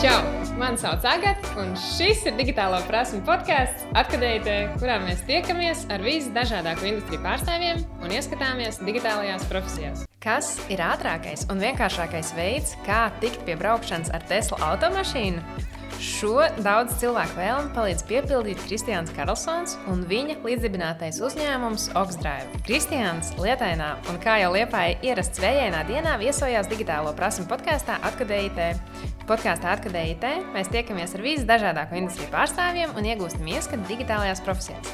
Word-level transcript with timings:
Čau! 0.00 0.20
Mani 0.56 0.80
sauc 0.80 1.04
Agatē, 1.04 1.50
un 1.60 1.74
šis 1.76 2.22
ir 2.24 2.32
digitālo 2.38 2.78
prasmu 2.86 3.18
podkāsts, 3.26 3.82
apkadējot, 4.00 4.78
kurā 4.80 4.94
mēs 5.02 5.20
tiekamies 5.28 5.82
ar 5.92 6.00
visdažādāko 6.04 6.88
industriju 6.88 7.20
pārstāvjiem 7.24 7.82
un 8.00 8.14
ieskatāmies 8.16 8.80
digitālajās 8.86 9.44
profesijās. 9.50 10.06
Kas 10.24 10.54
ir 10.72 10.80
ātrākais 10.84 11.44
un 11.52 11.60
vienkāršākais 11.60 12.32
veids, 12.32 12.78
kā 12.88 13.10
tikt 13.20 13.44
pie 13.44 13.58
braukšanas 13.60 14.08
ar 14.16 14.24
Tesla 14.32 14.56
automašīnu? 14.70 15.68
Šo 16.00 16.46
daudz 16.64 16.94
cilvēku 16.96 17.36
vēlmi 17.36 17.74
palīdz 17.76 18.06
piepildīt 18.08 18.60
Kristians 18.64 19.12
Karlsons 19.12 19.76
un 19.92 20.06
viņa 20.08 20.38
līdzdibinātais 20.40 21.20
uzņēmums 21.20 21.90
Oxdrive. 22.00 22.62
Kristians 22.64 23.34
lietainā 23.36 23.90
un 24.08 24.16
kā 24.24 24.38
jau 24.40 24.54
liepāja 24.56 24.96
ierasts 25.04 25.44
vējainā 25.44 25.84
dienā 25.92 26.16
viesojās 26.24 26.72
digitālo 26.72 27.12
prasmu 27.20 27.44
podkāstā 27.52 28.00
Atkadējitē. 28.08 28.70
Podkāstā 29.30 29.76
Atkadējitē 29.76 30.30
mēs 30.50 30.68
tiekamies 30.74 31.12
ar 31.14 31.22
visdažādāko 31.22 31.94
industriju 32.00 32.32
pārstāvjiem 32.32 32.96
un 32.98 33.04
iegūstam 33.06 33.46
ieskatu 33.46 33.84
digitālajās 33.86 34.40
profesijās. 34.42 34.88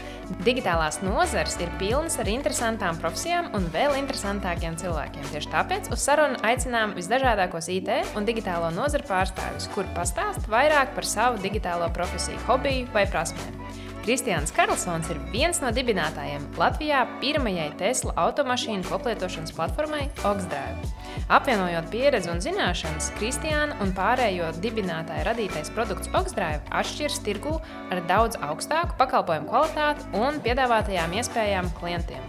Digitālās 0.45 0.99
nozares 1.01 1.55
ir 1.63 1.71
pilnas 1.81 2.19
ar 2.21 2.29
interesantām 2.29 2.99
profesijām 3.01 3.49
un 3.57 3.71
vēl 3.73 3.97
interesantākiem 3.97 4.77
cilvēkiem. 4.83 5.25
Tieši 5.33 5.53
tāpēc 5.55 5.89
uz 5.95 6.05
sarunu 6.05 6.37
aicinām 6.45 6.93
visdažādākos 6.99 7.71
IT 7.79 7.89
un 8.19 8.29
digitālo 8.29 8.69
nozaru 8.77 9.09
pārstāvjus, 9.09 9.71
kur 9.73 9.89
pastāst 9.97 10.51
vairāk 10.53 10.93
par 10.99 11.09
savu 11.09 11.41
digitālo 11.41 11.89
profesiju, 11.97 12.43
hobiju 12.51 12.93
vai 12.93 13.07
prasmēm. 13.09 13.57
Kristians 14.05 14.53
Karlsons 14.53 15.09
ir 15.15 15.23
viens 15.33 15.65
no 15.65 15.73
dibinātājiem 15.73 16.45
Latvijā 16.61 17.07
pirmajai 17.25 17.73
Tesla 17.81 18.13
automašīnu 18.27 18.85
koplietošanas 18.93 19.57
platformai 19.57 20.11
Oxdrive. 20.29 20.96
Apvienojot 21.27 21.89
pieredzi 21.91 22.31
un 22.31 22.39
zināšanas, 22.39 23.09
Kristiāna 23.17 23.75
un 23.83 23.91
pārējo 23.97 24.53
dibinātāju 24.63 25.25
radītais 25.27 25.73
produkts 25.75 26.13
Oxdrive 26.15 26.63
atšķiras 26.71 27.19
tirgu 27.27 27.57
ar 27.91 28.03
daudz 28.07 28.39
augstāku 28.47 28.95
pakalpojumu 29.01 29.51
kvalitāti 29.51 30.07
un 30.21 30.39
piedāvātajām 30.45 31.17
iespējām 31.19 31.73
klientiem. 31.81 32.23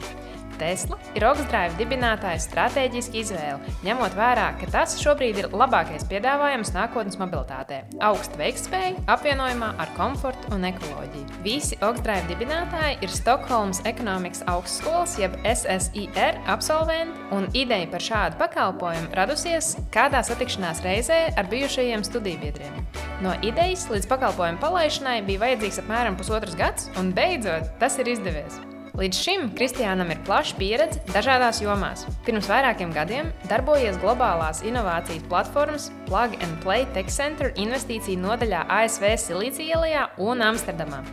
Tesla 0.57 0.97
ir 1.15 1.25
Oxdrive 1.27 1.77
dibinātāja 1.79 2.39
stratēģiska 2.43 3.19
izvēle, 3.21 3.73
ņemot 3.85 4.15
vērā, 4.17 4.47
ka 4.59 4.69
tas 4.73 4.97
šobrīd 5.01 5.41
ir 5.41 5.49
labākais 5.53 6.05
piedāvājums 6.09 6.73
nākotnes 6.75 7.19
mobilitātē- 7.21 7.83
augsta 8.09 8.39
veiktspēja, 8.41 9.03
apvienojumā 9.07 9.73
ar 9.77 9.93
komfortu 9.97 10.53
un 10.55 10.65
ekoloģiju. 10.69 11.41
Visi 11.43 11.77
Oxdrive 11.81 12.27
dibinātāji 12.31 13.01
ir 13.01 13.09
Stokholmas 13.09 13.81
ekonomikas 13.85 14.43
augstskolas, 14.47 15.17
jeb 15.19 15.37
SSIR 15.45 16.41
absolventi, 16.45 17.17
un 17.31 17.47
ideja 17.53 17.87
par 17.91 17.99
šādu 17.99 18.37
pakalpojumu 18.37 19.13
radusies 19.13 19.75
kādā 19.91 20.23
satikšanās 20.23 20.81
reizē 20.83 21.37
ar 21.37 21.45
bijušajiem 21.45 22.03
studijbiedriem. 22.03 22.85
No 23.21 23.33
idejas 23.41 23.87
līdz 23.89 24.07
pakalpojumu 24.11 24.61
palaišanai 24.61 25.21
bija 25.25 25.45
vajadzīgs 25.45 25.81
apmēram 25.81 26.17
pusotrs 26.19 26.57
gads, 26.57 26.91
un 26.99 27.13
beidzot 27.17 27.79
tas 27.81 27.97
ir 27.97 28.13
izdevies. 28.13 28.66
Līdz 28.97 29.17
šim 29.21 29.43
Kristiānam 29.53 30.09
ir 30.09 30.17
plaša 30.25 30.55
pieredze 30.57 31.03
dažādās 31.11 31.59
jomās. 31.61 32.07
Pirms 32.25 32.47
vairākiem 32.49 32.89
gadiem 32.95 33.27
darbojies 33.45 33.99
globālās 34.01 34.63
inovācijas 34.65 35.27
platformas 35.29 35.91
Plug 36.07 36.33
and 36.41 36.57
Play 36.63 36.87
Tech 36.95 37.11
Center 37.13 37.51
investīciju 37.61 38.17
nodaļā 38.23 38.63
ASV 38.79 39.05
Silīcija 39.21 39.77
ielā 39.77 40.07
un 40.17 40.41
Amsterdamā. 40.41 41.03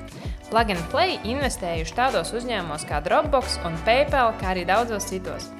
Plug 0.48 0.72
and 0.72 0.88
Play 0.94 1.18
investējuši 1.28 1.96
tādos 1.98 2.32
uzņēmumos 2.40 2.88
kā 2.88 3.02
Dropbox 3.04 3.58
un 3.68 3.76
PayPal, 3.84 4.32
kā 4.40 4.54
arī 4.54 4.64
daudzos 4.64 5.10
citos. 5.12 5.50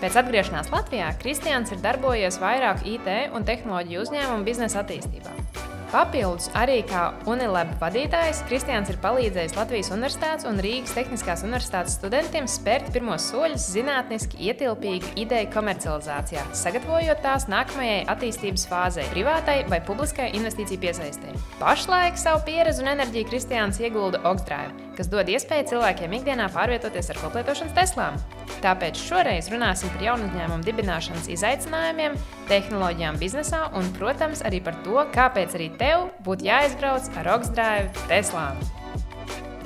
Pēc 0.00 0.16
atgriešanās 0.22 0.72
Latvijā 0.72 1.12
Kristians 1.20 1.76
ir 1.76 1.84
darbojies 1.84 2.40
vairāku 2.40 2.96
IT 2.96 3.12
un 3.36 3.44
tehnoloģiju 3.44 4.08
uzņēmumu 4.08 4.48
biznesa 4.48 4.80
attīstībā. 4.80 5.36
Papildus 5.94 6.48
arī 6.58 6.80
kā 6.90 7.04
Unilab 7.30 7.68
vadītājs 7.78 8.40
Kristians 8.48 8.88
ir 8.90 8.96
palīdzējis 8.98 9.52
Latvijas 9.54 9.92
Universitātes 9.94 10.46
un 10.50 10.56
Rīgas 10.64 10.96
Tehniskās 10.96 11.44
Universitātes 11.46 11.94
studentiem 12.00 12.48
spērt 12.50 12.88
pirmos 12.96 13.28
soļus 13.30 13.68
zinātniski 13.76 14.40
ietilpīgu 14.48 15.12
ideju 15.22 15.52
komercializācijā, 15.54 16.42
sagatavojot 16.64 17.22
tās 17.22 17.46
nākamajai 17.46 18.00
attīstības 18.10 18.66
fāzei, 18.72 19.06
privātai 19.12 19.60
vai 19.70 19.78
publiskai 19.86 20.32
investīciju 20.34 20.82
piesaistē. 20.82 21.36
Pašlaik 21.62 22.18
savu 22.18 22.42
pieredzi 22.48 22.82
un 22.82 22.90
enerģiju 22.96 23.30
Kristians 23.30 23.78
iegulda 23.78 24.24
Oxdrive, 24.26 24.83
kas 24.96 25.10
dod 25.12 25.28
iespēju 25.30 25.66
cilvēkiem 25.72 26.14
ikdienā 26.18 26.46
pārvietoties 26.54 27.10
ar 27.12 27.20
koplietošanas 27.22 27.74
Teslām. 27.76 28.18
Tāpēc 28.64 29.00
šoreiz 29.00 29.50
runāsim 29.52 29.90
par 29.94 30.06
jaunu 30.06 30.28
uzņēmumu 30.30 30.66
dibināšanas 30.66 31.28
izaicinājumiem, 31.34 32.16
tehnoloģijām 32.50 33.20
biznesā 33.20 33.66
un, 33.76 33.90
protams, 33.98 34.44
arī 34.46 34.62
par 34.64 34.78
to, 34.86 34.96
kāpēc 35.14 35.58
arī 35.58 35.68
tev 35.80 36.08
būtu 36.26 36.48
jāizbrauc 36.48 37.10
ar 37.20 37.30
Oxdrive 37.36 38.08
Teslām. 38.08 38.62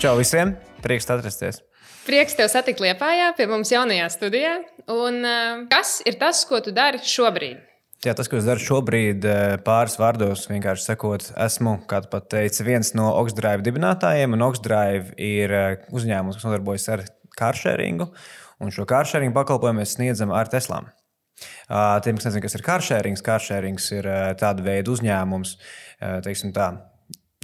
Čau 0.00 0.16
visiem! 0.18 0.56
Prieks 0.82 1.10
atrasties! 1.10 1.62
Prieks 2.08 2.38
tev 2.38 2.48
satikt 2.48 2.80
Lietpājā, 2.80 3.34
pie 3.36 3.44
mums 3.50 3.68
jaunajā 3.68 4.06
studijā. 4.14 4.58
Un, 4.88 5.20
uh, 5.20 5.64
kas 5.68 5.98
ir 6.08 6.16
tas, 6.16 6.40
ko 6.48 6.62
tu 6.64 6.72
dari 6.72 7.02
šobrīd? 7.04 7.67
Jā, 8.06 8.12
tas, 8.14 8.28
ko 8.30 8.38
es 8.38 8.46
daru 8.46 8.62
šobrīd, 8.62 9.24
pāris 9.66 9.96
vārdos, 9.98 10.44
vienkārši 10.46 10.84
sakot, 10.86 11.24
esmu, 11.34 11.72
kā 11.90 11.98
tu 12.04 12.12
pat 12.12 12.28
teici, 12.30 12.62
viens 12.62 12.92
no 12.94 13.08
Oxdrive 13.18 13.64
dibinātājiem. 13.66 14.36
Oxdrive 14.46 15.16
ir 15.18 15.54
uzņēmums, 15.90 16.38
kas 16.38 16.46
nodarbojas 16.46 16.86
ar 16.94 17.02
kāršēringu. 17.40 18.06
Un 18.62 18.70
šo 18.74 18.86
kāršēringu 18.86 19.34
pakalpojumu 19.34 19.82
mēs 19.82 19.96
sniedzam 19.96 20.30
ar 20.30 20.46
Teslām. 20.52 20.86
Tiem, 21.42 22.20
kas 22.20 22.28
nezina, 22.28 22.44
kas 22.44 22.54
ir 22.54 22.64
kāršērings, 22.66 23.24
kāršērings 23.26 23.90
ir 23.96 24.08
tāda 24.38 24.62
veida 24.62 24.94
uzņēmums, 24.94 25.56
teiksim 26.26 26.54
tā. 26.54 26.70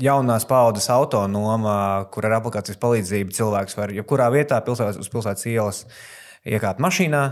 Jaunās 0.03 0.47
paudzes 0.47 0.87
autonoma, 0.91 1.75
kur 2.15 2.31
ar 2.31 2.39
aplikācijas 2.39 2.79
palīdzību 2.83 3.35
cilvēks 3.35 3.79
var 3.79 3.91
jebkurā 3.95 4.31
vietā, 4.35 4.63
pilsētas, 4.63 5.03
uz 5.03 5.11
pilsētas 5.11 5.51
ielas, 5.51 5.85
iekāpt 6.47 6.83
mašīnā, 6.83 7.27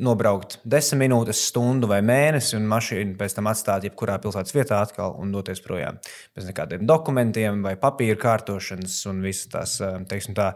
nobraukt 0.00 0.56
desmit 0.64 1.02
minūtes, 1.02 1.40
stundu 1.50 1.88
vai 1.90 1.98
mēnesi, 2.06 2.54
un 2.56 2.68
mašīnu 2.70 3.16
pēc 3.20 3.36
tam 3.36 3.50
atstāt 3.50 3.84
jebkurā 3.88 4.16
pilsētas 4.22 4.54
vietā 4.56 4.78
atkal 4.80 5.16
un 5.20 5.32
doties 5.34 5.60
projām. 5.64 5.98
Bez 6.36 6.46
nekādiem 6.48 6.86
dokumentiem 6.88 7.60
vai 7.66 7.74
papīra 7.80 8.16
kārtošanas 8.22 8.96
un 9.10 9.20
visas 9.24 9.50
tās 9.52 9.76
teiksim, 10.08 10.36
tā, 10.38 10.52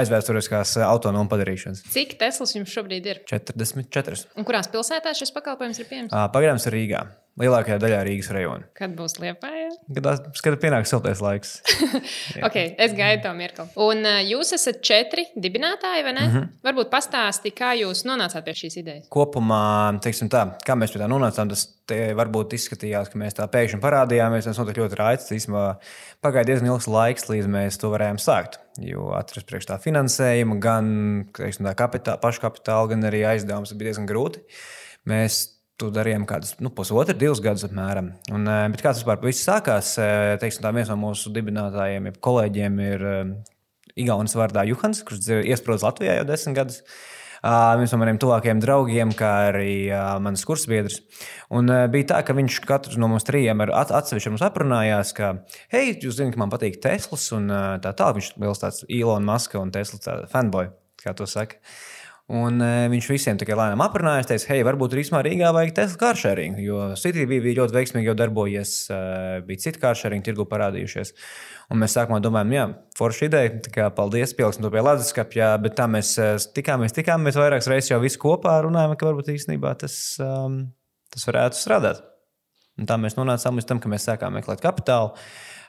aizvēsturiskās 0.00 0.76
autonomu 0.88 1.30
padarīšanas. 1.30 1.84
Cik 1.94 2.16
Teslas 2.20 2.56
jums 2.56 2.74
šobrīd 2.74 3.10
ir? 3.12 3.22
44. 3.30 4.24
Un 4.40 4.48
kurās 4.48 4.70
pilsētās 4.72 5.22
šis 5.22 5.34
pakalpojums 5.38 5.82
ir 5.82 5.90
pieejams? 5.90 6.16
Pagaidām 6.34 6.58
ir 6.58 6.78
Rīgā. 6.80 7.04
Lielākajā 7.40 7.78
daļā 7.80 8.00
Rīgas 8.06 8.30
rajona. 8.34 8.68
Kad 8.76 8.94
būs 8.98 9.16
liepā? 9.22 9.50
Kad, 9.96 10.56
pienāks 10.60 10.92
siltais 10.92 11.22
laiks. 11.24 11.56
okay, 12.46 12.74
es 12.78 12.94
gaidu 12.96 13.24
to 13.24 13.32
mirkli. 13.36 13.66
Un 13.80 14.04
uh, 14.04 14.20
jūs 14.26 14.52
esat 14.56 14.82
četri 14.84 15.26
dibinātāji, 15.34 16.04
vai 16.06 16.14
ne? 16.16 16.26
Mm 16.26 16.34
-hmm. 16.34 16.48
Varbūt 16.68 16.90
pastāsti, 16.92 17.54
kā 17.56 17.72
jūs 17.80 18.04
nonācāt 18.04 18.44
pie 18.44 18.54
šīs 18.62 18.76
idejas. 18.82 19.08
Kopumā, 19.08 19.98
teiksim 20.02 20.28
tā, 20.28 20.46
kā 20.66 20.76
mēs 20.76 20.92
pie 20.92 21.00
tā 21.00 21.08
nonācām, 21.08 21.48
tas 21.48 21.66
varbūt 21.90 22.54
izskatījās, 22.54 23.10
ka 23.10 23.18
mēs 23.18 23.36
tā 23.38 23.46
pēkšņi 23.50 23.80
parādījāmies. 23.82 24.44
Tas 24.44 24.58
notika 24.58 24.80
ļoti 24.80 24.98
raits. 24.98 25.30
Īsumā 25.34 25.76
pagāja 26.22 26.46
diezgan 26.50 26.70
ilgs 26.70 26.86
laiks, 26.86 27.28
līdz 27.30 27.46
mēs 27.50 27.78
to 27.80 27.90
varējām 27.90 28.18
sākt. 28.18 28.60
Jo 28.78 29.10
atrast 29.16 29.46
priekš 29.46 29.66
tā 29.66 29.78
finansējumu, 29.82 30.58
gan 30.62 31.24
teiksim, 31.36 31.66
tā 31.66 31.74
kapitāla, 31.74 32.20
pašu 32.22 32.40
kapitāla, 32.40 32.92
gan 32.92 33.08
arī 33.10 33.24
aizdevumus 33.32 33.74
bija 33.74 33.90
diezgan 33.90 34.06
grūti. 34.08 34.44
Mēs 35.08 35.59
Tu 35.80 35.88
darījām 35.88 36.26
kādus 36.28 36.58
nu, 36.60 36.68
pusotru, 36.76 37.14
divus 37.16 37.40
gadus 37.40 37.64
apmēram. 37.64 38.10
Un, 38.34 38.44
eh, 38.44 38.66
bet 38.68 38.82
kāds 38.84 38.98
vispār 39.00 39.22
viss 39.24 39.46
sākās? 39.46 39.94
Eh, 39.96 40.36
teiksim, 40.36 40.60
tā, 40.60 40.74
viens 40.76 40.90
no 40.92 40.96
mūsu 41.00 41.32
dibinātājiem, 41.32 42.10
kolēģiem 42.20 42.76
ir 42.84 43.04
eh, 43.08 43.30
Igaunis 43.96 44.36
vārdā 44.36 44.66
Juhans, 44.68 45.00
kurš 45.02 45.30
iesprūdis 45.40 45.86
Latvijā 45.86 46.18
jau 46.18 46.26
desmit 46.28 46.58
gadus. 46.58 46.82
Uh, 47.40 47.72
viens 47.80 47.88
no 47.88 47.96
maniem 47.96 48.18
tuvākajiem 48.20 48.58
draugiem, 48.60 49.14
kā 49.16 49.30
arī 49.48 49.88
uh, 49.88 50.18
mans 50.20 50.42
kursbiedrs. 50.44 50.98
Un, 51.48 51.70
uh, 51.72 51.86
bija 51.88 52.10
tā, 52.10 52.18
ka 52.20 52.34
viņš 52.36 52.58
katrs 52.68 52.98
no 53.00 53.08
mums 53.08 53.24
trījiem 53.24 53.62
ar 53.64 53.72
at 53.78 53.94
atsevišķi 53.96 54.34
mums 54.34 54.44
aprunājās, 54.44 55.14
ka, 55.16 55.30
hei, 55.72 55.94
jūs 55.94 56.18
zināt, 56.18 56.34
ka 56.36 56.42
man 56.42 56.52
patīk 56.52 56.76
Teslas 56.84 57.24
un 57.32 57.48
tā 57.80 57.94
tālāk. 57.96 58.18
Viņš 58.18 58.28
ir 58.34 58.44
liels 58.44 58.60
tāds 58.60 58.84
Ilona 58.92 59.24
Maska 59.32 59.56
un 59.56 59.72
Tesla 59.72 60.20
fanboy, 60.28 60.68
kā 61.00 61.16
to 61.16 61.24
saka. 61.24 61.56
Uh, 61.56 61.99
Un 62.30 62.62
uh, 62.62 62.84
viņš 62.92 63.06
visiem 63.10 63.38
tikai 63.40 63.56
lēnām 63.58 63.80
aprunājās, 63.82 64.28
teica, 64.30 64.52
hei, 64.52 64.60
varbūt 64.62 64.92
īstenībā 65.00 65.22
Rīgā 65.26 65.48
vajag 65.56 65.72
Tesla 65.74 65.98
kāršēringu, 65.98 66.60
jo 66.62 66.82
City 67.00 67.24
bija 67.26 67.56
ļoti 67.58 67.74
veiksmīgi 67.74 68.06
jau 68.06 68.14
darbojies, 68.20 68.74
uh, 68.92 69.40
bija 69.48 69.64
citi 69.64 69.82
kāršēringi 69.82 70.28
tirgu 70.28 70.46
parādījušies. 70.46 71.10
Un 71.74 71.82
mēs 71.82 71.96
sākumā 71.98 72.20
domājām, 72.22 72.52
jā, 72.54 72.66
forša 72.98 73.26
ideja, 73.26 73.56
tā 73.66 73.72
kā 73.74 73.88
paldies, 73.96 74.36
pieliksim 74.38 74.62
to 74.62 74.70
pie 74.70 74.84
leduskapja, 74.86 75.48
bet 75.64 75.74
tā 75.80 75.88
mēs 75.90 76.12
uh, 76.22 76.36
tikāmies, 76.54 76.94
tikāmies 76.94 77.40
vairākas 77.40 77.70
reizes 77.72 77.90
jau 77.90 77.98
visi 78.04 78.22
kopā 78.22 78.60
runājām, 78.68 78.94
ka 78.94 79.10
varbūt 79.10 79.32
īstenībā 79.34 79.74
tas, 79.82 79.98
um, 80.22 80.62
tas 81.10 81.26
varētu 81.32 81.58
strādāt. 81.58 82.04
Un 82.78 82.86
tā 82.86 82.94
mēs 83.00 83.18
nonācām 83.18 83.58
līdz 83.58 83.72
tam, 83.72 83.82
ka 83.82 83.90
mēs 83.90 84.06
sākām 84.06 84.38
meklēt 84.38 84.62
kapitālu. 84.62 85.16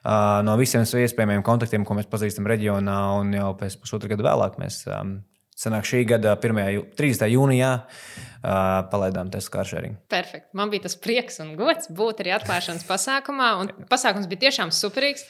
Uh, 0.05 0.39
no 0.45 0.53
visiem 0.61 0.85
iespējamiem 0.85 1.41
kontaktiem, 1.45 1.89
ko 1.89 1.97
mēs 1.97 2.09
pazīstam 2.09 2.45
reģionā, 2.49 3.01
un 3.17 3.33
jau 3.33 3.51
pēc 3.57 3.81
pusotra 3.81 4.13
gada 4.13 4.29
vēlāk 4.29 4.61
mēs 4.61 4.83
um, 4.89 5.19
Sanāk 5.61 5.85
šī 5.85 6.01
gada 6.09 6.33
1. 6.41 6.57
30. 6.97 7.27
jūnijā 7.35 7.71
uh, 7.77 8.81
palaidām 8.89 9.29
testu 9.33 9.53
kāršēringu. 9.53 9.99
Perfekt. 10.09 10.49
Man 10.57 10.71
bija 10.73 10.87
tas 10.87 10.97
prieks 10.97 11.37
un 11.43 11.53
gods 11.59 11.91
būt 11.93 12.23
arī 12.23 12.33
atklāšanas 12.39 12.87
pasākumā, 12.89 13.53
un 13.61 13.73
pasākums 13.91 14.29
bija 14.31 14.47
tiešām 14.47 14.73
superīgs. 14.73 15.27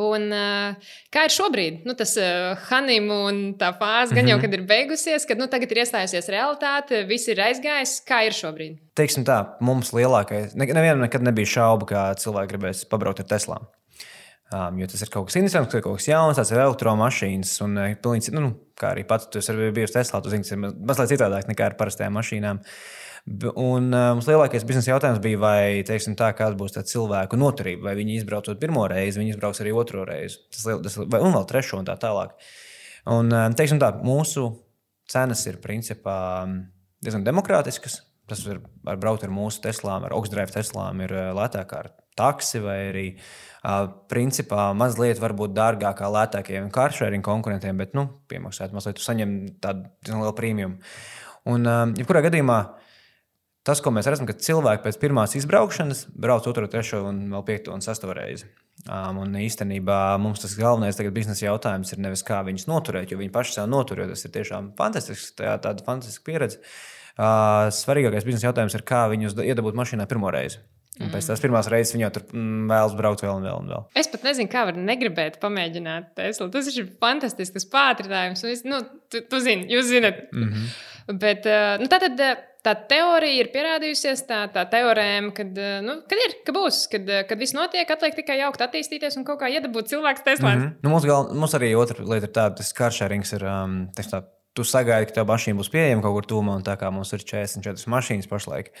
Un, 0.00 0.28
uh, 0.30 0.90
kā 1.10 1.24
ir 1.26 1.34
šobrīd? 1.34 1.80
Nu, 1.86 1.94
tas 1.98 2.16
uh, 2.18 2.58
honeymoon 2.68 3.40
tā 3.58 3.72
fāze, 3.78 4.14
gan 4.14 4.24
mm 4.24 4.26
-hmm. 4.26 4.30
jau 4.30 4.36
Mhm. 4.38 4.44
kad 4.44 4.54
ir 4.54 4.66
beigusies, 4.66 5.26
kad 5.26 5.38
nu, 5.38 5.46
tagad 5.46 5.72
ir 5.72 5.82
iestājusies 5.84 6.30
realitāte, 6.30 7.06
viss 7.06 7.28
ir 7.28 7.36
aizgājis. 7.36 8.02
Kā 8.06 8.26
ir 8.26 8.32
šobrīd? 8.32 8.78
Teiksim 8.94 9.24
tā, 9.24 9.46
mums 9.60 9.92
lielākais, 9.92 10.54
ne, 10.54 10.66
nevienam 10.66 11.00
nekad 11.00 11.22
nebija 11.22 11.46
šaubu, 11.46 11.86
ka 11.86 12.14
cilvēki 12.14 12.52
gribēs 12.52 12.88
pabraukt 12.88 13.20
ar 13.20 13.26
Teslām. 13.26 13.66
Um, 14.50 14.80
jo 14.82 14.88
tas 14.90 15.04
ir 15.04 15.10
kaut 15.14 15.28
kas 15.28 15.36
interesants, 15.38 15.76
kaut 15.78 16.00
kas 16.00 16.08
jauns, 16.08 16.38
tās 16.40 16.50
ir 16.50 16.58
elektromašīnas. 16.58 17.52
Un, 17.62 17.76
uh, 17.78 17.92
pilnīgi, 18.02 18.32
nu, 18.34 18.48
kā 18.78 18.88
arī 18.96 19.04
pats, 19.06 19.28
tu 19.30 19.38
esi 19.38 19.52
arī 19.52 19.68
bijis 19.76 19.94
zini, 19.94 20.10
tas 20.10 20.50
ir 20.50 20.58
maz- 20.58 20.74
mazliet 20.90 21.12
citādāk 21.12 21.46
nekā 21.46 21.68
ar 21.68 21.76
parastajām 21.78 22.18
mašīnām. 22.18 22.58
Un 23.54 23.92
uh, 23.94 24.08
mums 24.16 24.26
lielākais 24.26 24.66
biznesa 24.66 24.90
jautājums 24.90 25.22
bija, 25.22 25.38
vai 25.38 25.62
teiksim, 25.86 26.16
tā, 26.18 26.32
kāda 26.34 26.58
būs 26.58 26.74
tā 26.74 26.82
cilvēku 26.82 27.38
noturība, 27.38 27.90
vai 27.90 27.94
viņi 28.00 28.18
izbraucot 28.18 28.58
pirmo 28.58 28.88
reizi, 28.90 29.20
viņi 29.20 29.36
izbrauks 29.36 29.62
arī 29.62 29.76
otro 29.76 30.02
reizi, 30.08 30.40
tas, 30.50 30.66
tas, 30.66 30.98
vai, 30.98 31.22
un 31.22 31.36
vēl 31.36 31.46
trešo 31.46 31.78
un 31.78 31.86
tā 31.86 31.94
tālāk. 32.00 32.34
Un, 33.06 33.30
uh, 33.30 33.46
teiksim, 33.54 33.78
tā, 33.78 33.92
mūsu 34.02 34.48
cenas 35.10 35.46
ir 35.46 35.62
principā 35.62 36.16
um, 36.48 36.62
diezgan 37.04 37.22
demokrātiskas. 37.28 38.00
Tas 38.30 38.44
ir 38.46 38.60
ar 38.86 38.98
braukt 39.02 39.24
ar 39.26 39.32
mūsu 39.34 39.62
Teslām, 39.64 40.04
ar 40.06 40.14
augstdrive 40.14 40.54
Teslām, 40.54 41.02
ir 41.02 41.14
lētāk 41.34 41.72
ar 41.74 41.90
taksi 42.20 42.60
vai 42.62 42.76
arī 42.90 43.06
principā 44.10 44.70
mazliet 44.76 45.20
varbūt 45.20 45.54
dārgāk 45.56 45.98
kā 46.00 46.10
lētākajiem 46.14 46.70
kāršēriņu 46.74 47.26
konkurentiem, 47.26 47.80
bet 47.80 47.96
nu, 47.96 48.06
piemaksāt 48.30 48.76
mazliet, 48.76 48.96
tu 49.00 49.04
saņem 49.04 49.34
tādu 49.60 49.88
lielu 50.08 50.36
prēmiju. 50.36 50.70
Un, 51.50 51.68
jebkurā 51.98 52.22
gadījumā, 52.24 52.58
tas, 53.66 53.82
ko 53.84 53.92
mēs 53.92 54.08
redzam, 54.08 54.28
ka 54.28 54.36
cilvēki 54.36 54.84
pēc 54.86 55.00
pirmās 55.02 55.36
izbraukšanas 55.40 56.06
brauc 56.14 56.48
otru, 56.48 56.70
trešo 56.72 57.02
un 57.08 57.26
vēl 57.34 57.44
piekto 57.50 57.74
un 57.76 57.84
sesto 57.84 58.12
reizi. 58.16 58.48
Um, 58.88 59.18
un 59.26 59.34
īstenībā 59.36 59.98
mums 60.22 60.40
tas 60.40 60.54
galvenais 60.56 60.96
biznesa 61.12 61.44
jautājums 61.50 61.92
ir 61.92 62.00
nevis 62.00 62.24
kā 62.24 62.38
viņus 62.46 62.64
noturēt, 62.70 63.12
jo 63.12 63.18
viņi 63.20 63.34
paši 63.34 63.58
sev 63.58 63.68
notur, 63.68 64.00
jo 64.00 64.08
tas 64.08 64.24
ir 64.24 64.32
tiešām 64.38 64.72
fantastisks, 64.78 65.34
tā, 65.36 65.52
tāda 65.60 65.84
fantastiska 65.84 66.24
pieredze. 66.30 66.62
Uh, 66.62 66.99
svarīgākais 67.18 68.24
biznesa 68.26 68.50
jautājums 68.50 68.74
ir, 68.74 68.82
kā 68.86 69.06
viņus 69.12 69.34
da- 69.34 69.44
iedabūt 69.44 69.74
mašīnā 69.78 70.06
pirmo 70.10 70.30
reizi. 70.30 70.58
Un 71.00 71.08
pēc 71.08 71.30
tās 71.30 71.40
pirmās 71.40 71.68
reizes 71.72 71.94
viņi 71.94 72.02
jau 72.04 72.10
tur 72.12 72.22
mm, 72.34 72.66
vēlas 72.68 72.92
braukt 72.98 73.22
vēl 73.24 73.38
un 73.38 73.42
vēl. 73.48 73.60
Un 73.62 73.68
vēl. 73.72 73.84
Es 73.96 74.08
pat 74.12 74.22
nezinu, 74.26 74.50
kā 74.52 74.66
var 74.68 74.74
negribēt 74.76 75.38
pamēģināt 75.40 76.10
Teslu. 76.18 76.50
Tas 76.52 76.68
ir 76.76 76.90
fantastisks 77.00 77.64
pātrinājums. 77.72 78.44
es- 78.44 78.64
Nu, 78.64 78.82
tu, 79.08 79.20
tu 79.30 79.40
zini, 79.40 79.64
jūs 79.72 79.88
zinat. 79.88 80.28
Mm. 80.32 80.52
-hmm. 80.52 81.18
Bet 81.18 81.46
uh, 81.46 81.78
nu, 81.80 81.86
tā, 81.88 81.98
tad, 82.00 82.20
uh, 82.20 82.34
tā 82.62 82.74
teorija 82.88 83.40
ir 83.40 83.48
pierādījusies, 83.54 84.26
tā, 84.28 84.52
tā 84.52 84.66
teorēma, 84.70 85.32
kad, 85.34 85.56
uh, 85.58 85.80
nu, 85.80 86.02
kad 86.06 86.18
ir, 86.18 86.34
ka 86.44 86.52
būs, 86.52 86.90
kad, 86.90 87.08
uh, 87.08 87.22
kad 87.26 87.38
viss 87.38 87.54
notiek, 87.54 87.88
atliek 87.90 88.14
tikai 88.14 88.36
jaukt, 88.38 88.60
attīstīties 88.60 89.16
un 89.16 89.24
kaut 89.24 89.40
kā 89.40 89.48
iedabūt 89.48 89.88
cilvēku 89.88 90.20
Teslā. 90.24 90.54
Mm 90.54 90.60
-hmm. 90.60 90.66
Mm. 90.68 90.76
Nu, 90.82 90.90
mums, 90.90 91.04
gal, 91.04 91.32
mums 91.34 91.54
arī 91.54 91.74
otra 91.76 92.04
lieta 92.04 92.26
ir 92.26 92.32
tāda, 92.32 92.56
ka 92.74 92.84
karšērings 92.84 93.32
ir. 93.32 93.44
Um, 93.44 93.88
tā, 93.96 94.22
tu 94.56 94.66
sagaidi, 94.66 95.10
ka 95.10 95.20
tā 95.20 95.26
mašīna 95.28 95.60
būs 95.60 95.72
pieejama 95.72 96.04
kaut 96.04 96.18
kur 96.18 96.28
tūmā, 96.34 96.58
un 96.58 96.66
tā 96.66 96.76
kā 96.80 96.90
mums 96.94 97.12
ir 97.16 97.24
44 97.24 97.90
mašīnas 97.94 98.30
pašlaik, 98.30 98.72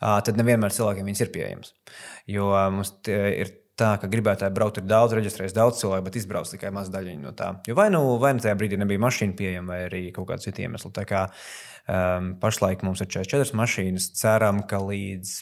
tad 0.00 0.40
nevienmēr 0.40 0.74
cilvēkiem 0.74 1.10
viņas 1.10 1.24
ir 1.24 1.34
pieejamas. 1.34 1.74
Jo 2.30 2.50
mums 2.74 2.94
ir 3.08 3.54
tā, 3.78 3.94
ka 4.00 4.10
gribētāji 4.10 4.54
braukt 4.54 4.78
ir 4.78 4.86
daudz, 4.86 5.16
reģistrējas 5.18 5.56
daudz 5.56 5.80
cilvēku, 5.80 6.06
bet 6.08 6.18
izbrauc 6.20 6.50
tikai 6.50 6.70
maza 6.74 6.92
daļiņa 6.94 7.24
no 7.24 7.32
tā. 7.36 7.50
Jo 7.68 7.76
vai 7.78 7.88
nu, 7.92 8.02
vai 8.22 8.34
nu 8.36 8.44
tajā 8.44 8.54
brīdī 8.58 8.78
nebija 8.80 9.02
mašīna 9.02 9.34
pieejama, 9.38 9.72
vai 9.72 9.80
arī 9.88 10.04
kaut 10.14 10.28
kāda 10.30 10.46
cita 10.46 10.62
iemesla. 10.62 10.92
Tā 10.94 11.06
kā 11.08 11.24
um, 11.26 12.34
pašlaik 12.42 12.84
mums 12.86 13.02
ir 13.02 13.10
44 13.10 13.58
mašīnas, 13.58 14.12
ceram, 14.20 14.62
ka 14.70 14.78
līdz 14.84 15.34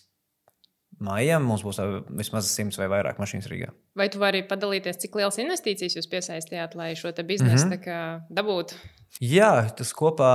maijam 1.02 1.44
mums 1.48 1.64
būs 1.66 1.80
vismaz 2.14 2.48
100 2.54 2.80
vai 2.80 2.88
vairāk 2.96 3.20
mašīnas 3.20 3.50
Rīgā. 3.50 3.72
Vai 3.98 4.08
tu 4.12 4.22
vari 4.22 4.44
padalīties, 4.48 5.00
cik 5.02 5.18
liels 5.18 5.38
investīcijas 5.42 5.98
jūs 5.98 6.08
piesaistījāt, 6.10 6.76
lai 6.78 6.92
šo 6.96 7.12
biznesu 7.20 7.68
mm. 7.68 7.78
-hmm. 7.84 8.26
dabūtu? 8.32 8.78
Jā, 9.20 9.68
tas 9.76 9.92
kopā, 9.96 10.32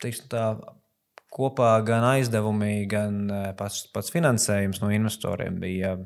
teiksim, 0.00 0.30
tā, 0.32 0.46
kopā 1.36 1.74
gan 1.86 2.06
aizdevumi, 2.14 2.86
gan 2.90 3.26
eh, 3.28 3.50
pats, 3.58 3.84
pats 3.92 4.12
finansējums 4.14 4.80
no 4.82 4.90
investoriem 4.94 5.60
bija 5.60 5.96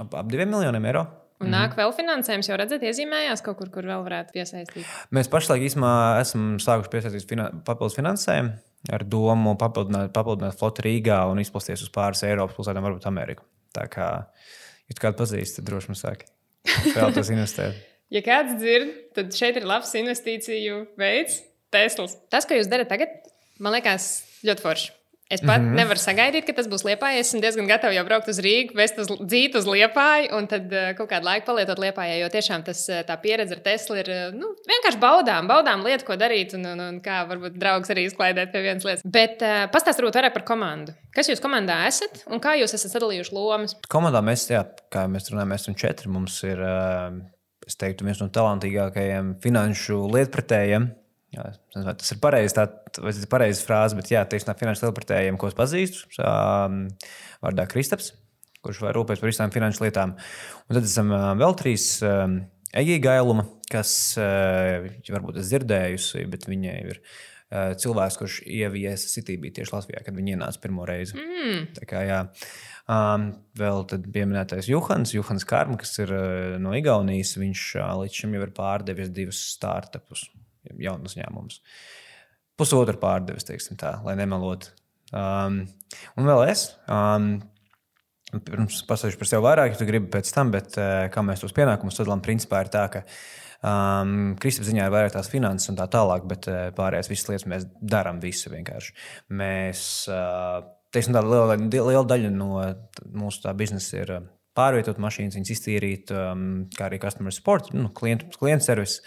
ap, 0.00 0.10
ap 0.10 0.26
diviem 0.32 0.50
miljoniem 0.54 0.90
eiro. 0.90 1.06
Un 1.44 1.50
nāk 1.52 1.74
vēl 1.76 1.90
finansējums, 1.92 2.48
jau 2.48 2.56
redzat, 2.56 2.84
iezīmējās 2.88 3.42
kaut 3.44 3.58
kur, 3.58 3.68
kur 3.72 3.84
vēl 3.84 4.06
varētu 4.06 4.32
piesaistīt. 4.38 4.86
Mēs 5.12 5.28
pašlaik 5.28 5.66
īstenībā 5.66 5.90
esam 6.22 6.54
sākuši 6.64 6.92
piesaistīt 6.94 7.28
finan 7.28 7.58
papildus 7.66 7.98
finansējumu 7.98 8.54
ar 8.96 9.04
domu 9.04 9.52
papildināt, 9.60 10.14
papildināt 10.16 10.56
floti 10.56 10.86
Rīgā 10.86 11.18
un 11.28 11.42
izplatīties 11.42 11.84
uz 11.84 11.92
pāris 11.92 12.24
Eiropas 12.24 12.56
pilsētām, 12.56 12.86
varbūt 12.88 13.08
Ameriku. 13.10 13.44
Tā 13.76 13.84
kā, 13.92 14.08
tu 14.88 14.96
kādu 15.02 15.20
pazīsti, 15.20 15.60
tad 15.60 15.68
droši 15.68 15.92
vien 15.92 16.00
sāki 16.00 16.30
vēlēties 16.96 17.34
investēt. 17.36 17.84
Ja 18.14 18.22
kāds 18.22 18.58
dzird, 18.60 18.92
tad 19.16 19.34
šeit 19.34 19.58
ir 19.58 19.66
labs 19.66 19.94
investīciju 19.98 20.84
veids, 21.00 21.42
Teslas. 21.74 22.14
Tas, 22.30 22.46
ko 22.46 22.54
jūs 22.54 22.70
darat 22.70 22.88
tagad, 22.92 23.18
man 23.58 23.74
liekas 23.74 24.22
ļoti 24.46 24.62
forši. 24.62 24.92
Es 25.26 25.40
pat 25.40 25.58
mm 25.58 25.66
-hmm. 25.66 25.76
nevaru 25.76 25.98
sagaidīt, 25.98 26.44
ka 26.46 26.52
tas 26.54 26.68
būs 26.70 26.84
liepājis. 26.86 27.20
Es 27.20 27.28
esmu 27.28 27.40
diezgan 27.42 27.66
gatava 27.66 27.92
jau 27.92 28.04
braukt 28.06 28.28
uz 28.30 28.38
Rīgā, 28.38 28.76
vest 28.78 28.98
uz 28.98 29.08
dzīvi 29.10 29.58
uz 29.58 29.66
liepāju 29.66 30.38
un 30.38 30.46
tad 30.46 30.70
uh, 30.72 30.92
kaut 30.94 31.10
kādu 31.10 31.26
laiku 31.26 31.46
palietot 31.46 31.78
liepājā. 31.82 32.20
Jo 32.20 32.28
tiešām 32.30 32.62
tas, 32.62 32.84
uh, 32.88 33.02
tā 33.08 33.16
pieredze 33.18 33.56
ar 33.56 33.60
Teslu 33.64 33.96
ir 33.96 34.06
uh, 34.06 34.30
nu, 34.30 34.52
vienkārši 34.70 35.00
baudām, 35.02 35.48
baudām 35.50 35.82
lietu, 35.82 36.04
ko 36.06 36.14
darīt 36.14 36.54
un, 36.54 36.66
un, 36.66 36.80
un 36.80 37.00
kā 37.02 37.26
varbūt 37.26 37.58
draugs 37.58 37.90
arī 37.90 38.06
izklaidēt 38.06 38.52
pie 38.52 38.62
vienas 38.62 38.86
lietas. 38.86 39.02
Bet 39.02 39.42
uh, 39.42 39.66
pastāstiet 39.74 40.04
varbūt 40.04 40.20
vairāk 40.20 40.36
par 40.38 40.46
komandu. 40.46 40.94
Kas 41.10 41.28
jūs 41.28 41.42
komandā 41.42 41.80
esat 41.88 42.22
un 42.30 42.38
kā 42.38 42.54
jūs 42.60 42.74
esat 42.78 42.94
sadalījuši 42.94 43.34
lomas? 43.34 43.74
Komandā 43.88 44.22
mēs, 44.22 44.46
jā, 44.50 44.62
kā 44.94 45.08
mēs 45.10 45.32
runājam, 45.32 45.50
mēs 45.50 45.66
esam 45.66 45.74
četri. 45.74 46.08
Mums 46.08 46.38
ir, 46.46 46.62
eh, 46.62 47.10
es 47.66 47.78
teiktu, 47.78 48.06
viens 48.06 48.20
no 48.22 48.28
talantīgākajiem 48.32 49.34
finanšu 49.42 50.04
lietpratējiem. 50.14 50.88
Jā, 51.36 51.48
nezinu, 51.74 51.94
tas 52.00 52.12
ir 52.14 52.20
pareizi, 52.22 52.54
tā, 52.56 52.66
vai 53.02 53.10
tas 53.10 53.22
ir 53.24 53.30
pareizs 53.30 53.64
frāze, 53.66 53.96
bet 53.98 54.12
jā, 54.12 54.22
teiksim, 54.30 54.48
tā 54.48 54.54
finanšu 54.60 54.86
lietpratējiem, 54.86 55.38
ko 55.40 55.50
es 55.50 55.56
pazīstu, 55.58 56.06
um, 56.22 56.84
vārdā 57.44 57.66
Kristaps, 57.68 58.12
kurš 58.64 58.84
var 58.86 58.96
rūpēties 58.96 59.22
par 59.24 59.32
visām 59.32 59.54
finanšu 59.54 59.84
lietām. 59.84 60.14
Un 60.68 60.78
tad 60.78 60.86
esam 60.86 61.10
vēl 61.42 61.58
trīs. 61.58 61.90
Um, 62.06 62.44
Egija 62.76 63.02
Gailuma, 63.04 63.46
kas 63.72 63.90
uh, 64.20 64.86
varbūt 65.08 65.40
es 65.40 65.50
dzirdējusi, 65.50 66.26
bet 66.30 66.46
viņai 66.48 66.76
ir 66.92 67.00
cilvēks, 67.52 68.16
kurš 68.18 68.36
ieviesa 68.50 69.10
Citybī 69.12 69.52
tieši 69.54 69.74
Latvijā, 69.74 70.00
kad 70.06 70.16
viņi 70.16 70.34
ienāca 70.34 70.62
pirmo 70.62 70.86
reizi. 70.88 71.14
Mm. 71.14 71.68
Tā 71.76 71.86
kā, 71.86 72.02
jā. 72.06 72.20
um, 72.90 73.28
vēl 73.58 73.84
tad 73.92 74.08
pieminētais 74.14 74.70
Juhans, 74.70 75.14
Juhans 75.14 75.46
Kārma, 75.46 75.78
kas 75.78 75.94
ir 76.02 76.10
uh, 76.16 76.56
no 76.62 76.74
Igaunijas. 76.74 77.36
Viņš 77.38 77.66
uh, 77.78 77.92
līdz 78.02 78.22
šim 78.22 78.34
jau 78.34 78.42
ir 78.48 78.54
pārdevis 78.56 79.12
divus 79.14 79.44
startupus, 79.52 80.26
jaunus 80.74 81.14
uzņēmumus. 81.14 81.60
Pusotru 82.58 82.98
pārdevis, 82.98 83.46
teiksim 83.46 83.78
tā, 83.78 83.98
lai 84.02 84.16
nemelotu. 84.18 84.74
Um, 85.14 85.62
un 86.18 86.32
vēl 86.32 86.48
es. 86.50 86.72
Um, 86.90 87.36
Pirms 88.26 88.80
pasakšu 88.88 89.20
par 89.20 89.28
sevi 89.30 89.44
vairāk, 89.44 89.70
ja 89.70 89.78
tu 89.78 89.86
gribi 89.86 90.08
pēc 90.10 90.28
tam, 90.34 90.50
bet 90.52 90.74
uh, 90.82 91.06
kā 91.14 91.22
mēs 91.22 91.44
tos 91.44 91.54
pienākumus 91.54 91.94
sadalām, 91.94 92.24
principā 92.26 92.64
ir 92.64 92.72
tā, 92.74 92.82
ka 92.90 93.04
um, 93.66 94.14
Kristapā 94.40 94.70
ziņā 94.70 94.86
ir 94.86 94.94
vairāk 94.94 95.16
tās 95.16 95.30
finanses 95.32 95.72
un 95.72 95.80
tā 95.80 95.88
tālāk, 95.92 96.24
bet 96.30 96.48
uh, 96.52 96.62
pārējās 96.76 97.10
visas 97.12 97.30
lietas 97.32 97.48
mēs 97.50 97.68
darām 97.80 98.22
visu 98.22 98.52
vienkārši. 98.54 98.94
Mēs, 99.42 99.82
uh, 100.12 100.62
teiksim, 100.94 101.16
tāda 101.16 101.28
liela, 101.32 101.58
liela 101.58 102.06
daļa 102.08 102.32
no 102.34 102.50
mūsu 103.16 103.44
tā 103.44 103.54
biznesa 103.58 104.02
ir 104.02 104.14
uh, 104.20 104.26
pārvietot 104.56 104.98
mašīnas, 105.02 105.36
viņas 105.36 105.52
iztīrīt, 105.54 106.12
um, 106.14 106.44
kā 106.76 106.88
arī 106.88 106.98
customer 107.02 107.34
support, 107.34 107.68
nu, 107.76 107.90
klientu, 107.94 108.30
klientu 108.40 108.66
servisu. 108.66 109.02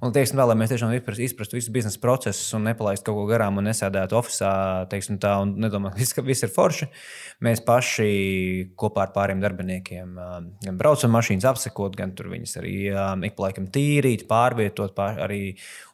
Un, 0.00 0.14
teiksim, 0.14 0.40
tā, 0.40 0.46
lai 0.48 0.56
mēs 0.58 0.72
tiešām 0.72 0.94
izprast, 0.96 1.22
izprastu 1.22 1.58
visu 1.58 1.74
biznesa 1.74 2.00
procesu 2.02 2.58
un 2.58 2.68
nepalaistu 2.70 3.08
kaut 3.08 3.20
ko 3.20 3.26
garām 3.30 3.60
un 3.60 3.68
nesēdētu 3.68 4.18
oficiālā, 4.18 4.84
teiksim, 4.92 5.20
tā, 5.22 5.36
un 5.44 5.54
nedomātu, 5.62 6.08
ka 6.16 6.24
viss 6.26 6.46
ir 6.46 6.52
forši. 6.54 6.90
Mēs 7.44 7.62
paši 7.66 8.10
kopā 8.80 9.06
ar 9.06 9.14
pāriem 9.14 9.42
darbiniekiem 9.44 10.18
um, 10.18 10.50
gan 10.64 10.80
braucam 10.80 11.12
mašīnas 11.14 11.48
apsekot, 11.52 11.96
gan 11.98 12.14
tur 12.16 12.32
viņas 12.32 12.58
arī 12.62 12.76
um, 12.92 13.26
ik 13.28 13.36
pa 13.36 13.48
laikam 13.48 13.68
tīrīt, 13.74 14.26
pārvietot, 14.30 14.96
pār, 14.96 15.20
arī, 15.28 15.42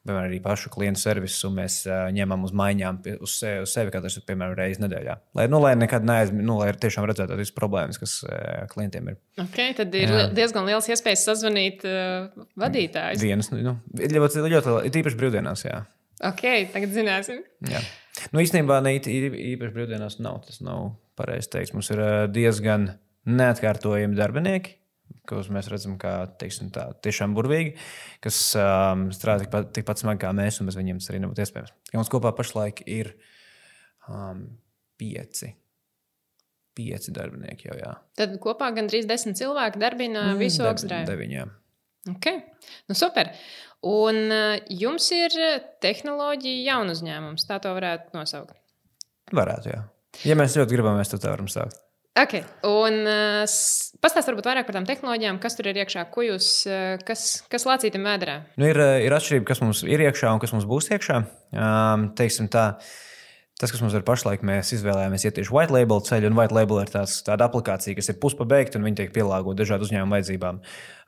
piemēram, 0.07 0.26
arī 0.30 0.38
pašu 0.45 0.71
klientu 0.73 1.00
servisu 1.02 1.50
mēs 1.54 1.80
uh, 1.88 2.07
ņemam 2.16 2.47
uz 2.49 2.54
maiņām 2.57 2.99
pie- 3.04 3.16
uz 3.23 3.35
sevi, 3.40 3.62
uz 3.66 3.75
sevi 3.75 3.92
katrs, 3.95 4.19
piemēram, 4.26 4.57
reizi 4.59 4.83
nedēļā. 4.85 5.16
Lai, 5.38 5.47
nu, 5.52 5.61
lai 5.62 5.75
nekad 5.78 6.07
neaizmirst, 6.09 6.47
nu, 6.49 6.57
lai 6.62 6.71
tiešām 6.80 7.07
redzētu 7.11 7.37
visas 7.38 7.54
problēmas, 7.57 8.00
kas 8.00 8.16
uh, 8.25 8.64
klientiem 8.73 9.12
ir. 9.12 9.19
Okay, 9.45 9.75
tad 9.78 9.95
ir 9.99 10.09
Jā. 10.09 10.25
diezgan 10.37 10.69
liels 10.69 10.88
iespējas 10.90 11.26
sazvanīt 11.28 11.85
uh, 11.88 12.30
vadītājus. 12.61 13.21
Dienas, 13.23 13.52
nu, 13.52 13.76
ļoti, 13.95 14.45
ļoti, 14.49 14.76
ļoti 14.88 15.02
īpaši 15.04 15.21
brīvdienās, 15.21 15.66
jā. 15.69 15.83
Ok, 16.30 16.42
tagad 16.75 16.90
zināsim. 16.97 17.45
jā. 17.69 17.80
Nu, 18.35 18.42
īstenībā 18.42 18.80
ne 18.85 18.97
īpaši 18.99 19.73
brīvdienās 19.73 20.19
nav. 20.21 20.42
Tas 20.45 20.59
nav 20.64 20.90
pareizi 21.16 21.49
teikt. 21.54 21.73
Mums 21.76 21.88
ir 21.95 22.02
diezgan 22.35 22.90
neatkārtojami 23.30 24.19
darbinieki. 24.19 24.75
Kurus 25.29 25.50
mēs 25.52 25.69
redzam, 25.71 25.97
kā 26.00 26.14
teiksim, 26.40 26.71
tā, 26.75 26.88
tiešām 27.05 27.35
burvīgi, 27.37 27.76
kas 28.25 28.40
um, 28.59 29.09
strādā 29.14 29.45
tikpat, 29.45 29.71
tikpat 29.76 30.02
smagi 30.02 30.23
kā 30.25 30.33
mēs, 30.37 30.61
un 30.61 30.71
bez 30.71 30.79
viņiem 30.79 31.00
tas 31.00 31.12
arī 31.12 31.23
nebūtu 31.25 31.45
iespējams. 31.45 31.75
Ja 31.93 32.00
mums 32.00 32.12
kopā 32.12 32.33
pašlaik 32.37 32.83
ir 32.90 33.12
um, 34.09 34.47
pieci. 35.00 35.52
Pieci 36.76 37.14
darbinieki 37.14 37.71
jau, 37.71 37.79
jā. 37.81 37.95
Tad 38.19 38.37
kopā 38.43 38.71
gandrīz 38.76 39.09
desmit 39.11 39.38
cilvēki 39.40 39.81
darbina 39.83 40.31
mm, 40.31 40.40
visu 40.40 40.64
augstdrēju. 40.69 41.09
Deviņi, 41.11 41.38
jā. 41.40 41.49
Okay. 42.14 42.40
Nu, 42.88 42.97
super. 42.97 43.33
Un 43.87 44.23
uh, 44.33 44.57
jums 44.73 45.11
ir 45.17 45.37
tehnoloģija 45.85 46.67
jaunu 46.71 46.97
uzņēmums, 46.97 47.47
tā 47.49 47.61
to 47.62 47.75
varētu 47.76 48.17
nosaukt. 48.17 48.57
Varētu, 49.37 49.75
jā. 49.75 49.85
Ja 50.26 50.37
mēs 50.38 50.57
ļoti 50.59 50.75
gribam, 50.75 50.99
mēs 50.99 51.12
to 51.12 51.21
varam 51.23 51.49
sākt. 51.50 51.79
Okay. 52.19 52.43
Un 52.67 53.05
uh, 53.07 53.45
pastāstiet 54.02 54.33
varbūt 54.33 54.49
vairāk 54.50 54.67
par 54.67 54.75
tām 54.75 54.87
tehnoloģijām, 54.88 55.38
kas 55.43 55.55
tur 55.55 55.69
ir 55.71 55.79
iekšā, 55.79 56.09
ko 56.11 56.25
jūs, 56.26 56.49
uh, 56.67 56.97
kas, 57.07 57.45
kas 57.50 57.67
lācītam 57.69 58.09
vēdā. 58.09 58.40
Nu, 58.59 58.67
ir, 58.67 58.81
ir 59.07 59.14
atšķirība, 59.14 59.47
kas 59.47 59.62
mums 59.62 59.85
ir 59.87 60.02
iekšā 60.09 60.33
un 60.35 60.43
kas 60.43 60.55
mums 60.57 60.67
būs 60.69 60.90
iekšā. 60.90 61.21
Um, 61.55 62.09
teiksim 62.19 62.50
tā, 62.50 62.64
tas, 63.62 63.71
kas 63.71 63.79
mums 63.85 63.95
ir 63.95 64.02
pašlaik, 64.09 64.43
mēs 64.43 64.73
izvēlējāmies 64.75 65.29
iet 65.29 65.38
tieši 65.38 65.55
white 65.55 65.76
label 65.76 66.02
ceļu, 66.09 66.33
un 66.33 66.40
white 66.40 66.57
label 66.57 66.83
ir 66.83 66.90
tāds, 66.90 67.21
tāda 67.26 67.47
aplikācija, 67.47 67.95
kas 68.00 68.11
ir 68.11 68.19
puspabeigta 68.26 68.81
un 68.81 68.90
viņi 68.90 69.05
tiek 69.05 69.14
pielāgota 69.14 69.62
dažādu 69.62 69.87
uzņēmumu 69.87 70.19
vajadzībām. 70.19 70.61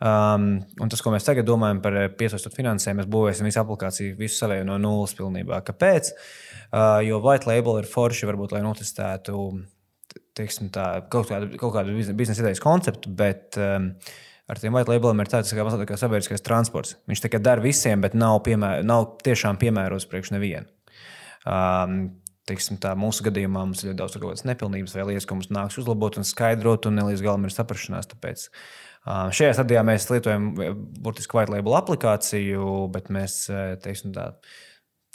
Um, 0.07 0.49
un 0.79 0.95
tas, 0.95 1.03
ko 1.03 1.17
mēs 1.17 1.27
tagad 1.27 1.51
domājam 1.51 1.83
par 1.83 1.99
piesaistot 2.15 2.55
finansējumu, 2.55 3.03
mēs 3.03 3.11
būvēsim 3.11 3.51
visu 3.51 3.65
aplikāciju, 3.67 4.15
visu 4.23 4.39
savēju 4.39 4.71
no 4.71 4.79
nulles 4.79 5.19
pilnībā. 5.19 5.65
Kāpēc? 5.67 6.15
Uh, 6.71 7.03
jo 7.11 7.19
white 7.27 7.51
label 7.51 7.83
ir 7.83 7.91
forši, 7.91 8.31
varbūt, 8.31 8.55
lai 8.55 8.63
notestētu 8.65 9.39
teiksim, 10.39 10.71
tā, 10.73 10.87
kaut, 11.13 11.29
kādu, 11.31 11.51
kaut 11.61 11.75
kādu 11.77 11.95
biznesa 12.17 12.45
idejas 12.45 12.63
konceptu, 12.63 13.11
bet 13.17 13.59
um, 13.61 13.91
ar 14.51 14.61
tiem 14.61 14.75
white 14.75 14.91
labeliem 14.91 15.23
ir 15.25 15.31
tāds 15.33 15.53
kā, 15.55 15.67
kā 15.89 15.99
sabiedriskais 16.01 16.45
transports. 16.45 16.97
Viņš 17.11 17.25
tikai 17.27 17.43
dara 17.43 17.65
visiem, 17.65 18.03
bet 18.05 18.17
nav, 18.19 18.41
piemēr, 18.47 18.85
nav 18.87 19.17
tiešām 19.27 19.61
piemērots 19.61 20.09
priekš 20.11 20.35
nevienu. 20.37 20.69
Um, 21.49 21.99
teiksim, 22.49 22.79
tā, 22.83 22.95
mūsu 22.99 23.27
gadījumā 23.27 23.67
mums 23.67 23.83
ir 23.83 23.93
ļoti 23.93 24.01
daudz 24.01 24.17
tādas 24.17 24.47
nepilnības 24.49 24.97
vai 24.97 25.11
lietas, 25.11 25.27
ko 25.29 25.39
mums 25.39 25.53
nāks 25.53 25.79
uzlabot 25.83 26.19
un 26.19 26.27
skaidrot, 26.27 26.89
un 26.89 26.99
ne 26.99 27.07
līdz 27.11 27.23
galam 27.25 27.47
ir 27.47 27.55
saprašanās. 27.55 28.11
Tāpēc 28.15 28.49
uh, 28.49 29.29
šajā 29.35 29.53
stadijā 29.59 29.85
mēs 29.87 30.09
lietojam 30.11 30.51
burtiski 31.05 31.39
white 31.39 31.55
label 31.55 31.79
aplikāciju, 31.79 32.89
bet 32.95 33.13
mēs 33.15 33.45
teiksim, 33.85 34.17
tā, 34.17 34.33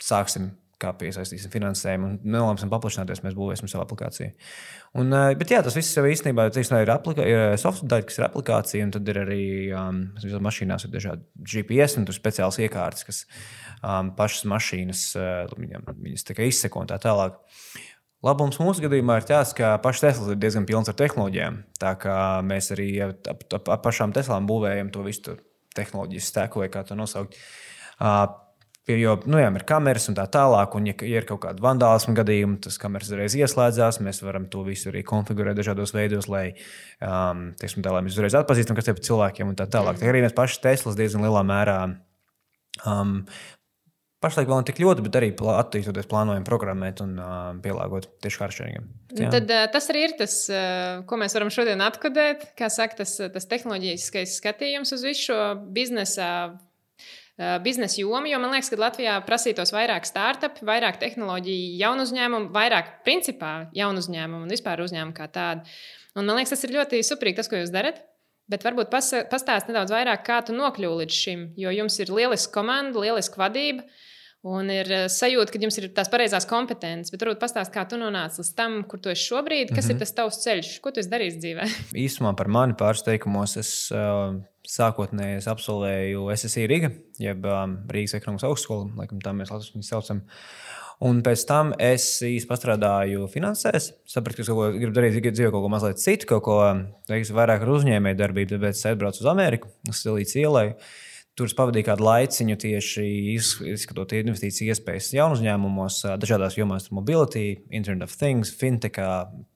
sāksim 0.04 0.52
kā 0.78 0.92
piesaistīsim 0.98 1.50
finansējumu 1.52 2.06
un 2.06 2.16
nelemsim 2.22 2.70
paplašināties, 2.70 3.22
mēs 3.24 3.36
būvēsim 3.38 3.70
savu 3.70 3.84
aplikāciju. 3.84 4.30
Un, 4.96 5.12
eh, 5.12 5.34
bet 5.36 5.50
jā, 5.52 5.60
tas 5.64 5.76
viss 5.76 5.96
jau 5.96 6.04
īstenībā 6.08 6.48
ir, 6.48 6.92
aplika, 6.92 7.26
ir 7.28 7.58
software 7.60 7.90
daļa, 7.92 8.06
kas 8.08 8.18
ir 8.18 8.26
aplikācija, 8.28 8.86
un 8.86 8.94
tad 8.94 9.10
ir 9.12 9.20
arī 9.20 9.44
um, 9.76 10.00
mašīnās 10.48 10.86
ir 10.86 10.94
dažādi 10.94 11.26
GPS 11.52 11.98
un 12.00 12.08
speciāls 12.08 12.60
iekārtas, 12.64 13.04
kas 13.04 13.20
um, 13.82 14.14
pašas 14.16 14.48
mašīnas 14.48 15.04
uh, 15.20 15.52
viņam, 15.58 15.84
viņas 15.92 16.26
izseko 16.48 16.84
un 16.84 16.90
tā 16.90 16.98
tālāk. 17.02 17.36
Labums 18.24 18.58
mūsu 18.58 18.82
gadījumā 18.82 19.20
ir 19.20 19.28
tas, 19.28 19.52
ka 19.54 19.76
pašs 19.82 20.02
Tesla 20.02 20.32
ir 20.32 20.40
diezgan 20.42 20.66
pilns 20.66 20.88
ar 20.90 20.96
tehnoloģijām. 20.98 21.60
Tā 21.78 21.92
kā 22.02 22.16
mēs 22.42 22.72
arī 22.74 22.88
ap, 23.04 23.28
ap, 23.30 23.68
ap 23.76 23.84
pašām 23.84 24.10
Teslām 24.16 24.48
būvējam 24.48 24.90
to 24.90 25.04
visu 25.06 25.36
tehnoloģijas 25.78 26.32
stēku, 26.32 26.64
vai 26.64 26.72
kā 26.72 26.82
to 26.88 26.96
nosaukt. 26.98 27.36
Uh, 28.00 28.24
Jo 28.88 29.18
nu, 29.28 29.36
jā, 29.36 29.50
ir 29.52 29.64
kameras 29.68 30.08
un 30.08 30.16
tā 30.16 30.24
tālāk, 30.32 30.72
un, 30.78 30.86
ja, 30.88 30.94
ja 31.04 31.20
ir 31.20 31.26
kaut 31.28 31.42
kāda 31.42 31.60
vandālisma 31.60 32.14
gadījuma, 32.16 32.56
tas 32.64 32.78
kameras 32.80 33.10
uzreiz 33.10 33.36
ieslēdzās. 33.36 34.00
Mēs 34.04 34.22
varam 34.24 34.46
to 34.48 34.62
visu 34.64 34.88
arī 34.88 35.02
konfigurēt 35.04 35.58
dažādos 35.58 35.92
veidos, 35.92 36.30
lai, 36.32 36.46
um, 37.04 37.50
teiksim, 37.60 37.84
tā, 37.84 37.92
lai 37.92 38.00
mēs 38.06 38.16
uzreiz 38.16 38.38
atpazīstam, 38.38 38.78
kas 38.78 38.88
ir 38.88 38.96
par 38.96 39.04
cilvēkiem 39.10 39.52
un 39.52 39.58
tā 39.60 39.68
tālāk. 39.68 40.00
Tā 40.00 40.08
arī 40.08 40.24
mēs 40.24 40.36
paši 40.36 40.62
Teslas 40.64 40.96
diezgan 40.96 41.26
lielā 41.26 41.44
mērā. 41.48 41.78
Um, 42.88 43.20
Pašlaik 44.18 44.48
vēl 44.50 44.64
ne 44.64 44.66
tik 44.66 44.80
ļoti, 44.82 45.02
bet 45.06 45.14
arī 45.14 45.28
attīstoties, 45.30 46.08
plānojam 46.10 46.42
programmēt 46.46 47.04
un 47.04 47.12
uh, 47.22 47.34
pielāgot 47.62 48.08
tieši 48.24 48.40
kāršķīgiem. 48.40 48.88
Tad 49.30 49.52
uh, 49.54 49.66
tas 49.70 49.86
arī 49.92 50.08
ir 50.08 50.14
tas, 50.18 50.34
uh, 50.50 51.04
ko 51.06 51.20
mēs 51.20 51.36
varam 51.38 51.52
šodien 51.54 51.84
atkodēt. 51.86 52.48
Kā 52.58 52.66
saka, 52.66 53.04
tas, 53.04 53.12
tas 53.36 53.46
tehnoloģiskais 53.52 54.34
skatījums 54.40 54.90
uz 54.96 55.06
visu 55.06 55.28
šo 55.28 55.38
biznesa 55.76 56.32
biznesa 57.62 58.00
jomu, 58.00 58.26
jo 58.26 58.40
man 58.42 58.50
liekas, 58.54 58.70
ka 58.72 58.80
Latvijā 58.80 59.14
prasītos 59.26 59.70
vairāk 59.74 60.06
startup, 60.08 60.58
vairāk 60.66 60.98
tehnoloģiju, 60.98 61.76
jaunu 61.78 62.06
uzņēmumu, 62.08 62.50
vairāk 62.54 62.98
principā 63.06 63.52
jaunu 63.76 64.02
uzņēmumu 64.02 64.46
un 64.46 64.54
vispār 64.54 64.82
uzņēmumu 64.82 65.14
kā 65.14 65.28
tādu. 65.30 65.66
Un 66.18 66.26
man 66.26 66.40
liekas, 66.40 66.56
tas 66.56 66.66
ir 66.66 66.74
ļoti 66.74 67.04
suprīgi, 67.06 67.38
tas, 67.38 67.50
ko 67.50 67.60
jūs 67.60 67.74
darat. 67.74 68.02
Bet 68.48 68.64
varbūt 68.64 68.88
pastāstiet 68.90 69.68
nedaudz 69.68 69.92
vairāk, 69.92 70.22
kā 70.24 70.38
tu 70.40 70.54
nokļuvi 70.56 71.02
līdz 71.02 71.16
šim, 71.22 71.42
jo 71.60 71.72
jums 71.74 71.98
ir 72.00 72.10
lieliska 72.16 72.54
komanda, 72.54 72.96
lieliska 73.04 73.38
vadība. 73.42 73.84
Un 74.46 74.68
ir 74.70 74.86
eh, 74.94 75.06
sajūta, 75.10 75.50
ka 75.50 75.58
jums 75.58 75.80
ir 75.80 75.88
tās 75.96 76.10
pareizās 76.12 76.46
kompetences, 76.46 77.10
bet 77.10 77.24
varbūt 77.24 77.40
pastāstiet, 77.42 77.74
kā 77.74 77.82
tu 77.90 77.98
nonāci 77.98 78.38
līdz 78.38 78.52
tam, 78.54 78.76
kur 78.86 79.00
tu 79.02 79.10
esi 79.10 79.26
šobrīd, 79.32 79.72
kas 79.72 79.84
mm 79.84 79.88
-hmm. 79.88 79.90
ir 79.90 79.94
mhm. 79.96 80.02
tas 80.04 80.14
tavs 80.14 80.38
ceļš, 80.44 80.68
ko 80.84 80.92
tu 80.94 81.00
esi 81.02 81.10
darījis 81.10 81.40
dzīvē. 81.42 81.66
Īsumā 82.06 82.36
par 82.38 82.48
mani 82.48 82.78
pārsteigumos 82.78 83.56
es 83.58 83.90
uh, 83.90 84.38
sākotnēji 84.62 85.42
absolvēju 85.42 86.30
SSI 86.36 86.66
Riga, 86.70 86.90
jeb 87.18 87.44
um, 87.44 87.78
Rīgas 87.90 88.14
ekonomikas 88.14 88.46
augstskolu, 88.46 88.92
laikam 88.96 89.18
tā 89.18 89.34
mēs 89.34 89.50
Latvijas 89.50 89.74
viņu 89.74 89.88
saucam. 89.88 90.22
Un 90.98 91.20
pēc 91.22 91.44
tam 91.46 91.74
es 91.78 92.22
īstenībā 92.22 92.56
strādāju 92.58 93.28
finansēs, 93.30 93.92
sapratu, 94.06 94.36
ka 94.36 94.42
es 94.42 94.78
gribu 94.78 94.94
darīt, 94.94 95.18
dzīvē 95.30 95.50
kaut 95.50 95.62
ko 95.62 95.68
mazliet 95.70 95.98
citu, 96.02 96.26
kaut 96.26 96.42
ko 96.42 96.56
teiks, 97.06 97.30
vairāk 97.30 97.62
ar 97.62 97.70
uzņēmēju 97.70 98.18
darbību. 98.18 98.56
Tāpēc 98.56 98.80
es 98.80 98.88
aizbraucu 98.90 99.22
uz 99.22 99.28
Ameriku, 99.30 99.70
uz 99.88 100.02
Silīciju 100.02 100.42
ielai. 100.42 100.66
Tur 101.38 101.46
es 101.46 101.54
pavadīju 101.54 101.86
kādu 101.86 102.02
laiciņu 102.02 102.56
tieši 102.58 103.04
izskatot 103.70 104.10
investīciju 104.18 104.72
iespējas 104.74 105.12
jaunu 105.14 105.36
uzņēmumos, 105.36 106.00
dažādās 106.18 106.56
jomās, 106.58 106.88
mobility, 106.90 107.60
Internet 107.70 108.08
of 108.08 108.16
Things, 108.18 108.50
fintech, 108.58 108.98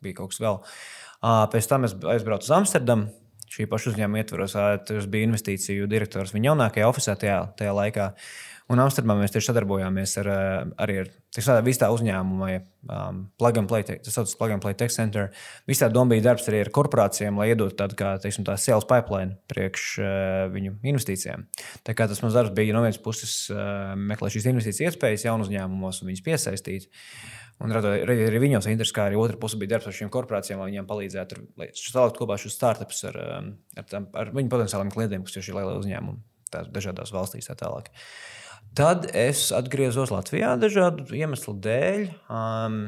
bija 0.05 0.21
kaut 0.21 0.31
kas 0.31 0.43
vēl. 0.45 0.61
Pēc 1.51 1.69
tam 1.71 1.89
es 1.89 1.97
aizbraucu 2.15 2.47
uz 2.47 2.55
Amsterdamu, 2.55 3.11
šī 3.53 3.67
paša 3.71 3.93
uzņēmuma 3.93 4.23
ietvaros. 4.23 4.55
Tas 4.87 5.11
bija 5.11 5.27
investīciju 5.27 5.91
direktors 5.91 6.33
viņa 6.37 6.53
jaunākajā 6.53 6.89
oficiālā 6.89 7.21
tajā, 7.25 7.41
tajā 7.59 7.75
laikā. 7.81 8.09
Un 8.71 8.81
Amsterdamā 8.83 9.16
mēs 9.19 9.35
tieši 9.35 9.50
sadarbojāmies 9.50 10.14
ar, 10.23 10.28
arī 10.81 11.00
ar 11.02 11.11
visu 11.66 11.81
tā 11.83 11.88
uzņēmumu, 11.92 12.49
um, 12.87 13.19
Plug 13.40 13.59
and 13.59 13.71
Play, 13.71 13.85
tas 13.88 14.14
saucas 14.14 14.37
Plug 14.38 14.54
and 14.54 14.64
Play 14.64 14.78
Tech 14.78 14.95
Center. 14.95 15.33
Visā 15.69 15.90
doma 15.92 16.14
bija 16.14 16.28
darbs 16.31 16.47
arī 16.49 16.62
ar 16.62 16.73
korporācijām, 16.75 17.40
lai 17.42 17.50
iedotu 17.52 17.76
tādu 17.83 17.99
kā 17.99 18.14
teiksim, 18.23 18.47
tā 18.49 18.57
sales 18.61 18.87
pipeline 18.88 19.37
priekš 19.50 19.90
uh, 19.99 20.09
viņu 20.54 20.78
investīcijām. 20.95 21.49
Tā 21.87 21.97
kā 21.99 22.09
tas 22.11 22.23
mans 22.25 22.38
darbs 22.38 22.54
bija 22.57 22.76
no 22.76 22.87
vienas 22.87 23.02
puses 23.02 23.37
uh, 23.52 23.92
meklēt 23.99 24.38
šīs 24.38 24.50
investīcijas 24.54 24.95
iespējas 24.95 25.28
jaunu 25.28 25.49
uzņēmumos 25.49 26.02
un 26.02 26.12
viņus 26.12 26.26
piesaistīt. 26.31 26.88
Uh, 26.88 27.42
Un 27.62 27.71
radīt 27.71 28.09
arī 28.09 28.40
viņos 28.42 28.66
interesi, 28.71 28.95
kā 28.97 29.07
arī 29.07 29.19
otra 29.21 29.38
puse 29.38 29.59
bija 29.61 29.76
darbs 29.76 29.87
ar 29.87 29.95
šīm 29.95 30.11
korporācijām, 30.12 30.59
lai 30.59 30.73
viņiem 30.73 30.88
palīdzētu, 30.88 31.40
lai 31.61 31.69
salikt 31.78 32.19
kopā 32.19 32.38
šos 32.40 32.57
startupus 32.57 33.04
ar, 33.11 33.19
um, 33.23 33.50
ar, 33.78 33.87
tam, 33.90 34.09
ar 34.19 34.33
viņu 34.35 34.50
potenciāliem 34.50 34.90
klientiem, 34.95 35.23
kas 35.26 35.38
ir 35.38 35.47
šie 35.47 35.54
lielie 35.54 35.76
uzņēmumi 35.78 36.64
dažādās 36.75 37.14
valstīs. 37.14 37.47
Tā 37.47 37.54
tālāk. 37.61 37.92
Tad 38.79 39.11
es 39.17 39.50
atgriezos 39.55 40.12
Latvijā 40.14 40.55
dažādu 40.61 41.09
iemeslu 41.17 41.57
dēļ. 41.69 42.11
Um, 42.29 42.83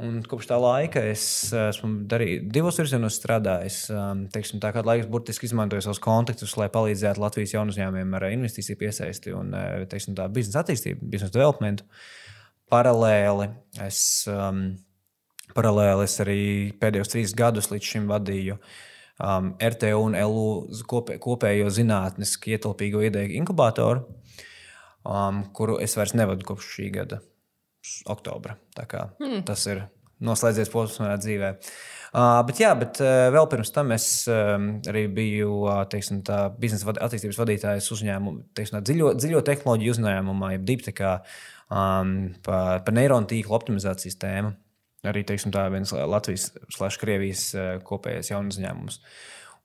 Un 0.00 0.22
kopš 0.24 0.46
tā 0.48 0.56
laika 0.56 1.02
es 1.10 1.22
esmu 1.52 2.06
darījis, 2.08 2.46
divos 2.54 2.78
virzienos 2.80 3.18
strādājis. 3.18 3.82
Um, 3.92 4.22
teiksim, 4.32 4.56
tā 4.62 4.70
kā 4.72 4.80
laiks 4.86 5.10
burtiski 5.12 5.44
izmantoju 5.44 5.84
savus 5.84 6.00
kontaktus, 6.00 6.54
lai 6.56 6.70
palīdzētu 6.72 7.20
Latvijas 7.20 7.52
jaunu 7.52 7.74
uzņēmumiem 7.74 8.16
ar 8.16 8.24
investīciju 8.30 8.78
piesaisti 8.80 9.34
un 9.36 9.52
uh, 9.52 9.82
teiksim, 9.90 10.16
biznesa 10.32 10.62
attīstību, 10.62 11.04
biznesa 11.04 11.34
developmentu. 11.34 11.84
Uh, 11.84 12.30
Paralēli 12.70 13.48
es, 13.82 13.98
um, 14.30 14.68
paralēli 15.56 16.06
es 16.06 16.14
arī 16.22 16.42
pēdējos 16.78 17.10
trīs 17.10 17.34
gadus 17.34 17.70
līdz 17.72 17.88
šim 17.92 18.06
vadīju 18.10 18.56
um, 18.60 19.50
RTU 19.58 20.04
un 20.04 20.14
LU 20.14 20.84
kopē, 20.90 21.16
kopējo 21.22 21.72
zinātnisku 21.74 22.54
ietilpīgo 22.54 23.02
ideju 23.08 23.34
inkubatoru, 23.40 24.04
um, 25.04 25.44
kuru 25.56 25.78
es 25.82 25.96
vairs 25.98 26.16
nevadu 26.18 26.46
kopš 26.48 26.74
šī 26.76 26.90
gada 26.98 27.20
oktobra. 28.10 28.58
Mm. 28.76 29.42
Tas 29.48 29.64
ir 29.70 29.86
noslēdzies 30.24 30.70
posms 30.72 31.00
manā 31.00 31.16
dzīvē. 31.20 31.54
Uh, 32.10 32.40
bet, 32.48 32.58
jā, 32.60 32.72
bet 32.78 32.98
uh, 33.04 33.28
vēl 33.32 33.46
pirms 33.52 33.70
tam 33.72 33.92
es 33.94 34.06
um, 34.30 34.66
arī 34.90 35.04
biju 35.14 35.60
uh, 35.62 35.82
teiksim, 35.90 36.24
tā, 36.26 36.42
biznesa 36.60 36.88
vad 36.88 36.98
attīstības 37.06 37.38
vadītājs 37.38 37.86
uzņēmumā, 37.94 38.48
teiksim, 38.58 38.80
dziļo, 38.84 39.12
dziļo 39.20 39.42
tehnoloģiju 39.46 39.94
uzņēmumā, 39.94 40.50
jeb 40.56 40.66
Diptekā, 40.68 41.12
um, 41.70 42.16
par, 42.46 42.82
par 42.86 42.98
neironu 42.98 43.30
tīklu 43.30 43.56
optimizācijas 43.60 44.18
tēmu. 44.20 44.52
Arī 45.06 45.22
teiksim, 45.24 45.54
tā 45.54 45.64
viens 45.72 45.94
Latvijas 45.94 46.50
slash 46.74 47.00
Krievijas 47.00 47.46
uh, 47.54 47.70
kopējais 47.86 48.34
jauns 48.34 48.58
uzņēmums. 48.58 49.00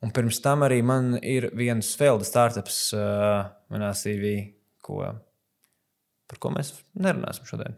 Un 0.06 0.14
pirms 0.16 0.40
tam 0.44 0.64
arī 0.68 0.80
man 0.86 1.16
ir 1.26 1.50
viens 1.58 1.96
Felda 1.98 2.28
startups 2.28 2.78
uh, 2.96 3.48
manā 3.74 3.90
CV, 3.98 4.38
ko 4.86 5.02
par 6.26 6.40
ko 6.42 6.50
mēs 6.56 6.72
nerunāsim 6.98 7.46
šodien. 7.46 7.76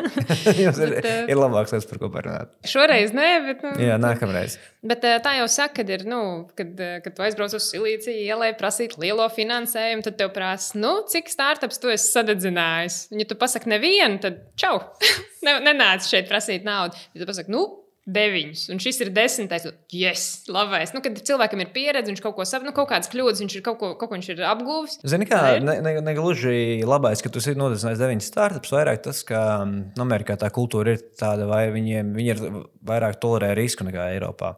Jums 0.64 0.80
ir, 0.82 0.94
Bet, 0.96 1.06
eh, 1.06 1.28
ir 1.30 1.38
labāks 1.38 1.74
lietas, 1.74 1.86
par 1.90 2.00
ko 2.02 2.10
parunāt. 2.14 2.50
Šoreiz 2.66 3.14
nē, 3.14 3.28
bet. 3.44 3.62
Nu, 3.62 3.74
Jā, 3.78 3.98
nākamreiz. 4.02 4.56
Bet 4.82 5.06
eh, 5.06 5.20
tā 5.22 5.36
jau 5.38 5.46
saka, 5.50 5.76
kad, 5.78 5.92
ir, 5.94 6.02
nu, 6.10 6.18
kad, 6.58 6.72
eh, 6.82 6.96
kad 7.04 7.14
tu 7.14 7.22
aizbrauc 7.26 7.54
uz 7.54 7.68
Silīciju 7.70 8.26
ielai, 8.26 8.50
prasīt 8.58 8.98
lielo 8.98 9.28
finansējumu, 9.36 10.06
tad 10.08 10.18
tev 10.18 10.34
prasa, 10.34 10.74
nu, 10.80 10.96
cik 11.10 11.30
startups 11.30 11.78
tu 11.82 11.92
esi 11.94 12.10
sadedzinājis. 12.10 12.98
Un, 13.14 13.22
ja 13.22 13.30
tu 13.30 13.38
pasaki 13.38 13.70
nevienu, 13.70 14.18
tad 14.26 14.42
čau, 14.58 14.80
ne, 15.46 15.60
nenāc 15.62 16.10
šeit 16.10 16.26
prasīt 16.30 16.66
naudu. 16.66 16.98
Ja 17.14 17.22
tu 17.22 17.30
pasaki, 17.30 17.54
nu, 17.54 17.68
deviņus, 18.04 18.66
un 18.68 18.80
šis 18.84 18.98
ir 19.00 19.10
desmitais, 19.16 19.64
yes, 19.92 20.24
labais. 20.52 20.92
Nu, 20.92 21.00
kad 21.04 21.16
cilvēkam 21.24 21.62
ir 21.64 21.70
pieredze, 21.72 22.10
viņš 22.10 22.20
kaut 22.24 22.34
ko 22.36 22.44
saprot, 22.48 22.68
nu, 22.68 22.74
kaut 22.76 22.90
kādas 22.90 23.08
kļūdas, 23.12 23.40
viņš 23.40 23.54
ir 23.56 23.62
kaut 23.64 23.78
ko, 23.80 23.92
kaut 23.96 24.10
ko 24.10 24.18
viņš 24.18 24.28
ir 24.34 24.42
apguvis. 24.44 24.98
Zini, 25.08 25.28
kā 25.28 25.38
ir. 25.54 25.64
ne, 25.64 25.78
ne, 25.84 25.94
ne 26.04 26.14
gluži 26.16 26.84
labais, 26.84 27.22
ka 27.24 27.32
tu 27.32 27.40
esi 27.40 27.56
nodrošinājis 27.56 28.02
deviņas 28.02 28.28
startups, 28.28 28.74
vairāk 28.76 29.00
tas, 29.06 29.22
ka 29.24 29.40
mm, 29.62 29.94
Amerikā 30.04 30.36
tā 30.40 30.50
kultūra 30.52 30.98
ir 30.98 31.06
tāda, 31.16 31.48
vai 31.48 31.62
viņiem 31.72 32.10
viņi 32.18 32.34
ir 32.34 32.42
vairāk 32.84 33.16
tolerē 33.22 33.54
risku 33.56 33.88
nekā 33.88 34.10
Eiropā. 34.12 34.52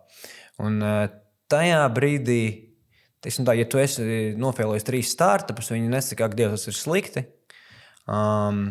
Un 0.67 0.81
eh, 0.83 1.05
tajā 1.53 1.85
brīdī, 1.95 2.41
tā, 3.23 3.55
ja 3.55 3.69
tu 3.71 3.79
esi 3.79 4.35
nofēlojis 4.43 4.89
trīs 4.91 5.15
startupus, 5.15 5.71
viņi 5.71 5.95
nesaka, 5.95 6.27
ka 6.27 6.41
Dievs 6.43 6.67
tas 6.67 6.75
ir 6.75 6.81
slikti. 6.81 7.27
Um, 8.11 8.69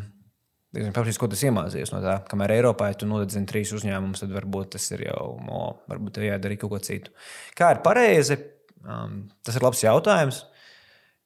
Paprasīs, 0.75 1.20
ko 1.22 1.29
tas 1.32 1.44
iemācījies 1.48 1.94
no 1.94 2.01
tā, 2.03 2.17
kamēr 2.29 2.58
Eiropā, 2.58 2.89
ja 2.91 3.00
tu 3.00 3.08
nodedzini 3.10 3.48
trīs 3.50 3.72
uzņēmumus, 3.75 4.24
tad 4.24 4.34
varbūt 4.36 4.74
tas 4.75 4.89
ir 4.96 5.08
jau, 5.08 5.29
o, 5.48 5.62
varbūt 5.91 6.17
tev 6.17 6.27
jādara 6.27 6.58
kaut 6.60 6.74
ko 6.74 6.82
citu. 6.84 7.13
Kā 7.58 7.72
ir 7.75 7.82
pareizi? 7.86 8.38
Um, 8.86 9.24
tas 9.46 9.58
ir 9.58 9.65
labs 9.65 9.82
jautājums. 9.86 10.44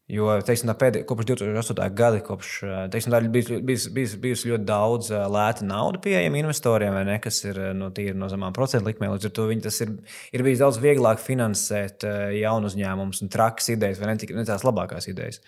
Jo 0.10 0.40
teiksim, 0.42 0.72
tā 0.72 0.74
pēdējā, 0.74 1.06
kopš 1.06 1.28
2008. 1.30 1.82
gada, 1.94 2.22
kopš 2.26 2.52
uh, 2.66 2.78
teiksim, 2.90 3.14
ir 3.14 3.28
bijis, 3.30 3.50
bijis, 3.62 3.84
bijis, 3.94 4.16
bijis 4.24 4.46
ļoti 4.50 4.66
daudz 4.66 5.12
uh, 5.14 5.28
lēta 5.30 5.68
nauda 5.70 6.02
pieejama 6.02 6.40
investoriem, 6.42 6.98
ne, 7.06 7.20
kas 7.22 7.44
ir 7.46 7.60
uh, 7.62 7.68
no, 7.78 7.92
no 7.94 8.30
zemām 8.32 8.56
procentu 8.56 8.90
likmēm. 8.90 9.14
Līdz 9.14 9.30
ar 9.30 9.36
to 9.38 9.46
viņi, 9.52 9.74
ir, 9.86 9.92
ir 10.34 10.46
bijis 10.48 10.64
daudz 10.64 10.82
vieglāk 10.82 11.22
finansēt 11.22 12.08
jaunu 12.40 12.72
uzņēmumus 12.72 13.22
un 13.22 13.30
trakas 13.36 13.70
idejas, 13.76 14.02
vai 14.02 14.10
ne, 14.10 14.18
ne 14.40 14.48
tās 14.50 14.66
labākās 14.66 15.12
idejas. 15.14 15.44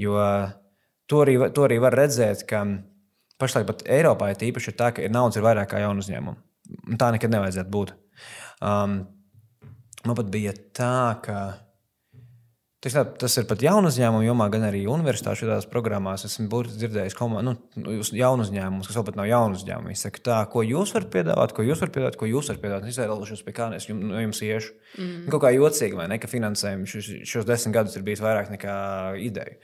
Jo 0.00 0.20
to 1.08 1.24
arī, 1.24 1.38
to 1.56 1.64
arī 1.64 1.80
var 1.80 1.96
redzēt, 1.96 2.44
ka 2.48 2.66
pašlaik 3.40 3.68
pat 3.68 3.84
Eiropā 3.86 4.32
ir 4.32 4.46
īpaši 4.50 4.72
ir 4.72 4.78
tā, 4.78 4.92
ka 4.94 5.04
ir 5.04 5.12
naudas 5.14 5.38
ir 5.38 5.46
vairāk 5.46 5.72
kā 5.72 5.82
jaunu 5.82 6.04
uzņēmumu. 6.04 6.38
Tā 7.00 7.10
nekad 7.14 7.32
nevajadzētu 7.34 7.72
būt. 7.72 7.94
Um, 8.62 9.02
man 10.06 10.18
pat 10.18 10.32
bija 10.32 10.54
tā, 10.76 10.94
ka 11.24 11.38
Tas, 12.82 12.96
tā, 12.96 13.02
tas 13.14 13.36
ir 13.38 13.44
pat 13.46 13.60
jaunu 13.62 13.86
uzņēmumu 13.92 14.24
jomā, 14.26 14.48
gan 14.50 14.64
arī 14.66 14.80
universitāšu 14.90 15.46
tādās 15.46 15.68
programmās. 15.70 16.24
Esmu 16.26 16.48
burtiski 16.50 16.80
dzirdējis, 16.80 17.14
ka 17.14 17.28
nu, 17.46 17.52
jaunu 18.18 18.42
uzņēmumus, 18.42 18.88
kas 18.88 18.96
vēl 18.98 19.04
pat 19.06 19.18
nav 19.20 19.28
jaunu 19.30 19.54
uzņēmumu. 19.54 19.92
Viņi 19.92 20.00
saka, 20.00 20.22
tā, 20.26 20.38
ko 20.50 20.64
jūs 20.66 20.90
varat 20.96 21.12
piedāvāt, 21.12 21.54
ko 21.54 21.62
jūs 21.62 21.84
varat 21.84 21.94
piedāvāt, 21.94 22.18
ko 22.18 22.26
jūs 22.26 22.50
varat 22.50 22.64
piedāvāt. 22.64 22.88
Es 22.90 22.98
izvēlēšos, 22.98 23.44
pie 23.46 23.54
kā 23.54 23.68
es 23.76 23.86
jums, 23.86 24.02
no 24.10 24.24
jums 24.24 24.42
iešu. 24.42 24.74
Mm. 24.96 25.30
Kaut 25.30 25.44
kā 25.44 25.52
jocīgi, 25.54 25.98
vai 26.00 26.08
ne, 26.10 26.18
ka 26.18 26.32
finansējums 26.32 26.96
šos, 26.96 27.12
šos 27.30 27.46
desmit 27.46 27.76
gadus 27.78 27.94
ir 27.94 28.06
bijis 28.08 28.24
vairāk 28.24 28.50
nekā 28.56 28.74
ideja. 29.30 29.54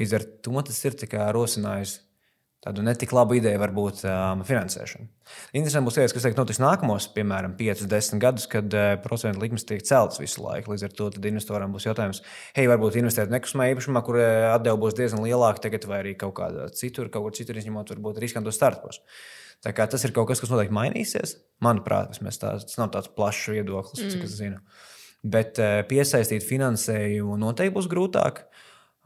Līdz 0.00 0.18
ar 0.18 0.26
to 0.42 0.66
tas 0.66 0.82
ir 0.90 0.98
rosinājis 1.38 1.94
tādu 2.64 2.84
netik 2.84 3.12
labu 3.12 3.36
ideju, 3.36 3.60
varbūt 3.60 4.02
um, 4.08 4.42
finansēšanu. 4.48 5.06
Interesanti 5.56 5.88
būs 5.88 5.98
lietas, 5.98 6.14
kas 6.16 6.24
teikt, 6.24 6.38
notiks 6.40 6.60
nākamos, 6.62 7.06
piemēram, 7.12 7.54
5, 7.58 7.84
10 7.90 8.22
gadus, 8.22 8.46
kad 8.50 8.76
uh, 8.76 8.94
procentu 9.04 9.42
likmes 9.42 9.66
tiek 9.68 9.84
celtas 9.84 10.20
visu 10.22 10.40
laiku. 10.44 10.72
Līdz 10.72 10.86
ar 10.88 10.94
to 10.96 11.10
investoram 11.28 11.74
būs 11.74 11.88
jautājums, 11.88 12.22
hei, 12.56 12.64
varbūt 12.70 12.96
investēt 13.00 13.32
nekustamā 13.34 13.68
īpašumā, 13.74 14.04
kur 14.06 14.20
uh, 14.20 14.48
atdeve 14.54 14.80
būs 14.80 14.96
diezgan 14.96 15.24
lielāka 15.26 15.66
tagad, 15.66 15.84
vai 15.90 16.00
arī 16.06 16.14
kaut 16.20 16.36
kādā 16.40 16.70
citur, 16.72 17.12
kaut 17.12 17.28
kur 17.28 17.36
citur 17.36 17.60
izņemot, 17.60 17.92
varbūt 17.96 18.22
riskantos 18.24 18.56
startupos. 18.56 19.02
Tā 19.64 19.72
kā 19.76 19.86
tas 19.88 20.02
ir 20.04 20.12
kaut 20.16 20.28
kas, 20.28 20.40
kas 20.40 20.52
noteikti 20.52 20.76
mainīsies. 20.76 21.36
Manuprāt, 21.64 22.16
tā, 22.16 22.56
tas 22.60 22.80
nav 22.80 22.90
tāds 22.96 23.12
plašs 23.12 23.52
viedoklis, 23.52 24.00
mm. 24.00 24.12
cik 24.12 24.26
es 24.26 24.34
zinu. 24.40 24.64
Bet 25.24 25.60
uh, 25.60 25.78
piesaistīt 25.88 26.44
finansējumu 26.44 27.36
noteikti 27.40 27.76
būs 27.76 27.88
grūtāk. 27.92 28.42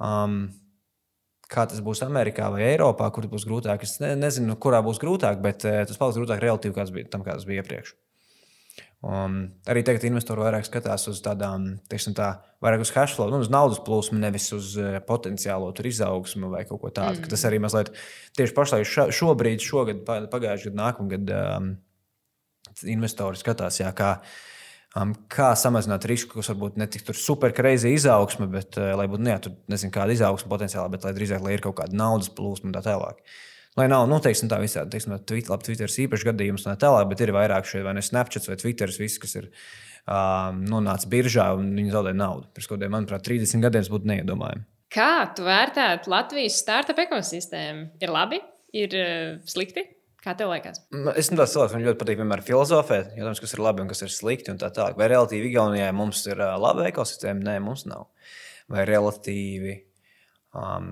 Um, 0.02 0.48
Kā 1.48 1.64
tas 1.68 1.80
būs 1.84 2.02
Amerikā 2.04 2.50
vai 2.52 2.66
Eiropā, 2.66 3.06
kur 3.14 3.24
būs 3.30 3.46
grūtāk. 3.48 3.86
Es 3.86 3.96
ne, 4.02 4.12
nezinu, 4.20 4.58
kurā 4.60 4.82
būs 4.84 5.00
grūtāk, 5.00 5.40
bet 5.44 5.64
uh, 5.64 5.80
tas 5.88 6.00
paliks 6.00 6.20
grūtāk 6.20 6.42
relatīvi 6.44 6.76
kāds 6.76 6.92
bija, 6.92 7.08
tam, 7.12 7.24
kā 7.24 7.38
tas 7.38 7.48
bija 7.48 7.64
iepriekš. 7.64 7.94
Um, 8.98 9.52
arī 9.70 9.84
tagad 9.86 10.02
investori 10.08 10.42
vairāk 10.42 10.64
skatās 10.66 11.04
uz 11.06 11.20
tādām, 11.22 11.68
teiksim, 11.86 12.16
tā, 12.18 12.32
vairāk 12.64 12.82
uz 12.82 12.90
cash 12.90 13.14
flow, 13.14 13.30
nu, 13.30 13.38
uz 13.44 13.50
naudas 13.52 13.78
plūsmu, 13.86 14.18
nevis 14.18 14.48
uz 14.56 14.72
uh, 14.80 14.96
potenciālo 15.06 15.70
izaugsmu 15.70 16.50
vai 16.50 16.64
kaut 16.66 16.82
ko 16.82 16.90
tādu. 16.90 17.22
Mm. 17.22 17.30
Tas 17.30 17.44
arī 17.46 17.60
mazliet 17.62 17.92
tieši 18.34 18.56
pašlaik 18.56 19.14
šobrīd, 19.14 19.62
šogad, 19.62 20.02
pa- 20.08 20.24
pagājušajā 20.32 20.74
gadā, 20.74 20.80
nākamgad 20.82 21.30
um, 21.36 21.70
investori 22.90 23.38
skatās, 23.38 23.78
jā, 23.84 23.92
kā, 23.94 24.16
um, 24.98 25.12
kā 25.30 25.52
samazināt 25.58 26.06
risku, 26.10 26.38
kas 26.38 26.50
varbūt 26.52 26.78
ne 26.80 26.88
tik 26.90 27.06
superkreizi 27.16 27.92
izaugsme, 27.96 28.48
bet 28.52 28.78
uh, 28.80 28.92
lai 28.98 29.06
būtu 29.10 29.24
ne, 29.24 29.36
tur, 29.44 29.54
nezinu, 29.70 29.94
kāda 29.94 30.16
izaugsme 30.16 30.50
potenciāli, 30.52 30.92
bet 30.94 31.06
lai 31.06 31.14
drīzāk 31.16 31.44
lai 31.44 31.56
ir 31.56 31.64
kaut 31.64 31.78
kāda 31.80 31.96
naudas 31.96 32.30
plūsma 32.34 32.70
un 32.70 32.76
tā 32.76 32.84
tālāk. 32.86 33.20
Lai 33.78 33.86
nav, 33.90 34.08
nu, 34.10 34.18
teiksim, 34.22 34.48
tā 34.50 34.58
visādi, 34.58 34.90
teiksim, 34.96 35.14
Twitter, 35.22 35.52
labi, 35.52 35.68
Twitter 35.68 35.90
ir 35.90 36.06
īpašs 36.06 36.24
gadījums, 36.26 36.64
tā 36.66 36.74
tālāk, 36.82 37.10
bet 37.12 37.20
ir 37.22 37.34
vairāk 37.36 37.68
šie, 37.68 37.84
vai 37.86 37.94
ne 37.94 38.02
Snapchat 38.02 38.48
vai 38.50 38.56
Twitter, 38.58 38.90
visi, 38.90 39.20
kas 39.22 39.36
ir 39.38 39.46
um, 39.46 40.64
nonācis 40.66 41.10
biržā 41.12 41.52
un 41.54 41.70
viņi 41.76 41.94
zaudē 41.94 42.14
naudu. 42.16 42.48
Pirms 42.56 42.66
kaut 42.66 42.80
kādiem, 42.80 42.96
manuprāt, 42.96 43.22
30 43.28 43.62
gadiem 43.62 43.84
tas 43.84 43.92
būtu 43.92 44.10
neiedomājami. 44.10 44.66
Kā 44.90 45.28
tu 45.36 45.44
vērtētu 45.46 46.10
Latvijas 46.10 46.58
startup 46.62 46.98
ekosistēmu? 47.04 47.92
Ir 48.02 48.14
labi, 48.14 48.40
ir 48.74 48.98
uh, 48.98 49.38
slikti? 49.46 49.84
Kā 50.24 50.34
tev 50.34 50.50
liekas? 50.50 50.80
Nu, 50.90 51.12
Es 51.14 51.30
tāds 51.30 51.52
cilvēks, 51.54 51.74
man 51.76 51.84
ļoti 51.86 52.00
patīk 52.00 52.18
vienmēr 52.18 52.42
filozofēt, 52.46 53.12
jautājums, 53.14 53.42
kas 53.44 53.54
ir 53.54 53.62
labi 53.62 53.84
un 53.84 53.90
kas 53.90 54.02
ir 54.02 54.10
slikti. 54.10 54.54
tā 54.58 54.70
tālāk. 54.74 54.98
Vai 54.98 55.06
relatīvi 55.12 55.52
Igaunijai 55.52 55.92
mums 55.94 56.24
ir 56.26 56.42
uh, 56.42 56.56
laba 56.58 56.88
ekosistēma? 56.90 57.44
Nē, 57.46 57.54
mums 57.62 57.86
nav. 57.86 58.08
Vai 58.68 58.82
relatīvi 58.88 59.76
um, 60.58 60.90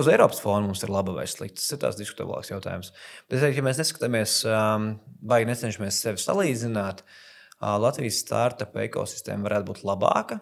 uz 0.00 0.08
Eiropas 0.10 0.40
fona 0.42 0.64
mums 0.66 0.82
ir 0.82 0.94
laba 0.94 1.12
vai 1.20 1.28
slikta? 1.28 1.60
Tas 1.60 1.76
ir 1.76 1.82
tās 1.84 2.00
diskutablāks 2.00 2.50
jautājums. 2.54 2.94
Bet, 3.28 3.36
es 3.36 3.44
teiktu, 3.44 3.60
ja 3.60 3.68
mēs 3.68 3.82
neskatāmies, 3.82 4.40
um, 4.48 4.90
vai 5.28 5.42
necenšamies 5.48 6.00
sevi 6.02 6.24
salīdzināt, 6.24 7.04
uh, 7.04 7.76
Latvijas 7.84 8.22
startup 8.24 8.80
ekosistēma 8.80 9.44
varētu 9.50 9.74
būt 9.74 9.84
labāka. 9.86 10.40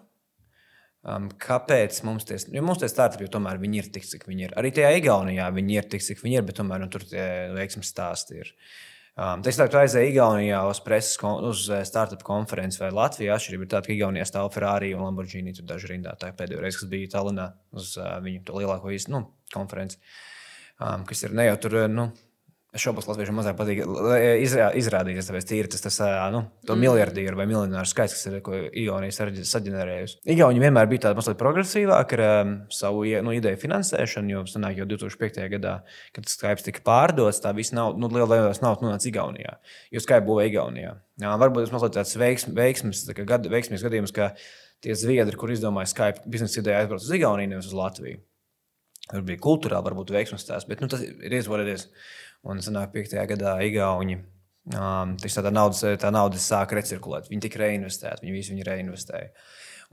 Um, 1.07 1.29
kāpēc 1.39 2.01
mums 2.03 2.27
tie, 2.27 2.35
jo 2.51 2.63
mums 2.67 2.81
tie 2.83 2.89
startupi 2.91 3.29
jau 3.29 3.37
tomēr 3.37 3.61
viņi 3.63 3.79
ir 3.79 3.89
tik, 3.95 4.07
cik 4.09 4.25
viņi 4.27 4.49
ir? 4.49 4.55
Arī 4.59 4.73
tajā 4.75 4.91
Igaunijā 4.99 5.47
viņi 5.55 5.79
ir 5.79 5.87
tik, 5.93 6.03
cik 6.03 6.25
viņi 6.25 6.41
ir, 6.41 6.45
bet 6.49 6.59
tomēr 6.59 6.83
nu, 6.83 6.89
tur 6.91 7.05
tie 7.07 7.27
veiksmīgi 7.55 7.87
stāsti 7.87 8.41
ir. 8.43 8.51
Um, 9.17 9.41
es 9.49 9.57
ka 9.57 9.81
aizēju 9.81 10.11
Igaunijā 10.11 10.59
uz 10.69 10.83
preses, 10.85 11.15
uz 11.23 11.63
eh, 11.73 11.85
startup 11.89 12.21
konferenci 12.27 12.83
vai 12.83 12.91
Latvijā. 12.93 13.39
Atšķirība 13.39 13.65
ir 13.65 13.71
tāda, 13.73 13.87
ka 13.87 13.95
Igaunijā 13.95 14.27
stāv 14.29 14.51
Ferrari 14.53 14.91
un 14.93 15.07
Lamborghini. 15.07 15.55
Tur 15.57 15.65
daži 15.71 15.89
rindā. 15.95 16.13
Tā 16.21 16.33
ir 16.33 16.37
pēdējā 16.37 16.61
reize, 16.61 16.83
kas 16.83 16.91
bija 16.91 17.13
Tallinā 17.15 17.47
uz 17.73 17.95
uh, 17.97 18.19
viņu 18.27 18.59
lielāko 18.59 18.93
īstu 18.93 19.15
nu, 19.15 19.23
konferenci. 19.55 20.03
Um, 20.77 21.07
kas 21.09 21.23
ir 21.25 21.33
ne 21.39 21.47
jau 21.47 21.57
tur, 21.65 21.79
eh, 21.81 21.89
nu, 21.89 22.11
es 22.77 22.85
šaubos, 22.85 23.07
latviešiem 23.09 23.39
mazāk 23.41 23.57
patīk 23.59 23.81
izrā, 24.45 24.69
izrādīties. 24.79 25.29
Tāpēc 25.31 25.47
tīri 25.49 25.71
tas, 25.73 25.83
tas 25.85 25.97
nu, 26.35 26.43
mm. 26.67 26.83
miljardieru 26.83 27.39
vai 27.39 27.47
miljonāru 27.49 27.89
skaits, 27.91 28.15
kas 28.17 28.29
ir, 28.29 28.37
ko 28.45 28.59
Igaunija 28.69 29.15
saģe- 29.17 29.47
saģenerējusi. 29.51 30.19
Igauni 30.37 30.63
vienmēr 30.63 30.91
bija 30.91 31.07
tāda 31.07 31.19
mazliet 31.19 31.41
progresīvāka 31.41 32.19
ar 32.19 32.25
um, 32.27 32.53
savu 32.75 33.07
nu, 33.27 33.35
ideju 33.37 33.61
finansēšanu, 33.65 34.35
jo 34.35 34.45
sanāk, 34.53 34.79
jau 34.83 34.89
2005. 34.93 35.41
gadā, 35.57 35.79
kad 36.17 36.31
Skype 36.31 36.69
tika 36.69 36.85
pārdots, 36.87 37.43
tā 37.45 37.55
visa 37.57 37.79
nauda, 37.79 38.01
nu, 38.03 38.13
liela 38.13 38.29
daļa 38.31 38.55
naudas 38.63 38.85
nonāca 38.85 39.11
Igaunijā. 39.11 39.57
Jo 39.95 40.05
Skype 40.05 40.27
būvēja 40.29 40.53
Igaunijā. 40.55 40.95
Jā, 41.23 41.35
varbūt 41.41 41.67
tas 41.67 41.75
mazliet 41.75 41.97
tāds 41.97 42.17
veiksm, 42.21 42.55
veiksmes, 42.57 43.07
tā 43.09 43.17
kā 43.17 43.25
gada, 43.29 43.51
veiksmīgs 43.53 43.85
gadījums, 43.87 44.13
ka 44.15 44.35
tie 44.85 44.97
zviedri, 44.99 45.37
kur 45.41 45.53
izdomāja 45.53 45.89
Skype 45.95 46.29
biznesa 46.29 46.61
ideju, 46.61 46.83
aizbrauc 46.83 47.05
uz 47.07 47.15
Igauniju, 47.17 47.55
nevis 47.55 47.71
uz 47.71 47.77
Latviju. 47.79 48.21
Tur 49.07 49.23
bija 49.27 49.39
kultūrāli, 49.39 49.87
varbūt 49.87 50.11
veiksmīgs 50.15 50.49
tās, 50.49 50.65
bet 50.67 50.81
nu, 50.83 50.89
tas 50.91 51.05
ir 51.07 51.35
iezvarēties. 51.39 51.87
Un 52.47 52.63
sanāk, 52.63 52.95
5. 52.95 53.19
gadā 53.35 53.59
Igauni. 53.67 54.21
Um, 54.67 55.15
tā 55.23 55.51
naudas, 55.55 55.85
tā 56.03 56.11
naudas 56.11 56.47
sāk 56.51 56.75
recirkulēt. 56.75 57.29
Viņi 57.31 57.45
tika 57.45 57.63
reinvestēti, 57.63 58.25
viņi 58.25 58.35
visi 58.35 58.55
viņi 58.55 58.67
reinvestēja. 58.67 59.31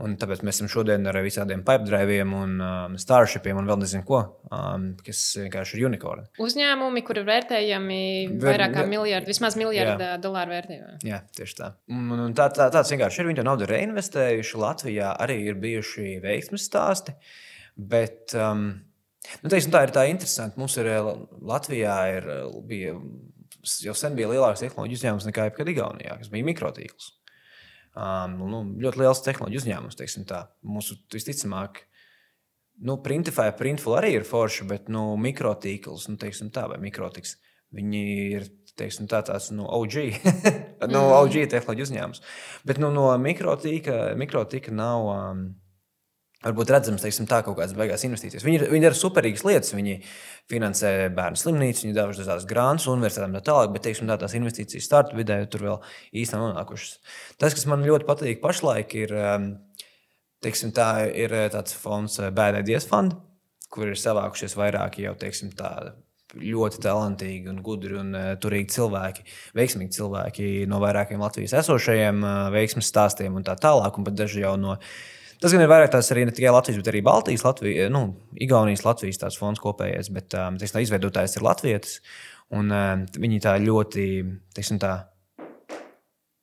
Un 0.01 0.15
tāpēc 0.17 0.41
mēs 0.41 0.57
esam 0.57 0.69
šodien 0.73 1.05
ar 1.05 1.19
visādiem 1.21 1.61
pipedriviem 1.65 2.31
un 2.33 2.53
um, 2.65 2.95
starshipiem 2.97 3.59
un 3.61 3.67
vēl 3.69 3.77
nezinu 3.83 4.05
ko, 4.07 4.23
um, 4.49 4.87
kas 5.05 5.19
vienkārši 5.37 5.77
ir 5.77 5.85
unikorni. 5.91 6.25
Uzņēmumi, 6.41 7.03
kuri 7.05 7.21
ir 7.21 7.27
vērtējami 7.27 7.99
vairāk 8.41 8.73
kā 8.73 8.87
miljardu, 8.89 9.29
vismaz 9.29 9.57
miljardu 9.59 10.15
dolāru 10.23 10.55
vērtībā. 10.55 10.95
Jā, 11.05 11.21
tieši 11.37 11.59
tā. 11.59 11.69
Un, 11.93 12.09
un, 12.15 12.33
tā, 12.37 12.49
tā 12.55 12.71
tāds 12.73 12.89
vienkārši 12.95 13.21
ir. 13.21 13.29
Viņi 13.29 13.41
to 13.43 13.45
naudu 13.45 13.69
reinvestējuši. 13.69 14.59
Latvijā 14.63 15.13
arī 15.27 15.37
ir 15.51 15.61
bijuši 15.61 16.17
veiksmes 16.25 16.65
stāsti. 16.71 17.13
Bet, 17.77 18.33
um, 18.33 18.71
nu, 19.41 19.51
teiksim, 19.51 19.73
tā 19.73 19.83
ir 19.85 19.93
tā 19.95 20.05
interesanti. 20.11 20.59
Mums 20.61 20.77
ir 20.81 20.89
eh, 20.91 21.09
Latvijā 21.53 21.97
ir, 22.17 22.29
eh, 22.33 22.59
bija, 22.69 22.95
jau 23.85 23.95
sen 23.97 24.17
bija 24.17 24.31
lielāks 24.31 24.63
tehnoloģiju 24.63 25.01
uzņēmums 25.01 25.27
nekā 25.29 25.49
jebkad 25.49 25.71
Igaunijā, 25.73 26.17
kas 26.19 26.31
bija 26.33 26.47
mikrotīkls. 26.49 27.11
Um, 27.93 28.39
nu, 28.49 28.63
ļoti 28.81 29.03
liels 29.03 29.21
tehnoloģiju 29.21 29.61
uzņēmums, 29.61 29.97
teiksim 29.99 30.25
tā. 30.29 30.47
Mūsu 30.65 30.97
visticamāk. 31.13 31.83
nu, 32.81 32.97
Printify, 33.05 33.51
Printful 33.53 33.99
arī 33.99 34.15
ir 34.17 34.23
forši, 34.25 34.65
bet 34.65 34.87
nu, 34.89 35.13
mikrotīkls, 35.21 36.07
nu, 36.09 36.17
teiksim 36.17 36.49
tā, 36.49 36.65
vai 36.71 36.79
mikrotiks, 36.81 37.35
viņi 37.71 38.01
ir 38.33 38.47
teiksim, 38.75 39.05
tā, 39.07 39.21
tāds 39.21 39.51
nu, 39.53 39.67
OG, 39.69 39.97
nu, 40.91 40.97
mm. 40.97 41.11
OG 41.19 41.37
tehnoloģiju 41.53 41.89
uzņēmums. 41.89 42.23
Bet 42.65 42.81
nu, 42.81 42.89
no 42.95 43.11
mikrotīka, 43.21 44.15
mikrotīka 44.17 44.73
nav. 44.73 45.09
Um, 45.13 45.43
Varbūt 46.43 46.71
redzams, 46.73 47.03
teiksim, 47.03 47.27
tā 47.29 47.39
kaut 47.45 47.55
kādas 47.55 47.75
beigās 47.77 48.03
investīcijas. 48.03 48.43
Viņi, 48.43 48.57
ir, 48.59 48.65
viņi 48.73 48.83
dara 48.83 48.97
superīgas 48.99 49.45
lietas. 49.47 49.71
Viņi 49.75 49.95
finansē 50.51 50.91
bērnu 51.15 51.39
slimnīcu, 51.39 51.85
viņi 51.85 51.95
dāvā 51.95 52.15
dažādas 52.17 52.47
grāmatas, 52.49 52.87
universitātēm 52.91 53.31
un 53.31 53.39
tā 53.39 53.43
tālāk, 53.47 53.71
bet 53.71 53.85
teiksim, 53.87 54.09
tā, 54.11 54.17
tās 54.19 54.35
investīcijas 54.35 54.87
starta 54.89 55.15
vidē 55.15 55.37
tur 55.47 55.63
vēl 55.63 55.77
īstenībā 56.19 56.49
nonākušas. 56.49 56.97
Tas, 57.39 57.55
kas 57.55 57.63
man 57.71 57.85
ļoti 57.87 58.07
patīk 58.09 58.43
pašlaik, 58.43 58.97
ir, 59.05 59.15
um, 59.15 59.47
teiksim, 60.43 60.75
tā, 60.75 60.89
ir 61.15 61.37
tāds 61.53 61.77
fonds 61.79 62.19
Bad 62.35 62.59
Ideas 62.59 62.89
Fund, 62.91 63.15
kur 63.71 63.93
ir 63.93 63.99
savākušies 63.99 64.57
vairāki 64.59 65.07
jau 65.07 65.15
teiksim, 65.23 65.55
tādi 65.55 65.95
ļoti 66.43 66.79
talantīgi 66.83 67.51
un 67.51 67.63
gudri 67.63 67.97
un 68.01 68.13
uh, 68.17 68.29
turīgi 68.41 68.73
cilvēki, 68.75 69.25
veiksmīgi 69.55 69.95
cilvēki 70.01 70.53
no 70.67 70.83
vairākiem 70.83 71.21
Latvijas 71.23 71.55
esošajiem 71.63 72.23
uh, 72.25 72.37
veiksmes 72.53 72.89
stāstiem 72.89 73.37
un 73.37 73.45
tā 73.47 73.55
tālāk. 73.55 73.95
Un 73.95 74.11
pat 74.11 74.17
daži 74.17 74.43
jau 74.43 74.57
no. 74.59 74.79
Tas 75.41 75.55
gan 75.55 75.63
ir 75.63 75.71
vairāk 75.71 75.93
tās 75.93 76.11
arī 76.13 76.27
ne 76.27 76.35
tikai 76.35 76.53
Latvijas, 76.53 76.81
bet 76.81 76.91
arī 76.91 77.01
Baltijas, 77.05 77.45
Latvijas, 77.47 77.89
nu, 77.93 78.03
Igaunijas, 78.43 78.85
Latvijas 78.85 79.21
tās 79.21 79.39
fonds 79.39 79.61
kopējais, 79.63 80.11
bet 80.13 80.37
um, 80.39 80.59
teiksim, 80.61 80.83
izveidotājs 80.85 81.37
ir 81.37 81.47
Latvijas. 81.47 81.97
Un 82.53 82.69
uh, 82.69 83.01
viņi 83.17 83.41
tā 83.43 83.57
ļoti, 83.63 84.05
teiksim, 84.55 84.81
tā 84.83 84.95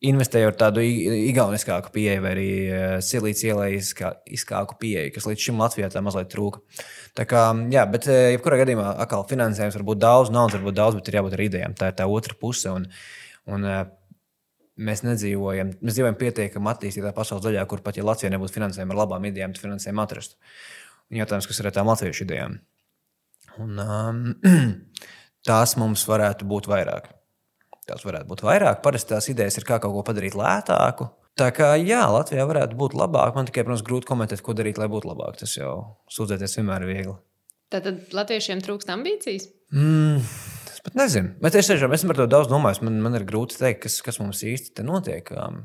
investējot 0.01 0.57
tādu 0.61 0.83
igauniskāku 0.83 1.93
pieeju, 1.93 2.23
vai 2.25 2.31
arī 2.33 2.49
silīciju 3.05 3.53
ielaiskāku 3.53 4.79
pieeju, 4.81 5.13
kas 5.13 5.27
līdz 5.29 5.45
šim 5.45 5.61
Latvijā 5.61 5.91
tā 5.93 6.01
mazliet 6.05 6.31
trūka. 6.33 6.63
Tā 7.19 7.27
kā, 7.29 7.51
jā, 7.73 7.85
bet, 7.91 8.09
jebkurā 8.09 8.63
gadījumā, 8.63 8.95
atkal 9.05 9.27
finansējums 9.29 9.77
var 9.77 9.87
būt 9.91 10.01
daudz, 10.01 10.33
naudas 10.33 10.57
var 10.57 10.71
būt 10.71 10.79
daudz, 10.79 10.97
bet 10.97 11.11
ir 11.11 11.21
jābūt 11.21 11.37
ar 11.37 11.45
idejām. 11.45 11.77
Tā 11.77 11.91
ir 11.93 11.99
tā 12.01 12.09
otra 12.09 12.37
puse. 12.41 12.73
Un, 12.73 12.89
un, 13.51 13.69
mēs 14.81 15.05
nedzīvojam, 15.05 15.75
mēs 15.81 15.97
dzīvojam 15.97 16.19
pietiekami 16.21 16.73
attīstītā 16.73 17.13
pasaules 17.17 17.45
daļā, 17.45 17.65
kur 17.69 17.83
pat 17.85 18.01
ja 18.01 18.07
Latvijā 18.07 18.33
nebūtu 18.33 18.57
finansējuma 18.57 18.97
ar 18.97 19.03
labām 19.03 19.29
idejām, 19.29 19.55
tad 19.55 19.65
finansējumu 19.67 20.05
atrastu. 20.05 20.39
Un 21.11 21.21
jautājums, 21.21 21.49
kas 21.51 21.61
ir 21.61 21.71
ar 21.71 21.77
tām 21.77 21.91
latviešu 21.91 22.27
idejām? 22.27 22.59
Un, 23.61 23.81
um, 23.85 24.21
tās 25.49 25.77
mums 25.81 26.05
varētu 26.09 26.49
būt 26.51 26.71
vairāk. 26.71 27.11
Tās 27.91 28.05
varētu 28.07 28.31
būt 28.31 28.45
vairāk. 28.47 28.85
Parasti 28.85 29.15
tās 29.15 29.27
idejas 29.33 29.59
ir 29.59 29.67
kā 29.67 29.81
kaut 29.83 29.97
ko 29.97 30.05
padarīt 30.07 30.37
lētāku. 30.39 31.09
Tā 31.39 31.49
kā 31.57 31.73
jā, 31.81 32.03
Latvijā 32.13 32.45
varētu 32.47 32.77
būt 32.79 32.95
labāk. 32.99 33.35
Man 33.37 33.49
tikai, 33.49 33.65
protams, 33.67 33.85
grūti 33.87 34.09
komentēt, 34.11 34.43
ko 34.45 34.55
darīt, 34.57 34.79
lai 34.79 34.91
būtu 34.93 35.11
labāk. 35.11 35.39
Tas 35.41 35.57
jau 35.57 35.73
sūdzēties 36.13 36.59
vienmēr 36.59 36.85
ir 36.85 36.91
viegli. 36.91 37.17
Tad 37.71 37.87
latviešiem 38.15 38.63
trūkst 38.67 38.91
ambīcijas? 38.91 39.47
Mm, 39.71 40.25
pat 40.87 40.97
nezinu. 40.99 41.35
Bet 41.43 41.59
es 41.59 41.69
tiešām 41.71 41.93
esmu 41.97 42.13
par 42.13 42.23
to 42.23 42.31
daudz 42.31 42.51
domājis. 42.51 42.83
Man, 42.87 43.01
man 43.05 43.19
ir 43.19 43.27
grūti 43.29 43.59
pateikt, 43.59 43.85
kas, 43.85 44.01
kas 44.07 44.21
mums 44.23 44.43
īsti 44.47 44.87
notiek. 44.87 45.31
Um, 45.37 45.65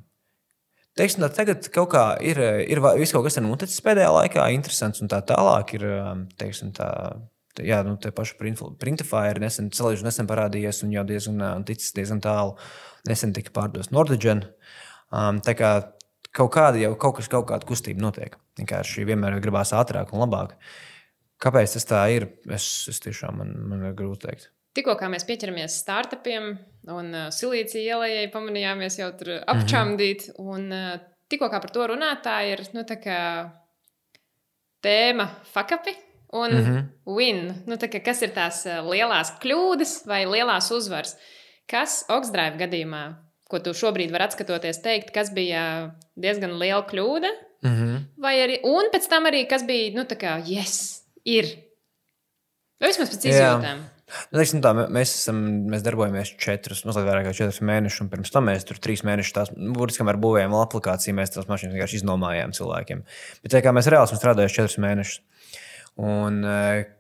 Teiksim, 0.96 1.26
tā, 1.26 1.28
tagad 1.36 1.66
kaut 1.76 1.90
kā 1.92 2.02
ir, 2.24 2.40
ir 2.72 2.80
viss 2.96 3.12
kaut 3.12 3.26
kas 3.26 3.36
noticis 3.44 3.82
pēdējā 3.84 4.14
laikā, 4.16 4.46
interesants 4.56 5.02
un 5.04 5.10
tā 5.12 5.20
tālāk. 5.28 5.74
Ir, 5.76 5.84
um, 5.92 6.22
teiksim, 6.40 6.70
tā, 6.78 6.88
jā, 7.60 7.82
nu, 7.84 7.98
tie 8.00 8.14
paši 8.16 8.38
Printify 8.40 9.34
ir 9.34 9.42
nesen, 9.44 9.68
nesen 9.76 10.30
parādījies 10.30 10.86
un 10.88 10.96
jau 10.96 11.04
diezgan, 11.10 11.68
ticis 11.68 11.92
diezgan 12.00 12.24
tālu. 12.24 12.56
Nesen 13.10 13.36
tika 13.36 13.52
pārdots 13.60 13.92
Nordiģen. 13.92 14.46
Um, 15.12 15.44
tā 15.44 15.58
kā 15.60 15.74
kaut 16.36 16.56
kāda 16.56 16.80
jau 16.80 16.96
kaut 16.96 17.20
kas, 17.20 17.28
kaut 17.32 17.50
kāda 17.52 17.68
kustība 17.68 18.00
notiek. 18.08 18.40
Vienkārši 18.56 19.04
vienmēr 19.12 19.42
gribās 19.44 19.76
ātrāk 19.76 20.16
un 20.16 20.24
labāk. 20.24 20.56
Kāpēc 21.44 21.76
tas 21.76 21.92
tā 21.92 22.08
ir? 22.16 22.30
Es, 22.48 22.88
es 22.88 23.04
tiešām 23.04 23.44
man, 23.44 23.56
man 23.68 23.90
ir 23.90 24.00
grūti 24.00 24.30
pateikt. 24.30 24.55
Tikko 24.76 24.96
mēs 25.08 25.24
pieķeramies 25.24 25.80
startupiem 25.82 26.50
un 26.92 27.14
uh, 27.14 27.28
silīcija 27.32 27.96
ielai, 27.96 28.32
pamanījāmies 28.34 29.00
jau 29.00 29.12
tur 29.18 29.38
apčamdīt. 29.48 30.28
Mm 30.28 30.34
-hmm. 30.36 30.50
Un 30.56 30.72
uh, 30.72 31.00
tikko 31.30 31.50
par 31.50 31.72
to 31.72 31.88
runāt, 31.88 32.24
tā 32.24 32.42
ir 32.52 32.62
nu, 32.74 32.84
tā 32.84 33.00
tēma 34.86 35.30
fakapi 35.54 35.96
un 36.36 36.52
mm 36.52 36.66
-hmm. 36.66 37.16
win. 37.16 37.64
Nu, 37.66 37.76
kā, 37.76 38.04
kas 38.04 38.22
ir 38.22 38.30
tās 38.36 38.66
eh, 38.66 38.82
lielās 38.84 39.34
kļūdas 39.42 40.06
vai 40.08 40.26
lielās 40.26 40.72
uzvaras? 40.72 41.16
Kas 41.68 42.06
Oksdrive 42.10 42.58
gadījumā, 42.60 43.04
ko 43.50 43.60
tu 43.60 43.74
šobrīd 43.74 44.12
vari 44.12 44.24
atskatoties, 44.24 44.82
teikt, 44.82 45.12
kas 45.12 45.34
bija 45.34 45.96
diezgan 46.16 46.58
liela 46.60 46.86
kļūda? 46.86 47.32
Mm 47.62 47.76
-hmm. 47.76 48.02
Vai 48.18 48.36
arī, 48.42 48.60
un 48.64 48.92
pēc 48.94 49.10
tam 49.10 49.26
arī, 49.26 49.48
kas 49.50 49.64
bija, 49.64 49.94
nu, 49.96 50.04
tā 50.04 50.16
kā, 50.16 50.38
yes, 50.46 51.02
ir. 51.24 51.46
Vai 52.80 52.90
vismaz 52.90 53.10
pēc 53.10 53.30
izjūtām? 53.30 53.80
Nu, 54.06 54.38
teiksim, 54.38 54.60
tā, 54.62 54.72
mēs, 54.94 55.12
esam, 55.18 55.38
mēs 55.72 55.82
darbojamies 55.86 56.36
četrus, 56.42 56.84
mazliet 56.86 57.08
vairāk 57.08 57.26
kā 57.26 57.32
četrus 57.34 57.64
mēnešus, 57.66 58.04
un 58.04 58.10
pirms 58.12 58.34
tam 58.34 58.46
mēs 58.52 58.68
tur 58.70 58.78
trīs 58.82 59.02
mēnešus 59.08 59.34
tās 59.34 59.52
burtiski 59.56 60.04
kamēr 60.04 60.20
būvējām 60.22 60.54
aplikāciju, 60.60 61.16
mēs 61.18 61.34
tās 61.34 61.50
mašīnas 61.50 61.74
vienkārši 61.74 62.02
iznomājām 62.02 62.54
cilvēkiem. 62.54 63.02
Bet 63.42 63.56
tā 63.56 63.64
kā 63.66 63.74
mēs 63.74 63.90
reāli 63.90 64.06
esam 64.06 64.22
strādājuši 64.22 64.60
četrus 64.60 64.78
mēnešus. 64.86 65.24
Un, 66.02 66.44
e, 66.44 66.92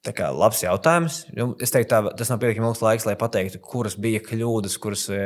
Tā 0.00 0.14
kā 0.16 0.30
labs 0.32 0.62
jautājums. 0.64 1.16
Es 1.60 1.74
teiktu, 1.74 1.90
tā, 1.90 1.98
tas 2.16 2.30
nav 2.32 2.38
pietiekami 2.40 2.70
ilgs 2.70 2.80
laiks, 2.80 3.04
lai 3.04 3.18
pateiktu, 3.20 3.58
kuras 3.60 3.98
bija 4.00 4.22
kļūdas, 4.24 4.78
kuras, 4.80 5.02
e, 5.12 5.18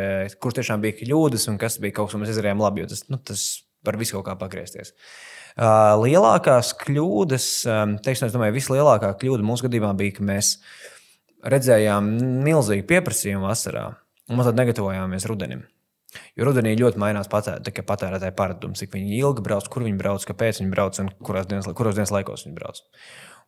kuras 0.42 0.57
tiešām 0.59 0.83
bija 0.83 0.97
kļūdas 0.99 1.47
un 1.53 1.61
kas 1.62 1.79
bija 1.79 1.94
kaut 1.94 2.09
kas, 2.09 2.16
ko 2.16 2.18
mēs 2.18 2.33
izdarījām 2.33 2.59
labi. 2.59 2.83
Tas, 2.90 3.05
nu, 3.07 3.20
tas 3.23 3.44
var 3.87 4.01
visu 4.01 4.16
kaut 4.16 4.27
kā 4.27 4.35
pagriezties. 4.40 4.90
Uh, 4.90 5.34
lielākās 5.55 6.73
kļūdas, 6.81 7.51
teiksim, 8.03 8.27
es 8.29 8.35
domāju, 8.35 8.57
vislielākā 8.57 9.12
kļūda 9.21 9.47
mūsu 9.47 9.69
gadījumā 9.69 9.93
bija, 9.99 10.17
ka 10.17 10.27
mēs 10.27 10.57
redzējām 11.45 12.09
milzīgu 12.47 12.87
pieprasījumu 12.90 13.47
vasarā 13.47 13.93
un 14.31 14.40
mazliet 14.40 14.59
negatavojāmies 14.59 15.29
rudenim. 15.31 15.64
Jo 16.38 16.47
rudenī 16.49 16.75
ļoti 16.79 17.01
mainās 17.03 17.31
patērētāja 17.31 17.85
patērētāja 17.87 18.35
paradums, 18.38 18.81
cik 18.83 18.95
ilgi 18.99 19.43
brauc, 19.45 19.67
kur 19.71 19.83
viņi 19.87 19.99
brauc, 19.99 20.27
kāpēc 20.29 20.61
viņi 20.62 20.71
brauc 20.71 20.99
un 21.03 21.11
kurās 21.27 21.49
dienas, 21.51 21.67
kuros 21.75 21.99
dienas 21.99 22.14
laikos 22.14 22.47
viņi 22.47 22.59
brauc. 22.59 22.83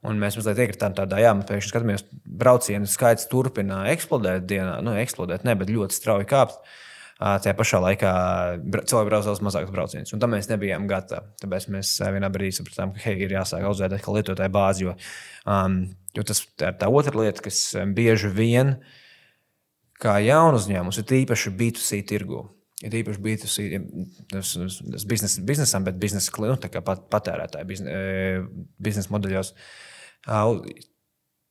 Un 0.06 0.18
mēs 0.20 0.36
mazliet 0.38 0.60
iekritām 0.64 0.94
tādā, 0.94 1.20
jā, 1.22 1.30
mēs 1.34 1.46
pēkšņi 1.48 1.72
skatāmies, 1.72 2.04
braucienu 2.26 2.90
skaits 2.90 3.30
turpina 3.30 3.84
eksplodēt 3.92 4.44
dienā, 4.50 4.80
nu, 4.84 4.96
eksplodēt, 5.00 5.46
ne, 5.46 5.54
bet 5.58 5.72
ļoti 5.72 5.96
strauji 5.96 6.28
kāpt. 6.30 6.58
Tajā 7.16 7.54
pašā 7.56 7.80
laikā 7.80 8.10
cilvēki 8.60 9.08
brauc 9.08 9.24
daudz 9.24 9.40
mazākus 9.44 9.72
braucienus, 9.72 10.12
un 10.12 10.20
tam 10.20 10.34
mēs 10.36 10.50
nebijām 10.50 10.84
gatavi. 10.90 11.32
Tāpēc 11.40 11.68
mēs 11.72 11.94
vienā 12.12 12.28
brīdī 12.32 12.58
sapratām, 12.58 12.92
ka 12.92 13.06
hei, 13.06 13.14
ir 13.24 13.32
jāsāk 13.38 13.64
audzēt 13.64 13.94
atkal 13.96 14.18
lietotāju 14.18 14.52
bāzi, 14.52 14.84
jo, 14.84 14.92
um, 15.48 15.78
jo 16.16 16.26
tas 16.28 16.42
ir 16.44 16.76
tā 16.76 16.90
otra 16.92 17.16
lieta, 17.16 17.40
kas 17.46 17.62
bieži 17.96 18.28
vien, 18.36 18.74
kā 19.96 20.18
jaunu 20.20 20.60
uzņēmumus, 20.60 21.00
ir 21.00 21.16
īpaši 21.22 21.54
B2C 21.56 22.02
tirgū 22.12 22.44
Ir 22.84 22.92
īpaši 22.98 23.22
B2C, 23.24 23.62
tas, 24.28 24.50
tas 24.92 25.04
biznesa, 25.08 25.40
biznesam, 25.48 25.84
bet 25.86 25.96
biznesa 26.00 26.32
nu, 26.42 26.56
pat, 26.84 27.06
patērētāju 27.08 27.68
bizne, 27.70 27.94
biznesa 28.84 29.14
modeļos. 29.14 29.54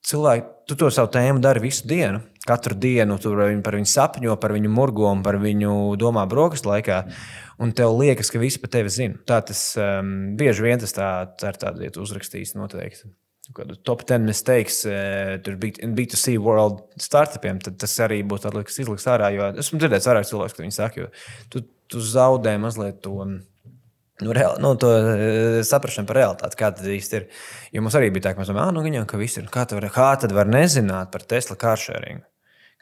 Cilvēki, 0.06 0.46
tu 0.70 0.78
to 0.78 0.92
savu 0.94 1.10
tēmu 1.14 1.42
dari 1.42 1.64
visu 1.64 1.88
dienu. 1.90 2.22
Katru 2.46 2.78
dienu 2.78 3.18
tu 3.18 3.32
par 3.66 3.78
viņu 3.80 3.90
sapņo, 3.90 4.36
par 4.42 4.54
viņu 4.54 4.70
murgo, 4.70 5.10
par 5.26 5.40
viņu 5.42 5.96
domā 5.98 6.28
brokastu 6.30 6.70
laikā. 6.70 7.02
Un 7.58 7.74
tev 7.74 7.96
liekas, 7.98 8.30
ka 8.30 8.42
visi 8.42 8.62
par 8.62 8.70
tevi 8.76 8.94
zina. 8.94 9.18
Tā 9.26 9.40
tas 9.50 9.62
um, 9.82 10.36
bieži 10.38 10.68
vien 10.68 10.82
tas 10.82 10.94
tā, 10.94 11.10
tā 11.40 11.54
ir 11.54 11.62
tāda 11.62 11.82
lieta 11.82 12.04
uzrakstījis 12.04 12.58
noteikti 12.60 13.10
kādu 13.54 13.76
top 13.86 14.02
10 14.10 14.26
mistakes, 14.26 14.80
uh, 14.90 15.36
tur 15.46 15.58
bija 15.62 15.86
B2C 15.94 16.34
world 16.42 16.80
startupiem, 17.02 17.60
tad 17.62 17.78
tas 17.82 17.94
arī 18.02 18.24
būtu 18.26 18.50
kas 18.56 18.80
izliks 18.82 19.06
ārā. 19.12 19.30
Jo 19.36 19.52
esmu 19.62 19.82
dzirdējis 19.82 20.08
vairāk 20.10 20.30
cilvēku, 20.30 20.56
kas 20.56 20.64
viņi 20.64 20.78
saka, 20.78 21.04
jo 21.04 21.10
tu, 21.54 21.62
tu 21.92 22.02
zaudē 22.02 22.56
mazliet 22.62 23.04
to. 23.06 23.20
Nu, 24.24 24.32
reāli, 24.36 24.62
nu, 24.64 24.70
to 24.80 24.92
uh, 24.96 25.58
saprāšanu 25.68 26.08
par 26.08 26.22
realitāti, 26.22 26.56
kā 26.60 26.70
tas 26.72 26.88
īsti 26.88 27.18
ir. 27.20 27.26
Jo 27.76 27.84
mums 27.84 27.98
arī 28.00 28.14
bija 28.16 28.30
tā, 28.30 28.36
ka 28.36 28.40
mēs 28.40 28.52
domājam, 28.52 28.70
ah, 28.70 28.76
nu, 28.78 28.84
viņam, 28.86 29.08
ka 29.10 29.20
viss 29.20 29.42
ir. 29.42 29.50
Kā, 29.52 29.66
var, 29.76 29.90
kā 29.92 30.14
tad 30.22 30.32
var 30.36 30.48
nezināt 30.48 31.12
par 31.12 31.26
Tesla 31.28 31.58
kāršēringu? 31.60 32.24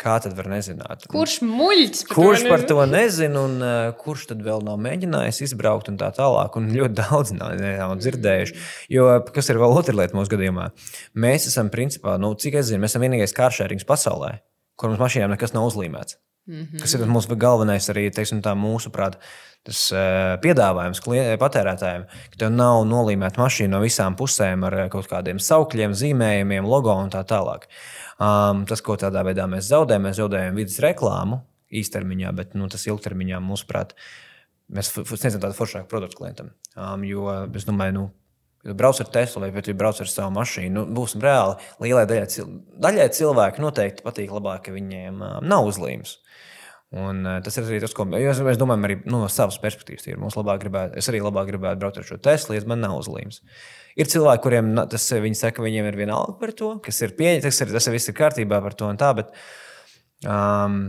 Kā 0.02 0.16
tad 0.22 0.34
var 0.34 0.48
nezināt? 0.50 1.06
Kurš 1.10 1.36
muļķis? 1.46 2.06
Kurš 2.10 2.46
par 2.50 2.64
to 2.70 2.80
nezina 2.90 3.44
un 3.46 3.60
uh, 3.62 3.92
kurš 3.98 4.26
tad 4.32 4.42
vēl 4.46 4.64
nav 4.66 4.80
mēģinājis 4.82 5.44
izbraukt 5.46 5.92
un 5.92 6.00
tā 6.02 6.10
tālāk? 6.18 6.58
Un 6.58 6.72
ļoti 6.74 6.98
daudz 6.98 7.34
nav, 7.38 7.54
nav 7.62 7.94
dzirdējuši. 8.02 8.58
Jo 8.94 9.08
kas 9.34 9.54
ir 9.54 9.62
vēl 9.62 9.78
otra 9.78 9.96
lieta 9.98 10.18
mūsu 10.18 10.34
gadījumā? 10.34 10.72
Mēs 11.14 11.46
esam, 11.50 11.70
principā, 11.74 12.18
nu, 12.22 12.34
cik 12.34 12.58
es 12.62 12.72
zinu, 12.72 12.82
mēs 12.84 12.96
esam 12.96 13.06
vienīgais 13.06 13.38
kāršērings 13.38 13.90
pasaulē, 13.90 14.36
kur 14.78 14.92
mums 14.92 15.02
mašīnām 15.02 15.38
nekas 15.38 15.54
nav 15.54 15.70
uzlīmēts. 15.70 16.18
Mm 16.48 16.64
-hmm. 16.64 16.80
Kas 16.82 16.94
ir 16.94 17.08
mūsu 17.08 17.36
galvenais 17.40 17.90
arī, 17.90 18.10
teiksim, 18.12 18.42
tā 18.42 18.52
mūsuprāt, 18.56 19.16
tas 19.64 19.92
uh, 19.92 20.36
piedāvājums 20.44 21.00
patērētājiem, 21.40 22.04
ka 22.32 22.38
tev 22.38 22.50
nav 22.52 22.84
nolīmēta 22.86 23.40
mašīna 23.40 23.70
no 23.70 23.80
visām 23.80 24.16
pusēm 24.16 24.66
ar 24.66 24.90
kaut 24.90 25.08
kādiem 25.08 25.40
saukļiem, 25.40 25.94
zīmējumiem, 25.94 26.66
logo 26.66 26.96
un 26.96 27.10
tā 27.10 27.24
tālāk. 27.24 27.68
Um, 28.20 28.66
tas, 28.66 28.82
ko 28.82 28.96
tādā 28.96 29.24
veidā 29.24 29.48
mēs 29.48 29.72
zaudējam, 29.72 30.04
mēs 30.04 30.20
zaudējam 30.20 30.56
vidas 30.56 30.80
reklāmu 30.80 31.42
īstermiņā, 31.72 32.36
bet 32.36 32.54
nu, 32.54 32.68
tas 32.68 32.86
ilgtermiņā, 32.88 33.40
mūsuprāt, 33.40 33.96
mēs 34.74 34.92
sniedzam 34.92 35.42
tādu 35.42 35.54
foršāku 35.58 35.88
produktu 35.88 36.18
klientam. 36.18 36.52
Um, 36.76 37.04
jo 37.04 37.30
es 37.56 37.66
domāju, 37.66 37.94
nu, 37.94 38.12
Ja 38.64 38.72
tu 38.72 38.78
brauc 38.80 39.00
ar 39.04 39.10
Teslu 39.12 39.44
vai 39.44 39.62
tu 39.62 39.74
brauc 39.76 40.00
ar 40.00 40.08
savu 40.08 40.32
mašīnu, 40.38 40.72
nu, 40.72 40.84
būsim 40.96 41.24
reāli. 41.24 41.58
Lielai 41.84 42.06
daļai, 42.08 42.28
cil 42.32 42.52
daļai 42.80 43.10
cilvēku 43.18 43.64
noteikti 43.64 44.06
patīk 44.06 44.32
labāk, 44.32 44.64
ka 44.68 44.76
viņiem 44.76 45.20
uh, 45.20 45.34
nav 45.44 45.68
uzlīmes. 45.68 46.16
Un, 46.94 47.24
uh, 47.26 47.42
tas 47.44 47.58
ir 47.60 47.68
arī 47.68 47.82
tas, 47.84 47.96
ko 47.98 48.06
mēs, 48.08 48.40
mēs 48.46 48.62
domājam 48.62 48.88
arī 48.88 48.98
nu, 49.04 49.18
no 49.18 49.28
savas 49.32 49.60
perspektīvas. 49.60 50.08
Ir. 50.08 50.22
Gribētu, 50.64 50.96
es 51.02 51.12
arī 51.12 51.20
labāk 51.26 51.52
gribētu 51.52 51.82
braukt 51.82 52.00
ar 52.00 52.08
šo 52.08 52.20
Teslu, 52.24 52.56
ja 52.56 52.64
man 52.70 52.80
nav 52.86 52.96
uzlīmes. 53.02 53.42
Ir 54.00 54.08
cilvēki, 54.10 54.44
kuriem 54.46 54.72
tas, 54.90 55.12
viņi 55.12 55.42
saka, 55.42 55.66
viņiem 55.66 55.92
ir 55.92 56.00
vienalga 56.00 56.38
par 56.40 56.56
to, 56.56 56.78
kas 56.86 57.04
ir 57.04 57.18
pieņemts, 57.20 57.50
tas, 57.50 57.64
ir, 57.66 57.76
tas 57.76 57.92
viss 57.92 58.14
ir 58.14 58.18
kārtībā 58.18 58.64
par 58.64 58.78
to 58.80 58.88
un 58.88 59.02
tā. 59.02 59.12
Bet, 59.18 59.36
um, 60.24 60.86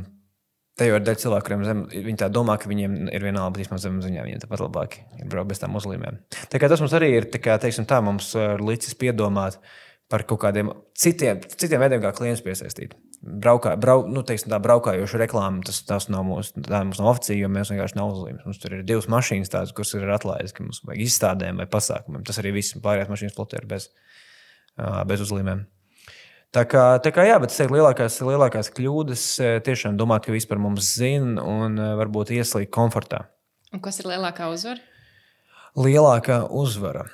Te 0.74 0.88
jau 0.88 0.96
ir 0.98 1.04
daļa 1.06 1.20
cilvēku, 1.22 1.46
kuriem 1.46 1.60
zem, 1.62 1.80
viņi 1.92 2.18
tā 2.18 2.26
domā, 2.34 2.56
ka 2.58 2.66
viņiem 2.66 3.06
ir 3.14 3.22
vienalga, 3.22 3.52
bet 3.54 3.62
īstenībā 3.62 3.78
zem 3.78 4.00
ziņā 4.02 4.24
viņiem 4.26 4.40
tāpat 4.42 4.62
labāk 4.64 4.96
ir 5.20 5.28
braukt 5.30 5.52
bez 5.52 5.62
tām 5.62 5.76
uzlīmēm. 5.78 6.18
Tā 6.50 6.58
kā 6.58 6.70
tas 6.70 6.82
mums 6.82 6.96
arī 6.98 7.12
ir, 7.14 7.28
kā, 7.38 7.54
teiksim, 7.62 7.86
tā 7.86 8.00
mums 8.02 8.32
uh, 8.34 8.56
licis 8.58 8.96
piedomāt 8.98 9.60
par 10.10 10.24
kaut 10.26 10.42
kādiem 10.42 10.72
citiem, 10.98 11.38
citiem 11.54 11.82
veidiem, 11.82 12.02
kā 12.02 12.10
klients 12.16 12.42
piesaistīt. 12.42 12.96
Braukā, 13.22 13.76
brau, 13.80 14.02
nu, 14.10 14.24
teiksim, 14.26 14.50
tā 14.50 14.58
braukājoša 14.66 15.20
reklāma, 15.22 15.62
tas, 15.64 15.78
tas 15.86 16.08
nav 16.12 16.26
mūsu, 16.26 16.58
tā 16.66 16.82
mums 16.82 16.98
nav 17.00 17.12
oficiāli, 17.14 17.44
jo 17.44 17.52
mēs 17.54 17.70
vienkārši 17.70 17.98
nav 18.00 18.10
uzlīmes. 18.10 18.42
Mums 18.44 18.60
tur 18.60 18.74
ir 18.74 18.82
divas 18.84 19.06
mašīnas, 19.14 19.52
tādas, 19.54 19.72
kuras 19.78 19.94
ir 19.94 20.10
atlaides, 20.12 20.52
ka 20.56 20.66
mums 20.66 20.82
vajag 20.84 21.06
izstādēm 21.06 21.62
vai 21.62 21.68
pasākumiem. 21.70 22.26
Tas 22.26 22.42
arī 22.42 22.52
viss 22.58 22.76
pārējās 22.84 23.14
mašīnas 23.14 23.38
plotē 23.38 23.62
ir 23.62 23.70
bez, 23.70 23.88
bez 25.08 25.24
uzlīmēm. 25.24 25.64
Tā 26.54 26.62
kā, 26.70 26.82
tā 27.02 27.10
kā 27.10 27.24
jā, 27.26 27.34
bet 27.42 27.50
es 27.50 27.58
teiktu, 27.58 27.74
lielākās, 27.74 28.20
lielākās 28.22 28.68
kļūdas 28.76 29.24
eh, 29.42 29.56
tiešām 29.66 29.96
domāt, 29.98 30.22
ka 30.26 30.34
vispār 30.34 30.60
mums 30.62 30.92
zina 31.00 31.42
un 31.42 31.74
eh, 31.82 31.94
varbūt 31.98 32.30
ieslīgt 32.36 32.70
komfortā. 32.74 33.24
Un 33.74 33.82
kas 33.82 33.98
ir 33.98 34.12
lielākā 34.12 34.46
uzvara? 34.54 34.78
Lielākā 35.74 36.44
uzvara. 36.54 37.08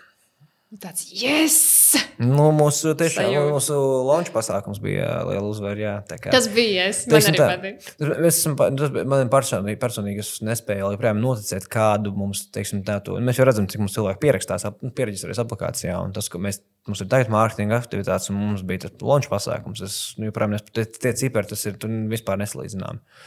Tāds 0.78 1.08
yes! 1.16 1.56
Nu, 2.20 2.50
mūsu 2.54 2.92
tiešām 2.94 3.24
Sajūt. 3.26 3.48
mūsu 3.50 3.76
launch 4.06 4.28
pasākums 4.30 4.78
bija 4.78 5.08
liela 5.26 5.48
uzvara. 5.48 5.80
Jā, 5.80 5.94
kā, 6.12 6.30
tas 6.30 6.46
bija 6.52 6.84
es. 6.92 7.00
Man 7.10 7.26
arī 7.26 7.40
patīk. 7.40 7.88
Es 8.28 8.42
esmu, 8.44 8.54
man 9.10 9.32
personīgi, 9.32 9.80
personīgi 9.80 10.22
es 10.22 10.30
nespēju 10.46 10.92
joprojām 10.92 11.18
noticēt, 11.24 11.66
kādu 11.72 12.12
mums, 12.14 12.44
teiksim, 12.54 12.84
tā 12.86 13.00
to. 13.02 13.16
Mēs 13.24 13.40
jau 13.40 13.48
redzam, 13.48 13.66
cik 13.72 13.82
mums 13.82 13.96
cilvēki 13.96 14.22
pierakstās, 14.22 14.68
pierakstās 14.94 15.42
aplikācijā. 15.42 15.96
Un 16.04 16.14
tas, 16.14 16.30
ka 16.30 16.38
mēs, 16.44 16.60
mums 16.90 17.02
ir 17.04 17.10
tagad 17.10 17.30
mārketinga 17.32 17.78
aktivitātes, 17.80 18.30
un 18.32 18.40
mums 18.40 18.64
bija 18.66 18.84
tas 18.86 19.04
launch 19.04 19.30
pasākums, 19.30 19.82
es 19.86 20.00
nu, 20.18 20.28
joprojām 20.28 20.56
nesmu, 20.56 20.74
tie 20.74 21.14
cipari, 21.16 21.48
tas 21.50 21.62
ir 21.70 21.78
vispār 22.10 22.40
nesalīdzināms. 22.42 23.22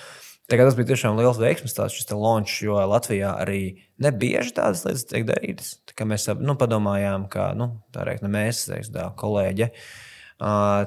Tagad 0.51 0.67
tas 0.67 0.75
bija 0.75 0.89
tiešām 0.91 1.15
liels 1.15 1.39
veiksmīgs 1.39 1.77
tāds 1.77 1.95
šis 1.95 2.09
launch, 2.11 2.57
jo 2.65 2.75
Latvijā 2.91 3.31
arī 3.39 3.61
nebieži 4.03 4.51
tādas 4.57 4.83
lietas 4.83 5.07
tiek 5.07 5.23
darītas. 5.29 5.77
Tā 5.87 6.07
mēs 6.09 6.27
nu, 6.43 6.57
padomājām, 6.59 7.29
ka 7.31 7.53
nu, 7.55 7.69
tā 7.95 8.03
reiz, 8.09 8.19
ne 8.25 8.31
mēs, 8.33 8.65
teiks, 8.67 8.91
tā 8.91 9.07
kolēģe, 9.19 9.69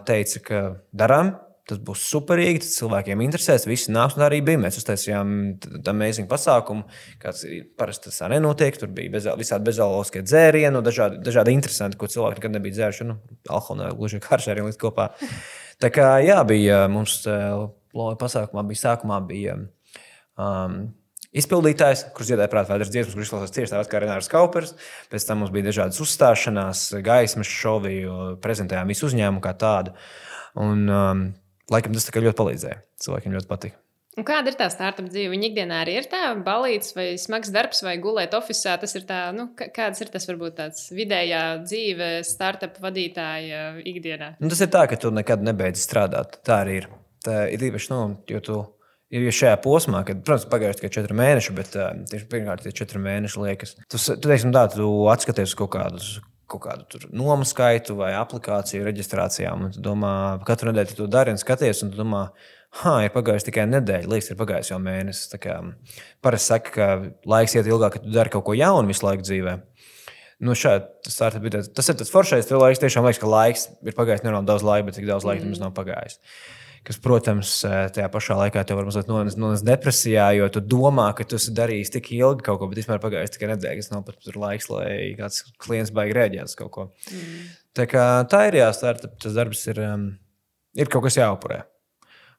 teica, 0.06 0.42
ka 0.44 0.62
darām. 0.92 1.32
Tas 1.66 1.81
būs 1.83 2.05
superīgi, 2.07 2.61
tas 2.62 2.76
cilvēkiem 2.79 3.22
interesēs. 3.24 3.64
Visi 3.66 3.90
nāks, 3.90 4.14
un 4.14 4.22
arī 4.22 4.38
bija. 4.46 4.61
Mēs 4.62 4.79
uztaisījām 4.79 5.31
tādu 5.64 5.90
amazing 5.90 6.29
pasākumu, 6.31 6.85
kāds 7.22 7.42
parasti 7.79 8.12
tas 8.12 8.20
nenotiek. 8.31 8.79
Tur 8.79 8.92
bija 8.94 9.11
bez, 9.16 9.26
visādi 9.40 9.66
bezalkoholiskie 9.66 10.22
dzērieni, 10.22 10.83
dažādi, 10.87 11.18
dažādi 11.26 11.57
interesanti, 11.57 11.98
ko 11.98 12.07
cilvēki 12.12 12.38
nekad 12.38 12.55
nebija 12.55 12.76
dzēruši. 12.76 13.09
Nu, 13.09 13.18
alkohola 13.50 13.90
gluži 13.98 14.22
kā 14.22 14.37
ar 14.37 14.44
šiem 14.44 14.68
līdz 14.68 14.79
kopā. 14.79 15.09
Tā 15.83 15.90
kā 15.92 16.12
jā, 16.22 16.38
bija 16.46 16.85
mums 16.88 17.18
Loja 17.26 18.16
pasākumā 18.20 18.62
bija 18.68 18.83
sākumā 18.83 19.18
bija, 19.26 19.57
um, 20.40 20.79
izpildītājs, 21.37 22.07
kurš 22.16 22.31
dziedāja 22.31 22.50
prātā 22.52 22.74
vēders 22.74 22.92
dziesmas, 22.92 23.16
kurš 23.16 23.29
izklausās 23.29 23.55
tieši 23.55 23.72
tāpat 23.72 23.90
kā 23.90 24.00
Renārs 24.02 24.31
Kaupers. 24.33 24.74
Pēc 25.12 25.26
tam 25.29 25.42
mums 25.42 25.52
bija 25.55 25.68
dažādas 25.70 26.00
uzstāšanās, 26.05 26.85
gaismas 27.05 27.50
šovi, 27.50 27.98
prezentējām 28.44 28.92
visu 28.92 29.09
uzņēmumu 29.09 29.42
kā 29.44 29.52
tādu. 29.59 29.96
Un, 30.61 30.87
um, 30.88 31.24
laikam 31.72 31.96
tas 31.96 32.09
ļoti 32.12 32.38
palīdzēja. 32.38 32.79
Cilvēkiem 33.02 33.37
ļoti 33.37 33.50
patika. 33.50 33.83
Un 34.16 34.24
kāda 34.24 34.48
ir 34.48 34.57
tā 34.57 34.70
startup 34.72 35.11
dzīve? 35.11 35.29
Viņa 35.35 35.48
ikdienā 35.50 35.79
arī 35.85 35.98
ir 36.00 36.07
tā 36.09 36.31
balīts 36.40 36.94
vai 36.96 37.11
smags 37.20 37.50
darbs 37.52 37.83
vai 37.85 37.98
gulēt 38.00 38.33
oficiālā. 38.37 38.79
Tas 38.81 38.96
ir 38.96 39.05
tā, 39.09 39.18
nu, 39.37 39.50
kāds 39.52 40.00
ir 40.00 40.09
tas 40.12 40.24
varbūt 40.31 40.57
tāds 40.57 40.87
vidējā 40.96 41.42
dzīve 41.66 42.09
startup 42.24 42.79
vadītāja 42.81 43.66
ikdienā? 43.85 44.31
Nu, 44.40 44.48
tas 44.52 44.62
ir 44.64 44.70
tā, 44.72 44.87
ka 44.88 44.96
tu 45.00 45.12
nekad 45.12 45.44
nebeidz 45.44 45.85
strādāt. 45.85 46.40
Tā 46.48 46.62
arī 46.64 46.81
ir. 46.81 46.88
Tā 47.26 47.42
ir 47.52 47.68
īpaši, 47.68 47.90
nu, 47.92 48.00
jo 48.31 48.40
tu 48.46 48.57
ir 49.12 49.26
ja 49.26 49.35
šajā 49.35 49.59
posmā, 49.64 50.00
kad, 50.07 50.22
protams, 50.24 50.48
pagājuši 50.50 50.81
tikai 50.81 50.92
četri 50.96 51.16
mēneši, 51.18 51.55
bet 51.59 51.76
uh, 51.76 51.90
tieši 52.11 52.29
pirmkārt, 52.31 52.64
tie 52.64 52.72
četri 52.74 53.02
mēneši 53.02 53.42
liekas. 53.42 53.76
Tu, 53.85 54.00
tu, 54.00 54.16
teiksim, 54.31 54.55
tā, 54.55 54.64
tu 54.72 54.88
atskaties 55.12 55.55
kaut 55.59 55.74
kādu. 55.76 56.00
Kaut 56.46 56.62
kādu 56.62 57.00
nomu 57.11 57.46
skaitu 57.48 57.96
vai 57.98 58.12
aplikāciju 58.14 58.85
reģistrācijām. 58.87 59.66
Un 59.66 59.72
tu 59.74 59.82
domā, 59.82 60.12
katru 60.46 60.70
nedēļu 60.70 60.98
to 61.00 61.09
dari 61.11 61.35
un 61.35 61.40
skaties, 61.42 61.82
un 61.82 61.90
tu 61.90 61.98
domā, 61.98 62.28
ah, 62.85 63.00
ir 63.02 63.11
pagājis 63.14 63.48
tikai 63.48 63.64
nedēļa, 63.70 64.11
liekas, 64.12 64.30
ir 64.30 64.38
pagājis 64.38 64.70
jau 64.70 64.78
mēnesis. 64.82 65.32
Parasti 66.22 66.52
saka, 66.52 66.74
ka 66.76 66.90
laiks 67.26 67.56
iet 67.56 67.66
ilgāk, 67.66 67.96
kad 67.96 68.06
tu 68.06 68.14
dari 68.14 68.30
kaut 68.30 68.46
ko 68.46 68.54
jaunu 68.54 68.92
visu 68.92 69.06
laiku 69.09 69.26
dzīvē. 69.26 69.56
Nu, 70.46 70.52
šādi, 70.52 70.87
tas, 71.09 71.18
tas 71.74 71.90
ir 71.90 71.98
tas 71.98 72.12
foršais, 72.12 72.46
tas 72.46 72.62
laiks 72.62 72.82
tiešām 72.82 73.09
liekas, 73.09 73.22
ka 73.22 73.32
laiks 73.32 73.66
ir 73.82 73.96
pagājis 73.96 74.22
nenormāli 74.22 74.50
daudz 74.52 74.66
laika, 74.68 74.87
bet 74.87 75.00
cik 75.00 75.09
daudz 75.09 75.26
laika 75.26 75.42
mm. 75.42 75.50
mums 75.50 75.62
nav 75.64 75.74
pagājis 75.74 76.20
kas, 76.87 76.99
protams, 77.03 77.53
tajā 77.64 78.07
pašā 78.12 78.37
laikā 78.38 78.62
tev 78.66 78.79
var 78.81 78.88
mazliet 78.88 79.11
nonest, 79.11 79.38
nonest 79.40 79.66
depresijā, 79.66 80.29
jo 80.38 80.49
tu 80.55 80.62
domā, 80.62 81.09
ka 81.18 81.27
tu 81.27 81.38
esi 81.40 81.55
darījis 81.57 81.92
tik 81.96 82.12
ilgi 82.16 82.46
kaut 82.46 82.61
ko, 82.61 82.70
bet 82.70 82.81
vispār 82.81 83.03
pagājis 83.03 83.35
tikai 83.35 83.51
nedēļa, 83.53 83.79
kas 83.81 83.92
nav 83.92 84.05
pat 84.07 84.29
laiks, 84.38 84.68
lai 84.72 84.90
kāds 85.18 85.42
klients 85.62 85.94
baigi 85.94 86.16
rēģēt 86.16 86.53
uz 86.53 86.59
kaut 86.59 86.72
ko. 86.77 86.88
Mm. 87.11 87.46
Tā, 87.77 87.88
kā, 87.90 88.05
tā 88.31 88.46
ir 88.51 88.61
jāstāsta, 88.62 89.11
tas 89.22 89.37
darbs 89.37 89.66
ir, 89.72 89.83
um, 89.85 90.11
ir 90.79 90.92
kaut 90.92 91.09
kas 91.09 91.18
jāupurē. 91.18 91.64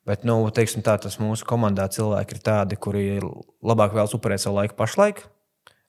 Bet, 0.07 0.23
nu, 0.23 0.39
teiksim, 0.55 0.83
tā, 0.87 0.95
tas 1.03 1.19
mūsu 1.19 1.43
komandā 1.47 1.89
cilvēki 1.91 2.37
ir 2.37 2.43
tādi, 2.45 2.77
kuri 2.79 3.07
labāk 3.19 3.91
vēlas 3.97 4.15
upurēt 4.15 4.39
savu 4.39 4.61
laiku 4.61 4.77
pašlaik, 4.79 5.25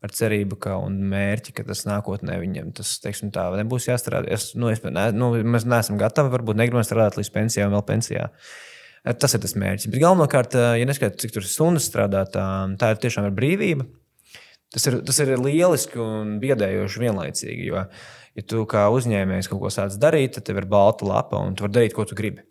ar 0.04 0.14
cerību, 0.14 0.58
ka 0.62 0.76
un 0.78 0.98
mērķi, 1.10 1.54
ka 1.56 1.64
tas 1.66 1.82
nākotnē 1.88 2.38
viņam 2.38 2.70
tas 2.78 2.94
teiksim, 3.02 3.32
tā 3.34 3.48
nebūs 3.58 3.88
jāstrādā. 3.90 4.30
Es, 4.34 4.52
nu, 4.58 4.70
es, 4.70 4.82
ne, 4.86 5.08
nu, 5.16 5.32
mēs 5.42 5.66
neesam 5.68 5.98
gatavi, 6.00 6.32
varbūt 6.36 6.60
negribam 6.60 6.86
strādāt 6.86 7.18
līdz 7.18 7.32
pensijai 7.34 7.66
un 7.66 7.74
vēl 7.76 7.86
pensijā. 7.88 8.28
Tas 9.18 9.34
ir 9.34 9.42
tas 9.42 9.54
mērķis. 9.58 9.88
Bet 9.90 10.02
galvenokārt, 10.02 10.54
ja 10.78 10.86
neskaidrs, 10.86 11.20
cik 11.22 11.34
tur 11.34 11.46
stundas 11.46 11.86
strādā, 11.88 12.24
tā, 12.30 12.44
tā 12.78 12.92
ir 12.92 13.02
tiešām 13.02 13.28
ir 13.30 13.34
brīvība. 13.36 13.86
Tas 14.74 14.84
ir, 14.90 14.98
tas 15.06 15.18
ir 15.24 15.32
lieliski 15.40 16.00
un 16.02 16.34
biedējoši 16.42 17.02
vienlaicīgi. 17.06 17.68
Jo, 17.70 17.86
ja 18.36 18.44
tu 18.44 18.66
kā 18.68 18.84
uzņēmējs 18.92 19.48
kaut 19.50 19.62
ko 19.62 19.72
sāc 19.72 19.96
darīt, 20.02 20.36
tad 20.36 20.46
tev 20.50 20.60
ir 20.60 20.68
balta 20.68 21.08
lapa 21.08 21.40
un 21.40 21.56
tu 21.56 21.64
vari 21.64 21.78
darīt, 21.78 21.96
ko 21.96 22.04
tu 22.04 22.18
gribi. 22.18 22.44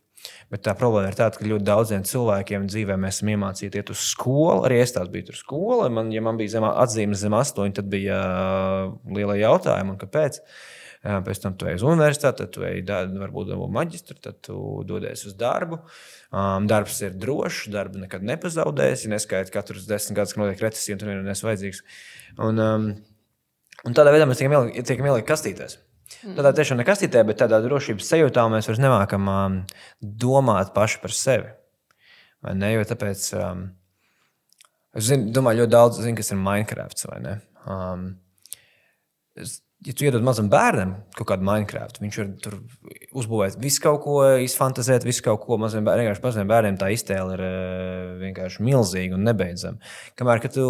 Bet 0.47 0.63
tā 0.63 0.71
problēma 0.79 1.09
ir 1.11 1.17
tāda, 1.17 1.35
ka 1.35 1.43
ļoti 1.43 1.65
daudziem 1.67 2.03
cilvēkiem 2.07 2.69
dzīvē 2.71 2.95
mēs 3.03 3.17
esam 3.17 3.33
iemācīti 3.33 3.81
iet 3.81 3.89
uz 3.91 3.99
skolu. 4.13 4.61
Arī 4.63 4.77
es 4.79 4.93
tās 4.95 5.09
biju 5.11 5.27
tur 5.27 5.39
skolā. 5.41 5.89
Man, 5.91 6.13
ja 6.15 6.21
man 6.23 6.39
bija 6.39 6.53
zemā 6.55 6.69
atzīme 6.85 7.17
zem 7.19 7.35
astoņi, 7.35 7.75
tad 7.75 7.89
bija 7.91 8.19
uh, 8.23 8.93
liela 9.11 9.35
jautājuma, 9.41 9.97
kāpēc. 9.99 10.39
Uh, 10.39 11.19
pēc 11.25 11.41
tam 11.43 11.57
tu 11.59 11.67
ej 11.67 11.75
uz 11.81 11.83
universitāti, 11.87 12.45
tad 12.45 12.53
tu 12.55 12.63
ej, 12.67 12.79
varbūt 12.87 13.51
dabū 13.51 13.67
maģistru, 13.75 14.15
tad 14.23 14.39
tu 14.47 14.55
dodies 14.87 15.25
uz 15.27 15.35
darbu. 15.39 15.81
Um, 16.31 16.69
darbs 16.71 17.01
ir 17.03 17.19
drošs, 17.19 17.67
darbu 17.73 18.05
nekad 18.05 18.23
nepazaudēsi. 18.27 19.09
Ja 19.09 19.17
neskaidrs, 19.17 19.51
katrs 19.53 19.89
desmit 19.89 20.21
gadus, 20.21 20.35
kad 20.35 20.45
notiek 20.45 20.63
recesija, 20.63 20.95
un 20.95 21.03
tur 21.03 21.11
nevienam 21.11 21.27
nesvajadzīgs. 21.27 21.83
Un, 22.47 22.63
um, 22.63 22.87
un 23.83 23.99
tādā 23.99 24.15
veidā 24.15 24.31
mēs 24.31 24.39
tiekam 24.39 25.11
ielikt 25.11 25.27
kastītēs. 25.27 25.79
Tādā 26.07 26.53
tiešām 26.55 26.79
nekastītē, 26.81 27.23
bet 27.27 27.41
tādā 27.41 27.59
drošības 27.65 28.07
sajūtā 28.11 28.45
mēs 28.51 28.69
vairs 28.69 28.81
nemākam 28.81 29.27
um, 29.31 29.57
domāt 30.01 30.73
paši 30.75 31.01
par 31.03 31.13
sevi. 31.15 31.51
Vai 32.45 32.55
ne? 32.57 32.71
Jo 32.75 32.85
tāpēc 32.87 33.27
um, 33.37 33.67
es 34.95 35.09
zinu, 35.09 35.31
domāju, 35.35 35.63
ļoti 35.63 35.73
daudz 35.73 36.01
zinu, 36.03 36.17
kas 36.19 36.31
ir 36.31 36.39
Minecraft. 36.41 37.05
Um, 37.67 38.05
es, 39.37 39.57
ja 39.85 39.93
tu 39.93 40.07
iedod 40.07 40.25
mazam 40.25 40.49
bērnam 40.51 40.95
kaut 41.17 41.29
kādu 41.33 41.45
Minecraft, 41.47 41.99
viņš 42.01 42.19
var 42.21 42.29
tur 42.43 42.57
uzbūvēt 43.17 43.59
visu 43.61 43.83
kaut 43.83 43.99
ko, 44.05 44.19
izfantazēt 44.45 45.05
visu 45.07 45.25
kaut 45.25 45.43
ko. 45.43 45.59
Maziem 45.61 45.85
bērniem, 45.87 46.13
maziem 46.23 46.49
bērniem 46.49 46.79
tā 46.81 46.91
iztēle 46.95 47.35
ir 47.35 47.43
uh, 47.47 48.13
vienkārši 48.23 48.63
milzīga 48.65 49.17
un 49.17 49.27
nebeidzama. 49.27 49.81
Kamēr, 50.19 50.43
ka 50.45 50.53
tu, 50.53 50.69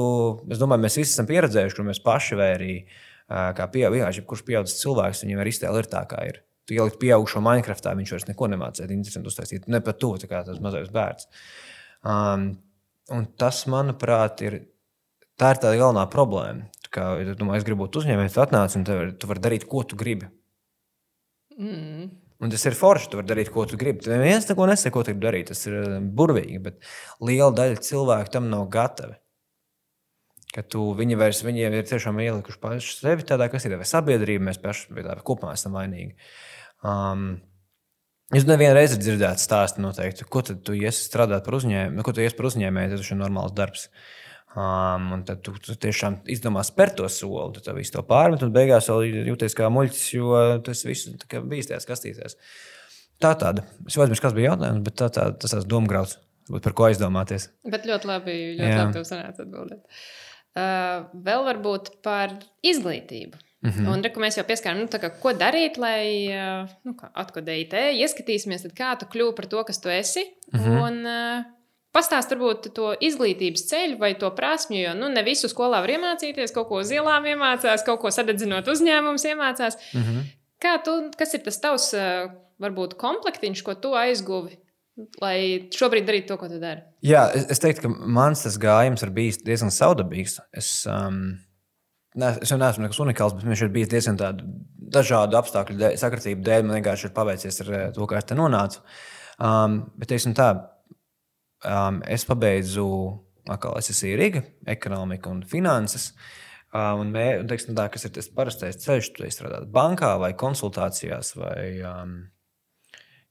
es 0.49 0.61
domāju, 0.61 0.87
mēs 0.87 0.99
visi 1.01 1.13
esam 1.13 1.29
pieredzējuši, 1.29 1.77
kur 1.77 1.87
mēs 1.91 2.03
paši 2.03 2.39
vai 2.41 2.49
arī 2.55 2.73
kā 3.27 3.67
pieaugušs, 3.73 4.23
kurš 4.27 4.43
pieaugušs 4.47 4.77
cilvēks, 4.81 5.23
viņam 5.25 5.41
ar 5.43 5.49
iztēli 5.51 5.83
ir 5.83 5.89
tā, 5.91 6.03
kā 6.09 6.21
ir. 6.29 6.41
Tu 6.67 6.75
ielikt 6.75 6.99
pieaugušo 6.99 7.41
Minecraftā, 7.43 7.93
viņš 7.95 8.13
vairs 8.13 8.27
neko 8.27 8.49
nemācīja. 8.51 8.89
Interesanti 8.91 9.31
uztaisīt, 9.31 9.67
ne 9.71 9.79
pat 9.83 9.99
tuvu, 10.03 10.19
kā 10.27 10.43
tas 10.47 10.59
mazais 10.63 10.89
bērns. 10.91 11.29
Um, 12.07 12.49
un 13.15 13.27
tas, 13.39 13.63
manuprāt, 13.71 14.43
ir 14.47 14.59
tā 15.39 15.53
ir 15.53 15.61
tā 15.63 15.73
galvenā 15.79 16.07
problēma. 16.11 16.67
Kā, 16.91 17.09
ja 17.19 17.31
tu 17.31 17.41
domā, 17.41 17.57
es 17.59 17.67
gribu 17.67 17.85
būt 17.85 17.99
uzņēmējs, 18.01 18.35
tu 18.35 18.43
atnāc 18.43 18.75
un 18.79 18.87
tev, 18.87 19.03
tu 19.19 19.29
vari 19.31 19.43
darīt, 19.43 19.67
ko 19.67 19.83
tu 19.87 19.99
gribi. 19.99 20.29
Mm. 21.57 22.07
Un 22.37 22.53
tas 22.53 22.63
ir 22.69 22.77
forši. 22.77 23.09
Tu 23.11 23.19
vari 23.19 23.29
darīt, 23.31 23.51
ko 23.53 23.65
tu 23.67 23.79
gribi. 23.79 24.03
Tu 24.05 24.11
neviens 24.13 24.45
neko 24.47 24.67
nesaka, 24.69 24.93
ko 24.93 25.03
tu 25.03 25.11
gribi 25.11 25.25
darīt. 25.25 25.51
Tas 25.51 25.63
ir 25.69 25.77
burvīgi, 26.19 26.59
bet 26.63 26.79
liela 27.23 27.49
daļa 27.57 27.81
cilvēku 27.87 28.33
tam 28.33 28.51
nav 28.51 28.67
gatavi. 28.73 29.17
Ka 30.55 30.63
tu, 30.63 30.85
viņi 30.97 31.19
vairs 31.19 31.43
viņiem 31.45 31.75
ir 31.77 31.89
tiešām 31.89 32.19
ielikuši 32.23 32.61
paši 32.63 32.95
sevi 33.01 33.27
tādā, 33.27 33.49
kas 33.51 33.67
ir 33.67 33.77
vai 33.79 33.87
sabiedrība, 33.87 34.49
mēs 34.49 34.61
paši 34.63 35.03
kopumā 35.27 35.57
esam 35.57 35.77
vainīgi. 35.77 36.15
Um, 36.85 37.37
Es 38.35 38.43
nevienu 38.43 38.75
reizi 38.75 38.97
dzirdēju 38.99 39.39
stāstu, 39.39 39.79
noteikti, 39.79 40.25
ko 40.27 40.41
tu 40.43 40.73
iesi 40.75 41.05
strādāt 41.05 41.45
par 41.45 41.55
uzņēmēju, 41.61 41.93
nu, 41.95 42.03
ko 42.03 42.11
tu 42.11 42.19
iesi 42.25 42.35
par 42.35 42.49
uzņēmēju, 42.49 42.97
tas 42.97 43.11
ir 43.13 43.19
normāls 43.21 43.53
darbs. 43.55 43.85
Um, 44.57 45.05
un 45.15 45.21
tad 45.27 45.39
tu, 45.45 45.53
tu 45.63 45.75
tiešām 45.79 46.17
izdomā 46.33 46.63
spērt 46.67 46.97
to 46.99 47.07
soli, 47.13 47.61
tu 47.63 47.75
visu 47.77 47.93
to 47.93 48.03
pārmet, 48.07 48.43
un 48.43 48.51
beigās 48.51 48.89
vēl 48.91 49.29
jūties 49.29 49.55
kā 49.55 49.69
muļķis, 49.71 50.03
jo 50.17 50.41
tas 50.65 50.83
viss 50.87 51.13
bijis 51.47 51.71
tajās 51.71 51.87
kastītēs. 51.87 52.35
Tā 53.23 53.31
tāda. 53.39 53.63
Es 53.87 53.95
aizmirsu, 53.95 54.25
kas 54.25 54.35
bija 54.35 54.51
jautājums, 54.51 54.83
bet 54.83 54.99
tā, 54.99 55.07
tā, 55.13 55.29
tas 55.39 55.55
ir 55.55 55.67
domāts, 55.69 56.17
par 56.51 56.75
ko 56.75 56.89
aizdomāties. 56.89 57.47
Bet 57.69 57.87
ļoti 57.87 58.11
labi, 58.11 58.37
ļoti 58.57 58.73
Jā. 58.73 58.81
labi 58.81 58.97
tev 58.97 59.07
sanāca 59.07 59.45
atbildēt. 59.45 60.01
Uh, 60.57 61.03
vēl 61.13 61.43
varbūt 61.45 61.91
par 62.01 62.31
izglītību. 62.65 63.37
Mm 63.61 63.69
-hmm. 63.69 63.89
Un 63.91 64.03
re, 64.05 64.11
mēs 64.21 64.37
jau 64.37 64.45
pieskārāmies, 64.45 64.85
nu, 64.85 64.99
kā, 65.01 65.09
ko 65.21 65.33
darīt, 65.33 65.77
lai 65.77 66.29
nu, 66.85 66.93
atkodēji 67.13 67.69
te, 67.69 67.83
ieskatīsimies, 68.03 68.63
tad, 68.65 68.73
kā 68.77 68.95
tu 68.99 69.05
kļūsi 69.05 69.35
par 69.35 69.45
to, 69.45 69.63
kas 69.63 69.81
tu 69.81 69.89
esi. 69.89 70.23
Mm 70.53 70.59
-hmm. 70.59 70.81
Un, 70.87 71.05
uh, 71.05 71.45
Pastāst 71.97 72.29
varbūt 72.29 72.67
to 72.77 72.91
izglītības 73.01 73.63
ceļu 73.69 73.97
vai 73.97 74.13
to 74.21 74.29
prasmju, 74.35 74.81
jo 74.81 74.93
nu, 74.93 75.07
ne 75.09 75.23
visu 75.23 75.47
skolā 75.47 75.79
var 75.81 75.89
iemācīties, 75.89 76.53
kaut 76.53 76.67
ko 76.67 76.81
uz 76.83 76.91
ielām 76.93 77.25
iemācās, 77.25 77.85
kaut 77.85 78.01
ko 78.03 78.11
sadedzinot 78.13 78.67
uzņēmumus 78.67 79.25
iemācās. 79.31 79.77
Mm 79.93 80.03
-hmm. 80.03 80.21
Kā 80.61 80.83
tu, 80.83 81.11
kas 81.17 81.33
ir 81.33 81.41
tas 81.45 81.59
tavs, 81.59 81.95
varbūt, 82.59 82.93
komplektiņš, 83.01 83.63
ko 83.63 83.75
tu 83.75 83.93
aizguvi, 83.97 84.57
lai 85.21 85.37
šobrīd 85.73 86.07
darītu 86.07 86.31
to, 86.31 86.37
ko 86.41 86.49
tu 86.51 86.61
dari? 86.61 86.81
Jā, 87.05 87.27
es, 87.37 87.49
es 87.55 87.61
teiktu, 87.63 87.85
ka 87.85 88.07
mans 88.17 88.45
tas 88.45 88.57
gājiens 88.61 89.03
ir 89.05 89.13
bijis 89.15 89.41
diezgan 89.45 89.73
saudabīgs. 89.73 90.39
Es, 90.57 90.71
um, 90.91 91.37
Ne, 92.17 92.31
es 92.41 92.49
jau 92.49 92.57
neesmu 92.57 92.81
nekas 92.81 92.97
unikāls, 93.03 93.35
bet 93.37 93.45
viņš 93.45 93.61
ir 93.61 93.69
bijis 93.75 93.91
diezgan 93.91 94.17
dažādu 94.95 95.37
apstākļu 95.37 95.77
dēļ, 95.77 95.97
sakritību 96.01 96.41
dēļ. 96.47 96.63
Man 96.65 96.79
vienkārši 96.79 97.09
ir 97.09 97.13
paveicies 97.13 97.61
ar 97.61 97.69
eh, 97.69 97.83
to, 97.93 98.07
kā 98.09 98.17
es 98.17 98.25
te 98.25 98.37
nonācu. 98.37 98.81
Um, 99.37 99.83
bet, 99.99 100.09
teiksim 100.09 100.33
tā, 100.37 100.47
um, 101.61 101.99
es 102.09 102.25
pabeidzu 102.25 102.87
SSI 103.47 104.15
Riga, 104.17 104.41
ekonomika 104.65 105.29
un 105.29 105.43
finanses. 105.47 106.09
Um, 106.73 107.03
un, 107.03 107.13
mē, 107.13 107.27
un 107.43 107.51
teiksim, 107.51 107.75
tā, 107.77 107.85
kas 107.93 108.07
ir 108.09 108.15
tas 108.17 108.31
parastais 108.33 108.81
ceļš, 108.81 109.11
tu 109.13 109.29
strādā 109.31 109.61
bankā 109.77 110.15
vai 110.19 110.33
konsultācijās 110.39 111.35
vai 111.37 111.67
um, 111.85 112.17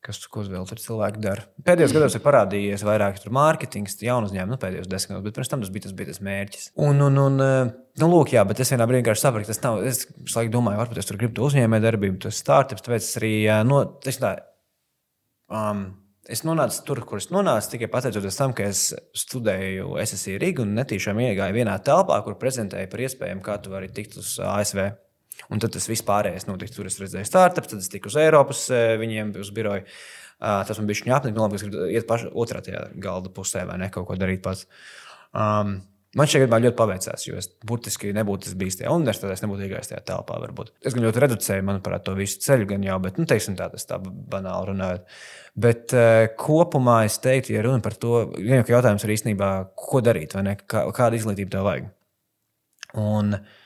kas 0.07 0.21
tur 0.23 0.47
vēl 0.53 0.65
tur 0.69 0.81
cilvēki 0.81 1.23
dara. 1.23 1.45
Pēdējos 1.67 1.95
gados 1.97 2.17
ir 2.17 2.23
parādījies 2.25 2.85
vairāk 2.87 3.19
mārketings, 3.37 3.99
jaunu 4.07 4.31
uzņēmumu, 4.31 4.55
nu, 4.55 4.61
pēdējos 4.63 4.89
desmit 4.91 5.17
gados, 5.17 5.27
bet 5.27 5.37
pirms 5.39 5.53
tam 5.53 5.65
tas 5.65 5.75
bija 5.75 5.87
tas, 5.89 5.97
bija 5.99 6.13
tas 6.13 6.23
mērķis. 6.25 6.71
Un, 6.87 7.03
un, 7.09 7.21
un, 7.25 7.43
eh, 7.43 7.75
nu, 8.03 8.11
lūk, 8.13 8.33
jā, 8.37 8.47
bet 8.49 8.63
es 8.63 8.73
vienā 8.75 8.89
brīdī 8.89 9.03
vienkārši 9.03 9.27
sapratu, 9.27 9.51
tas 9.51 9.63
nav. 9.67 9.83
Es 9.87 10.07
visu 10.15 10.41
laiku 10.41 10.55
domāju, 10.57 10.83
varbūt 10.85 11.03
es 11.03 11.11
tur 11.11 11.21
gribu 11.21 11.39
to 11.39 11.51
uzņēmēju 11.51 11.87
darbību, 11.89 12.19
tas 12.27 12.41
startups, 12.43 12.87
tāpēc 12.87 13.05
es 13.05 13.21
arī 13.21 13.37
eh, 13.45 13.63
no, 13.67 13.85
es 14.07 14.23
tā, 14.23 14.37
um, 15.53 15.89
Es 16.27 16.41
nonācu 16.43 16.81
tur, 16.83 17.01
kur 17.07 17.21
es 17.21 17.29
nonācu 17.31 17.69
tikai 17.71 17.87
pateicoties 17.87 18.35
tam, 18.35 18.51
ka 18.57 18.65
es 18.67 18.89
studēju 19.15 19.93
SSI 20.03 20.41
Rīgā 20.43 20.65
un 20.65 20.73
netīšām 20.75 21.21
iegāju 21.23 21.55
vienā 21.55 21.77
telpā, 21.87 22.19
kur 22.27 22.35
prezentēju 22.41 22.91
par 22.91 23.03
iespējām, 23.07 23.43
kā 23.47 23.55
tu 23.63 23.71
vari 23.71 23.93
tikt 23.95 24.19
uz 24.19 24.33
ASV. 24.43 24.89
Un 25.53 25.63
tad 25.63 25.75
tas 25.77 25.89
viss 25.91 26.05
pārējais 26.07 26.49
notika. 26.49 26.75
Tur 26.75 26.91
es 26.91 27.01
redzēju 27.01 27.29
startups, 27.29 27.73
tad 27.73 27.83
es 27.83 27.91
tiku 27.93 28.11
uz 28.11 28.17
Eiropas, 28.21 28.67
eh, 28.75 28.95
viņiem 29.01 29.35
uz 29.41 29.53
biroju. 29.55 29.87
Tas 30.37 30.77
man 30.77 30.85
bija 30.91 30.99
šķiet, 31.01 31.13
apnika, 31.17 31.41
labi, 31.41 31.57
es 31.57 31.63
gribu 31.65 31.87
iet 31.89 32.05
pašā 32.05 32.29
otrā 32.37 32.61
galda 33.01 33.31
pusē 33.33 33.63
vai 33.65 33.79
ne 33.81 33.87
kaut 33.89 34.05
ko 34.05 34.19
darīt 34.21 34.43
pats. 34.45 34.67
Um, 35.33 35.79
Man 36.17 36.31
šeit 36.31 36.47
gadījumā 36.47 36.63
ļoti 36.65 36.77
paveicās, 36.79 37.25
jo 37.27 37.35
es 37.37 37.51
burtiski 37.69 38.09
nebūtu 38.17 38.55
bijis 38.57 38.79
tajā 38.81 38.93
universitātē, 38.95 39.35
es 39.37 39.43
nebūtu 39.45 39.67
iegājis 39.67 39.91
tajā 39.91 39.99
telpā. 40.09 40.39
Varbūt. 40.47 40.71
Es 40.89 40.95
gan 40.97 41.05
ļoti 41.05 41.21
reducēju, 41.27 41.65
manuprāt, 41.69 42.07
to 42.07 42.15
visu 42.17 42.41
ceļu, 42.41 42.69
gan 42.71 42.87
jau, 42.87 42.97
bet, 43.05 43.19
nu, 43.21 43.27
teiksim, 43.29 43.57
tā, 43.59 43.67
tas 43.69 43.85
tā 43.85 43.99
banāli 44.01 44.71
runājot. 44.71 45.19
Bet 45.67 45.93
uh, 45.93 46.23
kopumā 46.41 47.03
es 47.11 47.19
teiktu, 47.21 47.53
ja 47.53 47.67
runa 47.67 47.85
par 47.85 47.99
to, 48.01 48.23
jau 48.41 48.63
jautājums 48.71 49.05
ir 49.05 49.13
īstenībā, 49.13 49.51
ko 49.77 50.01
darīt, 50.07 50.33
vai 50.39 50.47
ne, 50.47 50.57
kā, 50.57 50.87
kāda 50.97 51.21
izglītība 51.21 51.53
tev 51.53 51.69
vajag. 51.69 51.93
Un, 53.03 53.37
uh, 53.37 53.66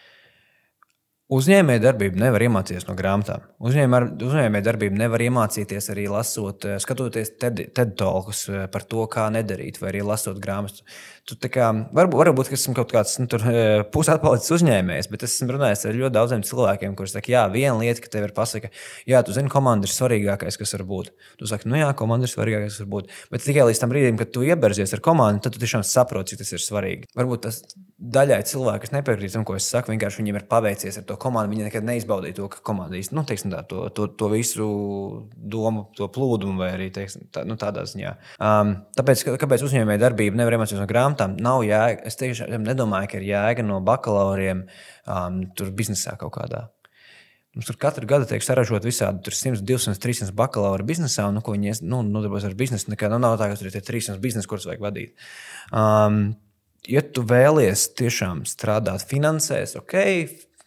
Uzņēmējdarbību 1.31 2.19
nevar 2.19 2.43
iemācīties 2.43 2.89
no 2.89 2.97
grāmatām. 2.99 3.45
Uzņēmējdarbību 3.63 4.97
nevar 4.99 5.23
iemācīties 5.23 5.87
arī 5.93 6.09
lasot, 6.11 6.65
eh, 6.67 6.81
skatoties 6.83 7.37
TED, 7.39 7.61
TED 7.71 7.93
talkus 8.01 8.49
eh, 8.49 8.65
par 8.67 8.83
to, 8.83 9.05
kā 9.07 9.29
nedarīt, 9.31 9.79
vai 9.79 9.93
arī 9.93 10.01
lasot 10.03 10.41
grāmatas. 10.43 10.83
Varbūt, 11.31 12.17
varbūt 12.19 12.51
es 12.51 12.65
esmu 12.65 12.75
kaut 12.75 12.91
kāds 12.91 13.15
nu, 13.23 13.29
eh, 13.47 13.85
pusatpalicis 13.95 14.57
uzņēmējs, 14.59 15.11
bet 15.13 15.23
es 15.23 15.37
esmu 15.37 15.55
runājis 15.55 15.87
ar 15.87 16.01
ļoti 16.01 16.17
daudziem 16.17 16.43
cilvēkiem, 16.49 16.97
kuriem 16.99 17.13
saka, 17.13 17.31
jā, 17.31 17.45
viena 17.53 17.79
lieta, 17.79 18.03
ka 18.03 18.11
tev 18.11 18.27
ir 18.27 18.35
pasaka, 18.35 18.73
jā, 19.07 19.23
tu 19.23 19.37
zini, 19.37 19.53
komanda 19.53 19.87
ir 19.87 19.95
svarīgākais, 19.95 20.59
kas 20.59 20.75
var 20.75 20.83
būt. 20.91 21.13
Tu 21.39 21.47
saki, 21.47 21.71
nu 21.71 21.79
jā, 21.79 21.93
komanda 21.95 22.27
ir 22.27 22.35
svarīgākais, 22.35 22.75
kas 22.75 22.83
var 22.83 22.91
būt. 22.97 23.15
Bet 23.31 23.47
tikai 23.47 23.71
līdz 23.71 23.85
tam 23.85 23.95
brīdim, 23.95 24.19
kad 24.19 24.35
tu 24.35 24.43
ieberzies 24.43 24.99
ar 24.99 25.05
komandu, 25.07 25.47
tad 25.47 25.55
tu 25.55 25.63
tiešām 25.63 25.87
saproti, 25.87 26.35
cik 26.35 26.43
tas 26.43 26.53
ir 26.59 26.67
svarīgi. 26.67 27.07
Varbūt 27.15 27.47
tas 27.47 27.63
daļai 28.01 28.39
cilvēki, 28.49 28.81
kas 28.87 28.93
nepiekrīt 28.95 29.35
tam, 29.35 29.45
ko 29.45 29.55
es 29.59 29.67
saku, 29.69 29.93
vienkārši 29.93 30.23
viņiem 30.23 30.39
ir 30.41 30.47
paveicies 30.49 30.97
ar 30.97 31.05
to 31.09 31.17
komandu. 31.21 31.53
Viņi 31.53 31.67
nekad 31.67 31.85
neizbaudīja 31.85 32.39
to, 32.39 32.49
ka 32.53 32.63
komanda 32.65 32.97
īstenībā 32.97 33.21
nu, 33.21 33.27
teiksim, 33.29 33.53
tā, 33.53 33.61
to, 33.69 33.85
to, 33.97 34.09
to 34.17 34.31
visu 34.33 34.69
domu, 35.37 35.85
to 35.99 36.09
plūdumu, 36.13 36.57
vai 36.63 36.73
arī 36.79 36.89
teiksim, 36.95 37.29
tā, 37.35 37.45
nu, 37.49 37.59
tādā 37.61 37.85
ziņā. 37.91 38.15
Um, 38.41 38.75
tāpēc, 38.97 39.27
kāpēc 39.43 39.67
uzņēmēja 39.69 40.05
darbība 40.07 40.41
nevar 40.41 40.57
iemācīties 40.57 40.81
no 40.81 40.89
grāmatām, 40.91 41.37
nav 41.45 41.65
jēga. 41.69 42.03
Es 42.09 42.17
tiešām 42.21 42.65
nedomāju, 42.65 43.13
ka 43.13 43.21
ir 43.21 43.31
jēga 43.35 43.69
no 43.69 43.83
bakalauriem 43.85 44.65
um, 44.65 45.41
tur 45.57 45.73
biznesā 45.77 46.17
kaut 46.21 46.39
kādā. 46.41 46.71
Mums 47.51 47.67
tur 47.67 47.77
katru 47.83 48.07
gadu 48.07 48.29
tiek 48.31 48.45
saražot 48.47 48.85
visādi 48.87 49.27
100, 49.35 49.65
200, 49.67 49.99
300 49.99 50.35
bakalaura 50.39 50.87
biznesā, 50.87 51.27
un 51.29 51.35
nu, 51.37 51.43
ko 51.45 51.53
viņi 51.57 51.81
nu, 51.83 52.05
nodarbojas 52.07 52.47
ar 52.47 52.55
biznesu. 52.57 52.93
Nekā 52.93 53.11
nu, 53.11 53.19
nav 53.21 53.41
tā, 53.41 53.51
ka 53.51 53.59
tur 53.59 53.69
ir 53.69 53.75
300 53.75 54.23
biznesa, 54.23 54.49
kurus 54.49 54.69
vajag 54.71 54.85
vadīt. 54.87 55.27
Um, 55.75 56.31
ja 56.89 57.03
tu 57.03 57.25
vēlies 57.27 57.89
tiešām 57.99 58.45
strādāt 58.49 59.05
finansēs, 59.09 59.77
ok, 59.81 59.97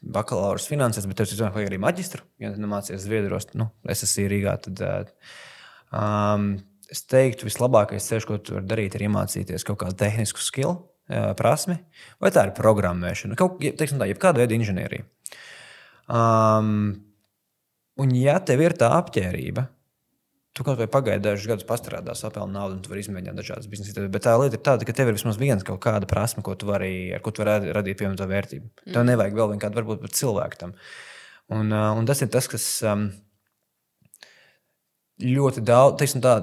bakalaura 0.04 0.60
finansēs, 0.60 1.08
bet 1.08 1.21
tev 1.21 1.32
ir 1.32 1.41
jāatzīst 1.41 1.69
arī 1.69 1.80
maģistru. 1.82 2.23
Ja 2.43 2.52
nemācies 2.54 3.06
Zviedros, 3.06 3.49
nu, 3.58 3.69
es 3.89 4.04
esmu 4.06 4.28
Rīgā, 4.32 4.58
tad 4.65 5.13
um, 5.89 6.49
es 6.91 7.06
teiktu, 7.10 7.47
vislabākais 7.47 8.10
ceļš, 8.10 8.28
ko 8.28 8.39
tu 8.39 8.58
vari 8.58 8.69
darīt, 8.69 8.97
ir 8.97 9.08
iemācīties 9.08 9.65
kaut 9.67 9.82
kādu 9.86 9.97
tehnisku 10.04 10.43
skilu, 10.43 10.76
prasmi, 11.39 11.78
vai 12.23 12.32
tā 12.36 12.47
ir 12.47 12.54
programmēšana, 12.58 13.38
kaut 13.39 13.60
tā, 13.63 14.19
kāda 14.23 14.43
veida 14.43 14.56
inženierija. 14.56 15.08
Um, 16.08 16.93
un, 17.99 18.13
ja 18.15 18.38
tev 18.43 18.63
ir 18.63 18.76
tā 18.80 18.91
apģērība, 18.99 19.65
Tu 20.54 20.62
kaut 20.66 20.78
vai 20.78 20.86
pagaidi 20.92 21.26
dažus 21.26 21.50
gadus 21.50 21.66
pastrādā, 21.66 22.13
sapelni 22.13 22.54
naudu, 22.54 22.76
un 22.78 22.82
tu 22.86 22.92
vari 22.92 23.02
izmēģināt 23.02 23.39
dažādas 23.39 23.70
biznesa 23.72 23.89
idejas. 23.89 24.12
Bet 24.13 24.26
tā 24.28 24.36
lieta 24.38 24.60
ir 24.60 24.62
tāda, 24.62 24.86
ka 24.86 24.94
tev 24.94 25.10
ir 25.10 25.18
vismaz 25.18 25.39
viena 25.42 25.66
kaut 25.66 25.82
kāda 25.82 26.06
prasme, 26.10 26.44
ko 26.46 26.54
tu 26.54 26.70
vari, 26.70 27.10
ar 27.16 27.24
ko 27.26 27.34
tu 27.34 27.42
vari 27.42 27.74
radīt 27.74 27.98
pievienoto 27.98 28.28
vērtību. 28.30 28.70
Mm. 28.70 28.92
Tev 28.94 29.08
nevajag 29.08 29.39
vēl 29.39 29.56
kādu, 29.63 29.80
varbūt 29.82 30.04
pat 30.06 30.20
cilvēku 30.20 30.60
tam. 30.62 30.76
Un, 31.58 31.74
un 31.74 32.10
tas 32.10 32.22
ir 32.22 32.30
tas, 32.34 32.46
kas 32.52 32.68
um, 32.86 33.08
ļoti 35.26 35.66
daudz, 35.66 35.98
teiksim 36.04 36.22
tā, 36.22 36.36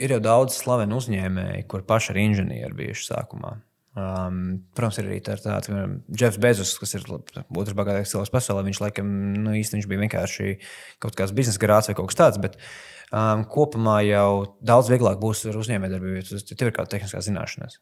ir 0.00 0.16
jau 0.16 0.22
daudz 0.24 0.56
slavenu 0.56 0.96
uzņēmēju, 0.96 1.66
kur 1.68 1.84
paši 1.84 2.14
ir 2.14 2.22
inženieri 2.24 2.78
bijuši 2.80 3.10
sākumā. 3.12 3.58
Um, 3.98 4.60
protams, 4.78 5.00
ir 5.00 5.08
arī 5.08 5.18
tā, 5.26 5.34
tāds 5.42 5.70
Jeffs 6.14 6.38
Bezos, 6.38 6.76
kas 6.78 6.94
ir 6.94 7.06
otrs 7.10 7.74
bagātākais 7.74 8.12
cilvēks 8.12 8.30
pasaulē. 8.30 8.62
Viņš 8.68 8.80
laikam 8.84 9.10
nu, 9.34 9.54
īstenībā 9.58 9.90
bija 9.90 10.04
vienkārši 10.04 10.54
kaut 11.02 11.18
kāds 11.18 11.34
biznesa 11.34 11.62
grāts 11.62 11.90
vai 11.90 11.96
kaut 11.98 12.12
kas 12.12 12.20
tāds. 12.20 12.42
Bet, 12.42 12.58
um, 13.10 13.42
kopumā 13.50 14.00
jau 14.06 14.58
daudz 14.62 14.92
vieglāk 14.92 15.18
būs 15.22 15.42
ar 15.50 15.58
uzņēmējdarbību, 15.58 16.22
jo 16.22 16.42
tev 16.54 16.70
ir 16.70 16.76
kāda 16.76 16.94
tehniskā 16.94 17.24
zināšanās. 17.26 17.80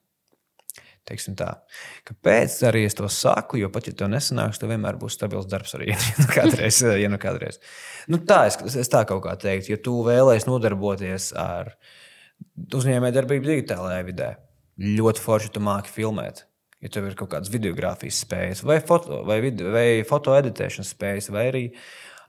Kāpēc 1.09 2.57
arī 2.68 2.83
es 2.88 2.97
to 2.97 3.09
saku? 3.12 3.61
Jo 3.62 3.71
pat 3.73 3.88
ja 3.88 3.94
tev 3.97 4.11
nesanāks, 4.12 4.61
tev 4.61 4.73
vienmēr 4.75 4.99
būs 5.01 5.16
stabils 5.16 5.49
darbs 5.49 5.77
arī. 5.79 5.92
Ja 5.97 6.25
nu 6.25 6.29
kādreiz, 6.33 6.81
ja 7.01 7.09
nu 7.12 7.21
kādreiz. 7.21 7.61
Nu 8.12 8.21
tā 8.29 8.42
es, 8.51 8.59
es 8.77 8.92
tā 8.92 9.05
kaut 9.09 9.23
kā 9.25 9.37
teiktu, 9.40 9.73
ja 9.73 9.81
tu 9.81 10.01
vēlēsies 10.09 10.49
nodarboties 10.49 11.31
ar 11.37 11.73
uzņēmējdarbību 12.77 13.49
digitālajā 13.49 14.05
vidē, 14.09 14.35
ļoti 14.79 15.25
forši 15.25 15.55
tu 15.55 15.62
māki 15.64 15.93
filmēt. 15.95 16.45
Ja 16.83 16.93
tev 16.95 17.09
ir 17.09 17.17
kaut 17.19 17.33
kādas 17.33 17.51
videogrāfijas 17.51 18.21
spējas, 18.23 18.61
vai, 18.62 18.79
foto, 18.87 19.25
vai, 19.27 19.41
video, 19.43 19.73
vai 19.75 20.05
fotoeditēšanas 20.07 20.93
spējas, 20.95 21.33
vai 21.35 21.49
arī 21.51 21.64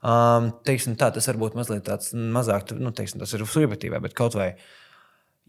Um, 0.00 0.46
teiksim, 0.64 0.94
tā, 0.96 1.10
tas 1.12 1.26
varbūt 1.28 1.56
mazliet 1.58 1.84
tāds 1.84 2.14
mazāk, 2.16 2.70
nu, 2.80 2.88
teiksim, 2.96 3.20
tas 3.20 3.34
ir 3.36 3.44
subjektīvā, 3.44 4.00
bet 4.00 4.16
kaut 4.16 4.36
vai. 4.38 4.54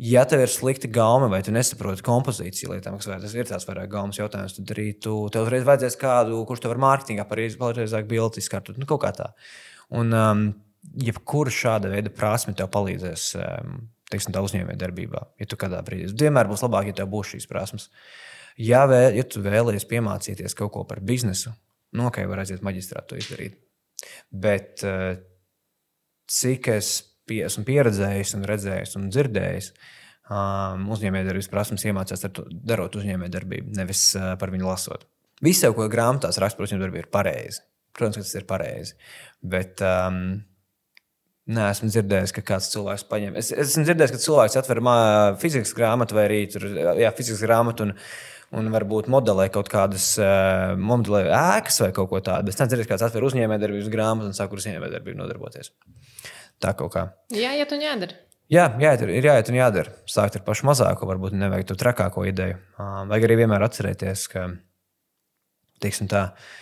Ja 0.01 0.23
tev 0.25 0.41
ir 0.41 0.49
slikta 0.49 0.89
gauma, 0.89 1.27
vai 1.29 1.41
tu 1.45 1.53
nesaproti 1.53 2.01
kompozīciju 2.03 2.71
lietām, 2.71 2.95
kas 2.97 3.09
tas 3.11 3.35
ir 3.35 3.45
tāds 3.45 3.67
vairāk 3.67 3.91
gaumas 3.91 4.17
jautājums, 4.17 4.55
tad 4.57 4.71
arī 4.73 4.87
tu, 4.97 5.13
tev 5.31 5.45
uzreiz 5.45 5.67
vajadzēs 5.67 5.97
kādu, 5.99 6.39
kurš 6.47 6.63
tev 6.63 6.73
var 6.73 6.81
mārketingā 6.81 7.25
pareizāk 7.29 8.07
bildi 8.09 8.41
izkārtot, 8.41 8.79
nu, 8.81 8.87
kaut 8.89 9.03
kā 9.03 9.11
tā. 9.19 9.29
Un 9.99 10.15
um, 10.15 10.43
jebkura 11.05 11.53
šāda 11.53 11.91
veida 11.91 12.11
prasme 12.15 12.55
tev 12.57 12.71
palīdzēs 12.73 13.27
um, 13.43 13.77
teiksim, 14.11 14.33
tā 14.35 14.43
uzņēmējdarbībā, 14.45 15.23
ja 15.41 15.47
tu 15.49 15.59
kādā 15.59 15.81
brīdī. 15.85 16.11
Vienmēr 16.19 16.49
būs 16.51 16.63
labāk, 16.65 16.91
ja 16.91 16.99
tev 17.01 17.09
būs 17.13 17.33
šīs 17.33 17.47
prasmes. 17.49 17.89
Ja, 18.59 18.83
vēl, 18.89 19.15
ja 19.15 19.25
tu 19.27 19.41
vēlies 19.43 19.87
piemācīties 19.89 20.55
kaut 20.59 20.73
ko 20.75 20.83
par 20.87 20.99
biznesu, 21.07 21.53
nu, 21.95 22.07
ok, 22.09 22.21
var 22.29 22.43
aiziet 22.43 22.65
maģistrātu 22.65 23.13
to 23.13 23.21
izdarīt. 23.21 23.57
Bet 24.31 24.83
uh, 24.87 25.15
cik 26.31 26.69
es 26.75 26.93
pie, 27.29 27.41
esmu 27.47 27.65
pieredzējis, 27.67 28.35
un 28.37 28.45
redzējis 28.49 28.97
un 28.99 29.09
dzirdējis, 29.13 29.71
um, 30.27 30.85
uzņēmējdarbības 30.95 31.51
prasmes 31.51 31.87
iemācījās 31.87 32.27
to, 32.35 32.45
darot 32.51 32.97
uzņēmējdarbību, 32.99 33.75
nevis 33.79 34.09
uh, 34.19 34.33
par 34.41 34.53
viņu 34.53 34.69
lasot. 34.69 35.07
Viss, 35.41 35.65
ko 35.75 35.87
grāmatās 35.89 36.37
raksta 36.41 36.59
par 36.59 36.67
uzņēmējdarbību, 36.67 37.05
ir 37.05 37.13
pareizi. 37.13 37.63
Protams, 37.97 38.19
ka 38.19 38.27
tas 38.27 38.37
ir 38.39 38.47
pareizi. 38.47 38.95
Bet 39.41 39.81
um, 39.83 40.21
Nē, 41.49 41.71
esmu 41.73 41.89
dzirdējis, 41.89 42.31
ka 42.35 42.43
kāds 42.45 42.67
cilvēks 42.69 43.07
paņem. 43.09 43.37
Es, 43.39 43.49
es 43.49 43.71
esmu 43.71 43.87
dzirdējis, 43.87 44.11
ka 44.13 44.21
cilvēks 44.21 44.57
atver 44.61 44.81
fizikas 45.41 45.73
grāmatu 45.73 46.17
vai 46.17 46.27
arī 46.27 46.43
tur, 46.53 46.67
jā, 47.01 47.09
fizikas 47.17 47.41
grāmatu. 47.41 47.87
Un, 47.87 47.95
un 48.61 48.67
varbūt 48.69 49.09
modelē 49.09 49.47
kaut 49.49 49.71
kādas 49.71 50.11
uh, 50.21 50.75
modelē 50.77 51.23
ēkas 51.33 51.81
vai 51.81 51.89
kaut 51.95 52.11
ko 52.11 52.21
tādu. 52.21 52.53
Es 52.53 52.59
nezinu, 52.61 52.85
kāds 52.85 53.05
atver 53.07 53.25
uzņēmējdarbības 53.25 53.89
grāmatu 53.89 54.29
un 54.29 54.37
sāk 54.37 54.53
ar 54.53 54.61
uzņēmējdarbību 54.61 55.17
nodarboties. 55.17 55.73
Tā 56.61 56.75
kaut 56.77 56.93
kā. 56.93 57.07
Jā, 57.33 57.55
ja 57.57 57.65
tu 57.65 57.79
jādara. 57.81 58.19
Jā, 58.51 58.67
jāiet, 58.83 59.07
ir 59.07 59.25
jāiet 59.31 59.49
un 59.49 59.57
jādara. 59.57 59.95
Sākt 60.11 60.35
ar 60.37 60.43
pašu 60.45 60.67
mazāko, 60.67 61.07
varbūt 61.09 61.33
nevajag 61.39 61.71
to 61.71 61.79
trakāko 61.79 62.27
ideju. 62.27 62.59
Uh, 62.75 63.01
vajag 63.09 63.29
arī 63.29 63.41
vienmēr 63.41 63.65
atcerēties, 63.65 64.27
ka, 64.29 64.49
teiksim 65.81 66.11
tā, 66.11 66.27
uh, 66.35 66.59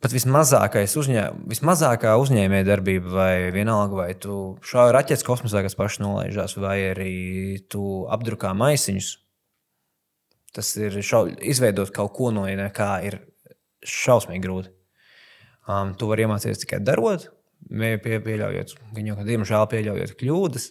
pat 0.00 0.14
vismazākais 0.16 0.94
uzņēm, 0.96 1.42
vismazākā 1.50 2.14
uzņēmējdarbība, 2.22 3.10
vai 3.12 3.32
vienalga, 3.54 3.98
vai 3.98 4.10
tu 4.16 4.36
šāvi 4.64 4.94
raķetes 4.96 5.26
kosmosā, 5.26 5.62
kas 5.66 5.76
paši 5.76 6.04
nolaižās, 6.04 6.56
vai 6.60 6.78
arī 6.90 7.14
tu 7.72 8.06
apdrukā 8.12 8.54
maisiņus. 8.56 9.10
Tas 10.56 10.72
ir 10.80 10.96
šau, 11.06 11.26
izveidot 11.46 11.92
kaut 11.94 12.14
ko 12.16 12.30
no 12.34 12.46
nekā 12.48 12.90
ir 13.06 13.20
šausmīgi 13.86 14.42
grūti. 14.44 14.72
Um, 15.70 15.92
tu 15.94 16.08
vari 16.10 16.24
iemācīties 16.24 16.64
tikai 16.64 16.80
darot, 16.82 17.28
pie, 17.68 18.16
pieļaujot, 18.24 18.72
jau, 19.04 19.18
ka 19.18 19.26
diemžēl 19.28 19.68
pieļaujot 19.70 20.16
kļūdas. 20.18 20.70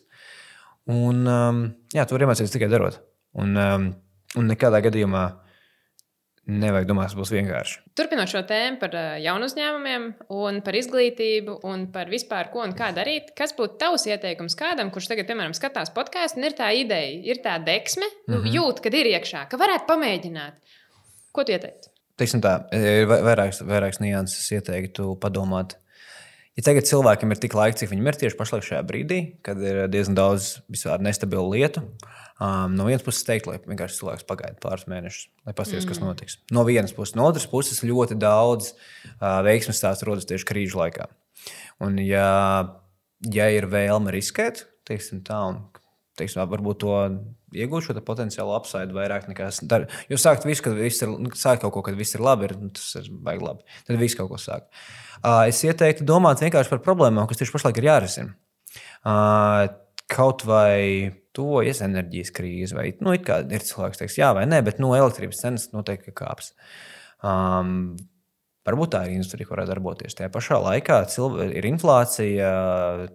Un, 0.89 1.21
um, 1.30 1.61
jā, 1.93 2.03
tu 2.03 2.17
vari 2.17 2.25
iemācīties 2.25 2.57
tikai 2.57 2.67
darot. 2.71 2.97
Un, 3.39 3.53
um, 3.53 3.88
un 4.41 4.49
nekādā 4.49 4.82
gadījumā 4.84 5.23
uh, 5.30 5.49
Nevajag 6.50 6.88
domāt, 6.89 7.12
tas 7.12 7.18
būs 7.18 7.32
vienkārši. 7.34 7.76
Turpinot 8.00 8.32
šo 8.32 8.41
tēmu 8.50 8.80
par 8.82 8.95
eh, 8.97 9.10
jaunu 9.22 9.45
uzņēmumiem, 9.50 10.08
un 10.34 10.60
par 10.66 10.78
izglītību, 10.80 11.60
un 11.70 11.86
par 11.93 12.10
vispār 12.10 12.50
ko 12.54 12.64
un 12.66 12.74
kā 12.78 12.89
darīt, 12.95 13.34
kas 13.38 13.54
būtu 13.58 13.78
tavs 13.84 14.08
ieteikums 14.10 14.58
kādam, 14.58 14.89
kurš 14.93 15.12
tagad, 15.12 15.30
piemēram, 15.30 15.54
skatās 15.58 15.93
podkāstu, 15.93 16.41
un 16.41 16.50
ir 16.50 16.58
tā 16.58 16.72
ideja, 16.74 17.12
ir 17.34 17.43
tā 17.45 17.60
deksme, 17.62 18.08
mm 18.08 18.18
-hmm. 18.26 18.34
nu, 18.34 18.41
mhm. 18.41 18.56
jūt, 18.58 18.82
kad 18.86 18.97
ir 18.97 19.12
iekšā, 19.14 19.45
ka 19.52 19.62
varētu 19.62 19.86
pamēģināt. 19.91 20.78
Ko 21.32 21.43
tu 21.43 21.54
ieteiktu? 21.54 21.93
Teiksim 22.18 22.41
tā, 22.41 22.56
ir 22.76 23.06
vairākas, 23.08 23.62
vairākas 23.62 24.02
nianses 24.04 24.52
ieteiktu 24.52 25.16
padomāt. 25.22 25.78
Ja 26.60 26.66
tagad 26.68 26.89
cilvēkiem 26.89 27.32
ir 27.32 27.39
tik 27.39 27.53
laika, 27.55 27.78
cik 27.80 27.93
viņiem 27.93 28.10
ir 28.12 28.18
tieši 28.20 28.36
pašlaik 28.36 28.66
šajā 28.68 28.82
brīdī, 28.84 29.20
kad 29.47 29.62
ir 29.64 29.86
diezgan 29.91 30.18
daudz 30.18 30.57
visādi 30.68 31.07
nestabilu 31.07 31.53
lietu, 31.53 31.86
Um, 32.39 32.72
no 32.80 32.86
vienas 32.88 33.03
puses, 33.03 33.26
teikt, 33.28 33.49
lai 33.49 33.57
vienkārši 33.60 33.97
cilvēks 33.99 34.24
pagaida 34.28 34.55
pāris 34.64 34.86
mēnešus, 34.88 35.26
lai 35.43 35.53
paskatītos, 35.57 35.84
mm. 35.84 35.89
kas 35.91 35.99
notiks. 35.99 36.38
No 36.55 36.62
vienas 36.64 36.93
puses, 36.95 37.18
no 37.20 37.26
otras 37.28 37.43
puses, 37.51 37.82
ļoti 37.84 38.16
daudz 38.16 38.70
uh, 38.72 39.41
veiksmes 39.43 39.76
stāstu 39.82 40.07
rodas 40.07 40.28
tieši 40.30 40.47
krīžu 40.47 40.80
laikā. 40.80 41.10
Un, 41.84 41.99
ja, 41.99 42.30
ja 43.28 43.49
ir 43.51 43.68
vēlme 43.68 44.14
riskēt, 44.16 44.64
teiksim, 44.88 45.20
tā, 45.28 45.41
un 45.51 45.60
teiksim, 46.16 46.45
varbūt 46.47 46.80
to 46.86 46.95
iegūt 47.56 47.88
šo 47.88 47.95
potenciālu 48.06 48.54
apsaidu 48.58 48.97
vairāk 48.97 49.28
nekā 49.30 49.50
es 49.52 49.62
daru. 49.70 49.89
Jo 50.12 50.20
sākt 50.22 50.47
visu, 50.47 50.64
kad 50.66 50.78
viss 50.78 51.04
ir, 51.06 51.14
sākt 51.39 51.64
kaut 51.64 51.74
ko, 51.76 51.84
kad 51.86 51.97
viss 52.00 52.18
ir 52.18 52.24
labi, 52.26 52.50
ir, 52.50 52.56
nu, 52.62 52.72
tas 52.76 52.88
ir 53.00 53.10
baigi 53.26 53.45
labi. 53.45 53.80
Tad 53.88 54.02
viss 54.02 54.18
kaut 54.20 54.32
ko 54.32 54.39
sāk. 54.41 54.68
Uh, 55.20 55.45
es 55.50 55.62
ieteiktu 55.66 56.08
domāt 56.08 56.43
vienkārši 56.43 56.72
par 56.74 56.84
problēmām, 56.86 57.28
kas 57.30 57.41
tieši 57.41 57.56
pašlaik 57.56 57.82
ir 57.82 57.89
jārisina. 57.89 58.36
Uh, 59.00 59.66
kaut 60.10 60.45
vai 60.47 61.12
tuvojas 61.36 61.84
enerģijas 61.86 62.32
krīze, 62.36 62.76
vai 62.78 62.89
nu, 63.04 63.14
ir 63.14 63.24
cilvēks, 63.24 63.97
kas 63.97 64.02
teiks, 64.04 64.20
jā 64.20 64.32
vai 64.36 64.47
nē, 64.50 64.64
bet 64.66 64.80
nu, 64.82 64.93
elektrības 64.97 65.43
cenas 65.43 65.70
noteikti 65.76 66.16
kāps. 66.16 66.54
Um, 67.26 67.93
Varbūt 68.68 68.91
tā 68.93 69.06
ir 69.08 69.16
industrija, 69.16 69.47
kur 69.47 69.56
varētu 69.56 69.72
darboties. 69.72 70.16
Tajā 70.18 70.30
pašā 70.34 70.60
laikā 70.62 71.00
ir 71.56 71.66
inflācija, 71.70 72.50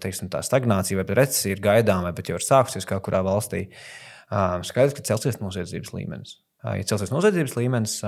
teiksim, 0.02 0.30
tā 0.32 0.40
stagnācija 0.42 0.98
vai 0.98 1.18
recesija 1.20 1.54
ir 1.54 1.62
gaidāma, 1.62 2.14
bet 2.16 2.32
jau 2.32 2.40
ir 2.40 2.46
sākusies 2.46 2.88
kā 2.88 2.98
kurā 3.04 3.20
valstī. 3.22 3.66
Um, 3.68 4.13
skaidrs, 4.30 4.96
ka 4.96 5.04
celsies 5.10 5.40
noziedzības 5.42 5.94
līmenis. 5.96 6.38
Ja 6.64 6.88
celsies 6.88 7.12
noziedzības 7.12 7.56
līmenis, 7.58 7.98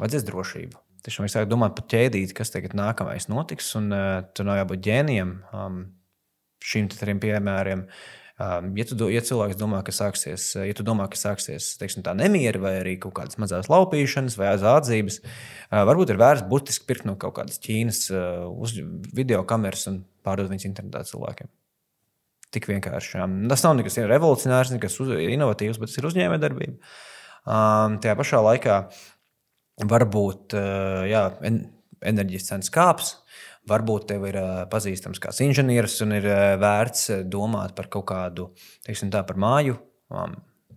vajadzēs 0.00 0.26
drošību. 0.28 0.80
Tiešām 1.00 1.24
ir 1.24 1.32
sāk 1.32 1.46
domāt 1.48 1.76
par 1.78 1.86
ķēdīti, 1.88 2.36
kas 2.36 2.52
tagad 2.52 2.74
nākamais 2.76 3.30
notiks, 3.32 3.70
un 3.78 3.88
tur 4.36 4.48
nav 4.48 4.58
jābūt 4.60 4.82
ģēnijam 4.84 5.36
šīm 6.60 6.90
trim 6.92 7.22
piemēriem. 7.22 7.86
Ja, 8.40 8.84
tu, 8.88 9.08
ja 9.12 9.20
cilvēks 9.24 9.58
domā, 9.60 9.82
ka 9.84 9.92
sāksies, 9.92 10.46
ja 10.56 10.84
domā, 10.84 11.06
ka 11.12 11.18
sāksies 11.20 11.74
teiksim, 11.80 12.04
nemieri 12.16 12.60
vai 12.60 12.74
arī 12.78 12.94
kaut 13.00 13.12
kādas 13.18 13.36
mazas 13.40 13.68
laupīšanas 13.68 14.38
vai 14.40 14.54
zādzības, 14.60 15.20
varbūt 15.90 16.14
ir 16.14 16.20
vērts 16.20 16.46
burtiski 16.48 16.88
pirkt 16.88 17.08
no 17.08 17.18
kaut 17.20 17.36
kādas 17.36 17.60
Ķīnas 17.64 18.06
video 19.16 19.44
kameras 19.48 19.88
un 19.92 20.02
pārdot 20.24 20.52
viņas 20.52 20.68
internetā 20.68 21.04
cilvēkiem. 21.12 21.52
Tik 22.50 22.66
vienkārši. 22.66 23.20
Tas 23.50 23.62
nav 23.62 23.76
nekas 23.78 24.00
revolucionārs, 24.10 24.72
nekas 24.74 24.98
inovatīvs, 24.98 25.78
bet 25.78 25.92
tas 25.92 26.00
ir 26.00 26.08
uzņēmējdarbība. 26.08 26.92
Tajā 28.02 28.14
pašā 28.18 28.42
laikā 28.42 28.78
varbūt 29.90 30.56
jā, 31.10 31.24
enerģijas 32.10 32.50
cenas 32.50 32.72
kāps. 32.74 33.14
Varbūt 33.70 34.08
tev 34.10 34.24
ir 34.26 34.38
pazīstams 34.72 35.20
kāds 35.22 35.42
inženieris 35.44 35.98
un 36.02 36.16
ir 36.16 36.26
vērts 36.58 37.10
domāt 37.30 37.76
par 37.78 37.90
kaut 37.92 38.08
kādu, 38.10 38.48
teiksim, 38.86 39.12
tā 39.14 39.22
par 39.28 39.38
māju. 39.38 39.76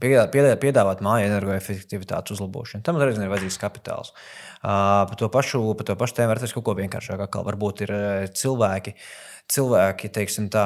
Piedāvāt 0.03 0.99
māju 1.01 1.29
energoefektivitātes 1.29 2.35
uzlabošanu. 2.35 2.83
Tam 2.83 2.99
arī 2.99 3.15
ir 3.15 3.31
vajadzīgs 3.31 3.59
kapitāls. 3.61 4.11
Uh, 4.59 5.05
par 5.07 5.15
to 5.19 5.29
pašu, 5.31 5.61
to 5.87 5.95
pašu 5.99 6.17
tēmu 6.17 6.33
var 6.33 6.41
teikt 6.43 6.57
kaut 6.57 6.65
ko 6.67 6.75
vienkāršāku. 6.77 7.43
Varbūt 7.47 7.85
ir 7.85 7.93
cilvēki, 8.35 8.97
cilvēki 9.51 10.11
teiksim, 10.19 10.51
tā, 10.51 10.65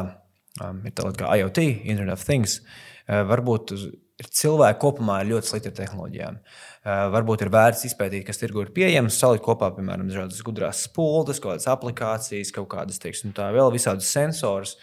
um, 0.63 0.83
ir 0.87 0.95
tāda 0.97 1.13
kā 1.19 1.31
IoT, 1.39 1.63
Internet 1.85 2.17
of 2.17 2.25
Things. 2.27 2.59
Uh, 3.07 3.23
varbūt 3.29 3.75
ir 3.77 4.31
cilvēki 4.39 4.81
kopumā 4.81 5.21
ļoti 5.27 5.51
slikti 5.51 5.71
ar 5.71 5.77
tehnoloģijām. 5.81 6.39
Uh, 6.39 6.67
varbūt 6.87 7.43
ir 7.43 7.51
vērts 7.51 7.83
izpētīt, 7.89 8.23
kas 8.27 8.39
tirgu 8.39 8.61
ir 8.63 8.71
pieejams, 8.75 9.17
salikt 9.19 9.43
kopā, 9.43 9.69
piemēram, 9.75 10.07
dažādas 10.07 10.39
gudrās 10.45 10.85
spuldes, 10.87 11.41
kaut 11.43 11.57
kādas 11.57 11.67
aplikācijas, 11.71 12.53
kaut 12.55 12.69
kādas, 12.71 13.01
teiksim, 13.03 13.33
tā 13.35 13.49
vēl 13.55 13.73
visādus 13.73 14.07
sensors 14.13 14.75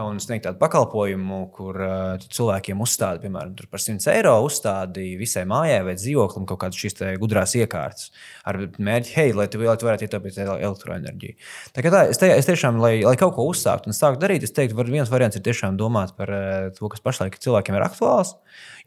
un 0.00 0.20
sniegt 0.22 0.46
tādu 0.46 0.60
pakalpojumu, 0.62 1.42
kur 1.52 1.76
uh, 1.84 2.24
cilvēkiem 2.32 2.80
uzstāda, 2.80 3.20
piemēram, 3.24 3.52
par 3.70 3.84
100 3.84 4.08
eiro 4.14 4.38
uzstādi 4.46 5.12
visai 5.20 5.44
mājai 5.50 5.82
vai 5.90 5.96
dzīvoklim 5.98 6.48
kaut 6.48 6.62
kādas 6.64 6.80
šīs 6.80 6.98
gudrās 7.20 7.54
iekārtas 7.60 8.08
ar 8.48 8.62
mērķi, 8.78 9.14
hei, 9.18 9.36
lai 9.36 9.48
tu, 9.52 9.60
lai 9.66 9.76
tu 9.76 9.90
varētu 9.90 10.08
ietaupīt 10.08 10.40
elektroenerģiju. 10.46 11.38
Tā, 11.76 11.84
tā, 11.84 12.04
es, 12.14 12.22
te, 12.22 12.32
es 12.32 12.48
tiešām, 12.48 12.80
lai, 12.80 12.94
lai 13.04 13.16
kaut 13.20 13.36
ko 13.36 13.50
uzsāktu 13.52 13.92
un 13.92 13.96
sāktu 13.96 14.24
darīt, 14.24 14.48
es 14.48 14.56
teiktu, 14.56 14.78
var, 14.80 14.88
viens 14.88 15.12
variants 15.12 15.36
ir 15.36 15.44
tiešām 15.44 15.76
domāt 15.80 16.16
par 16.16 16.32
to, 16.76 16.88
kas 16.88 17.04
pašlaik 17.04 17.40
cilvēkiem 17.42 17.76
ir 17.76 17.88
aktuāls. 17.90 18.36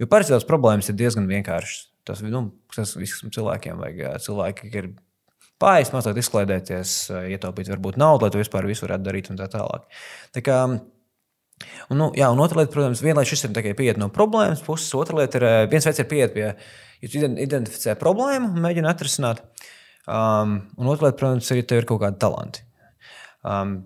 Jo 0.02 0.10
parasti 0.10 0.34
tās 0.34 0.50
problēmas 0.50 0.90
ir 0.90 0.98
diezgan 0.98 1.30
vienkāršas. 1.30 1.93
Tas, 2.08 2.24
nu, 2.26 2.46
tas 2.76 2.96
visam 3.00 3.32
cilvēkiem 3.34 3.80
vajag. 3.80 4.24
Cilvēki 4.26 4.72
ir 4.74 4.90
pāri, 5.62 5.86
mazliet 5.94 6.20
izklaidēties, 6.20 6.98
ietaupīt 7.36 7.70
varbūt 7.72 8.00
naudu, 8.02 8.26
lai 8.26 8.34
to 8.34 8.42
vispār 8.42 8.68
visu 8.68 8.84
varētu 8.88 9.08
darīt 9.08 9.30
un 9.32 9.40
tā 9.40 9.48
tālāk. 9.52 9.88
Tā 10.36 10.44
kā, 10.44 10.58
Un, 11.92 12.00
nu, 12.00 12.10
jā, 12.18 12.28
un 12.34 12.42
otra 12.44 12.60
lieta, 12.60 12.74
protams, 12.74 13.02
viena 13.04 13.22
lieta 13.22 13.30
šis 13.30 13.46
ir 13.48 13.54
tikai 13.56 13.74
pieiet 13.78 14.00
no 14.02 14.10
problēmas 14.12 14.64
puses, 14.66 14.90
otra 14.98 15.22
lieta 15.22 15.40
ir, 15.40 15.46
viens 15.72 15.86
veids 15.88 16.02
ir 16.02 16.08
pieiet 16.10 16.34
pie, 16.36 16.50
ja 17.04 17.12
identificē 17.46 17.96
problēmu 18.00 18.50
un 18.52 18.66
mēģini 18.66 18.90
atrisināt, 18.90 19.44
um, 20.08 20.58
un 20.80 20.92
otra 20.92 21.08
lieta, 21.10 21.20
protams, 21.22 21.52
ir, 21.54 21.62
ja 21.62 21.68
tev 21.70 21.84
ir 21.84 21.88
kaut 21.90 22.02
kādi 22.04 22.20
talanti. 22.24 22.66
Um, 23.44 23.78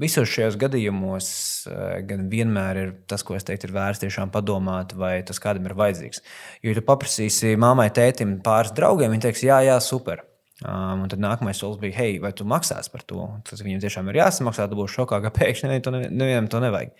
Visos 0.00 0.26
šajos 0.26 0.56
gadījumos 0.58 1.26
eh, 1.70 2.02
gan 2.08 2.26
vienmēr 2.30 2.80
ir 2.80 2.92
tas, 3.10 3.22
ko 3.22 3.36
es 3.38 3.46
teiktu, 3.46 3.68
ir 3.68 3.76
vērts 3.76 4.02
tiešām 4.02 4.32
padomāt, 4.34 4.96
vai 4.98 5.16
tas 5.26 5.38
kādam 5.42 5.68
ir 5.68 5.76
vajadzīgs. 5.78 6.22
Jo, 6.64 6.72
ja 6.72 6.78
tu 6.80 6.82
paprasīsi 6.88 7.54
mammai, 7.60 7.90
tētim, 7.94 8.40
pāris 8.44 8.74
draugiem, 8.74 9.14
viņi 9.14 9.26
teiks, 9.28 9.44
jā, 9.46 9.60
jā, 9.68 9.78
super. 9.84 10.24
Um, 10.64 11.04
un 11.04 11.08
tad 11.10 11.22
nākamais 11.22 11.58
solis 11.58 11.80
bija, 11.82 11.96
hei, 11.98 12.18
vai 12.22 12.30
tu 12.34 12.46
maksās 12.46 12.90
par 12.90 13.02
to? 13.06 13.26
Tas 13.46 13.62
viņam 13.62 13.80
tiešām 13.82 14.10
ir 14.10 14.20
jāsamaksā, 14.22 14.66
tu 14.70 14.78
būsi 14.78 14.98
šokā, 15.00 15.18
ka 15.22 15.32
pēkšņi 15.34 15.80
to 15.82 15.94
nevienam 15.94 16.50
to 16.50 16.62
nevajag. 16.62 16.94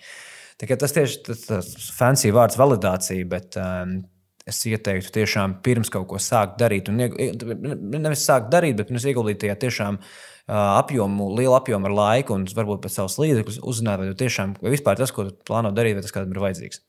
Tas 0.78 0.94
tieši 0.94 1.22
tas, 1.26 1.46
tas 1.48 1.70
fancy 1.94 2.30
vārds 2.34 2.58
validācija, 2.58 3.26
bet 3.30 3.58
um, 3.58 4.02
es 4.46 4.60
ieteiktu 4.68 5.12
tiešām 5.14 5.58
pirms 5.64 5.90
kaut 5.92 6.06
ko 6.10 6.20
sākt 6.20 6.58
darīt, 6.60 6.90
un 6.92 7.00
nevis 7.00 8.26
sākt 8.26 8.50
darīt, 8.52 8.76
bet 8.78 8.90
pirms 8.90 9.06
ieguldīt 9.08 9.40
tajā 9.44 9.56
tiešām 9.64 9.98
apjomu, 10.46 11.30
lielu 11.38 11.54
apjomu 11.56 11.88
ar 11.88 11.94
laiku 11.96 12.36
un 12.36 12.44
varbūt 12.44 12.82
pēc 12.84 12.98
savas 12.98 13.16
līdzekļus 13.22 13.62
uzzināt, 13.64 14.02
vai 14.02 14.16
tiešām 14.18 14.56
vispār 14.60 14.98
tas, 15.00 15.12
ko 15.14 15.28
tu 15.28 15.36
plāno 15.48 15.72
darīt, 15.72 15.96
vai 15.96 16.04
tas 16.04 16.12
kādam 16.12 16.34
ir 16.34 16.42
vajadzīgs. 16.44 16.82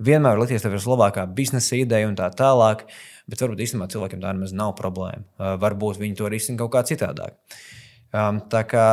vienmēr 0.00 0.40
likties, 0.40 0.64
ka 0.64 0.72
tas 0.72 0.84
ir 0.84 0.92
labākā 0.92 1.26
biznesa 1.36 1.76
ideja 1.76 2.08
un 2.08 2.16
tā 2.18 2.28
tālāk. 2.36 2.86
Bet 3.30 3.42
varbūt 3.44 3.62
īstenībā 3.62 3.86
cilvēkiem 3.92 4.22
tā 4.22 4.32
nemaz 4.34 4.52
nav 4.56 4.74
problēma. 4.78 5.22
Varbūt 5.62 6.00
viņi 6.00 6.16
to 6.18 6.28
risina 6.32 6.58
kaut 6.58 6.72
kā 6.74 6.82
citādāk. 6.88 7.36
Tā 8.10 8.62
kā 8.66 8.86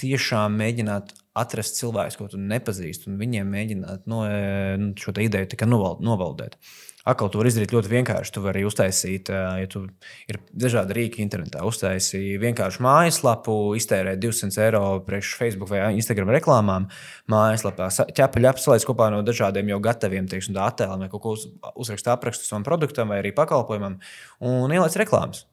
tiešām 0.00 0.54
mēģināt 0.56 1.12
atrast 1.38 1.78
cilvēkus, 1.78 2.16
ko 2.18 2.28
tu 2.32 2.40
nepazīsti, 2.40 3.10
un 3.10 3.18
viņiem 3.20 3.50
mēģināt 3.54 4.06
no, 4.10 4.22
nu, 4.80 4.92
šo 4.98 5.14
ideju 5.20 5.50
novaldēt. 6.00 6.56
Atkal 7.08 7.30
to 7.32 7.40
var 7.40 7.48
izdarīt 7.48 7.72
ļoti 7.72 7.88
vienkārši. 7.88 8.32
Tu 8.34 8.42
vari 8.44 8.64
uztaisīt, 8.68 9.30
ja 9.32 9.68
tu 9.72 9.86
ir 10.28 10.38
dažādi 10.52 10.96
rīki 10.98 11.22
internetā, 11.24 11.62
uztaisīt 11.64 12.36
vienkārši 12.42 12.82
mājaslapu, 12.84 13.54
iztērēt 13.80 14.20
200 14.20 14.64
eiro 14.66 14.82
priekš 15.06 15.32
Facebook 15.40 15.72
vai 15.72 15.86
Instagram 15.96 16.34
reklāmām. 16.36 16.90
Mājaslapā 17.32 17.88
ķepa 18.12 18.44
apsalēs 18.52 18.84
kopā 18.88 19.08
no 19.14 19.22
dažādiem 19.24 19.72
jau 19.72 19.80
gataviem 19.88 20.28
teiksim, 20.28 20.58
attēliem, 20.60 21.06
vai 21.06 21.12
kaut 21.12 21.24
ko 21.24 21.36
uz, 21.38 21.48
uzrakst 21.80 22.12
aprakstu 22.12 22.44
savam 22.44 22.66
produktam 22.68 23.08
vai 23.14 23.22
arī 23.22 23.32
pakalpojumam 23.36 23.96
un 24.44 24.76
ieliec 24.76 25.00
reklāmas. 25.00 25.46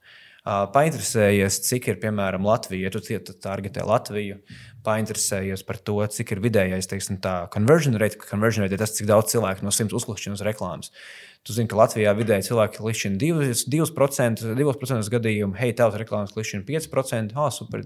Painteresējies, 0.45 1.55
cik 1.65 1.87
ir 1.89 1.95
piemēram 2.03 2.43
Latvija, 2.45 2.91
ja 2.91 2.93
tu 2.93 3.33
targetē 3.41 3.81
Latviju, 3.81 4.37
painteresējies 4.85 5.63
par 5.67 5.79
to, 5.81 5.97
cik 6.15 6.35
ir 6.35 6.41
vidējais 6.43 6.89
teiksim, 6.91 7.19
conversion 7.53 7.97
rate, 8.01 8.19
conversion 8.21 8.65
rate 8.65 8.77
ir 8.77 8.81
tas, 8.81 8.93
cik 8.95 9.09
daudz 9.09 9.33
cilvēku 9.33 9.65
no 9.65 9.73
100 9.73 9.95
uzklausīšanas 9.97 10.43
reklāmas. 10.45 10.93
Tu 11.45 11.53
zini, 11.53 11.69
ka 11.69 11.77
Latvijā 11.77 12.09
vidēji 12.17 12.47
cilvēki 12.47 12.79
klišķina 12.81 13.19
2%, 13.21 14.53
2% 14.57 15.11
gadījumu, 15.13 15.53
hei, 15.59 15.75
tavs 15.77 15.99
reklāmas 16.01 16.33
klišķina 16.33 16.65
5%, 16.65 17.35
oh, 17.37 17.51
super, 17.53 17.83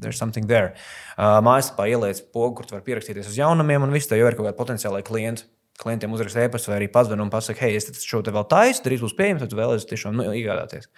there's 0.00 0.16
something 0.16 0.48
there. 0.48 0.72
Uh, 1.18 1.36
Mājaslapā 1.44 1.90
ieliec 1.92 2.22
pogu, 2.32 2.54
kur 2.60 2.68
tu 2.68 2.78
vari 2.78 2.86
pierakstīties 2.86 3.28
uz 3.28 3.36
jaunumiem, 3.36 3.84
un 3.84 3.92
viss 3.92 4.08
tev 4.08 4.22
jau 4.22 4.30
ir 4.30 4.38
kaut 4.38 4.48
kādi 4.48 4.60
potenciāli 4.62 5.04
klienti. 5.04 5.44
Klientiem 5.82 6.12
uzrakst 6.14 6.36
e-pastu 6.38 6.70
vai 6.70 6.78
arī 6.78 6.86
pazvanu 6.92 7.24
un 7.24 7.30
pasakā, 7.32 7.66
hei, 7.66 7.76
es 7.80 8.04
šo 8.06 8.20
te 8.24 8.32
vēl 8.32 8.44
taisu, 8.48 8.84
drīz 8.84 9.02
būs 9.02 9.16
pieejams, 9.18 9.44
tad 9.44 9.56
vēlēsies 9.56 9.88
tiešām 9.90 10.16
nu, 10.16 10.28
iegādāties. 10.36 10.88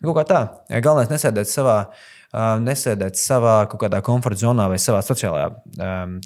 Nu, 0.00 0.10
kaut 0.10 0.18
kā 0.18 0.24
tā. 0.28 0.40
Galvenais 0.82 1.12
nesēdēt 1.12 1.48
savā, 1.52 1.76
uh, 1.84 2.21
nesēdēt 2.32 3.20
savā 3.20 3.62
kaut 3.68 3.84
kādā 3.84 4.02
komforta 4.04 4.40
zonā 4.46 4.68
vai 4.72 4.78
savā 4.80 5.02
sociālajā, 5.04 5.50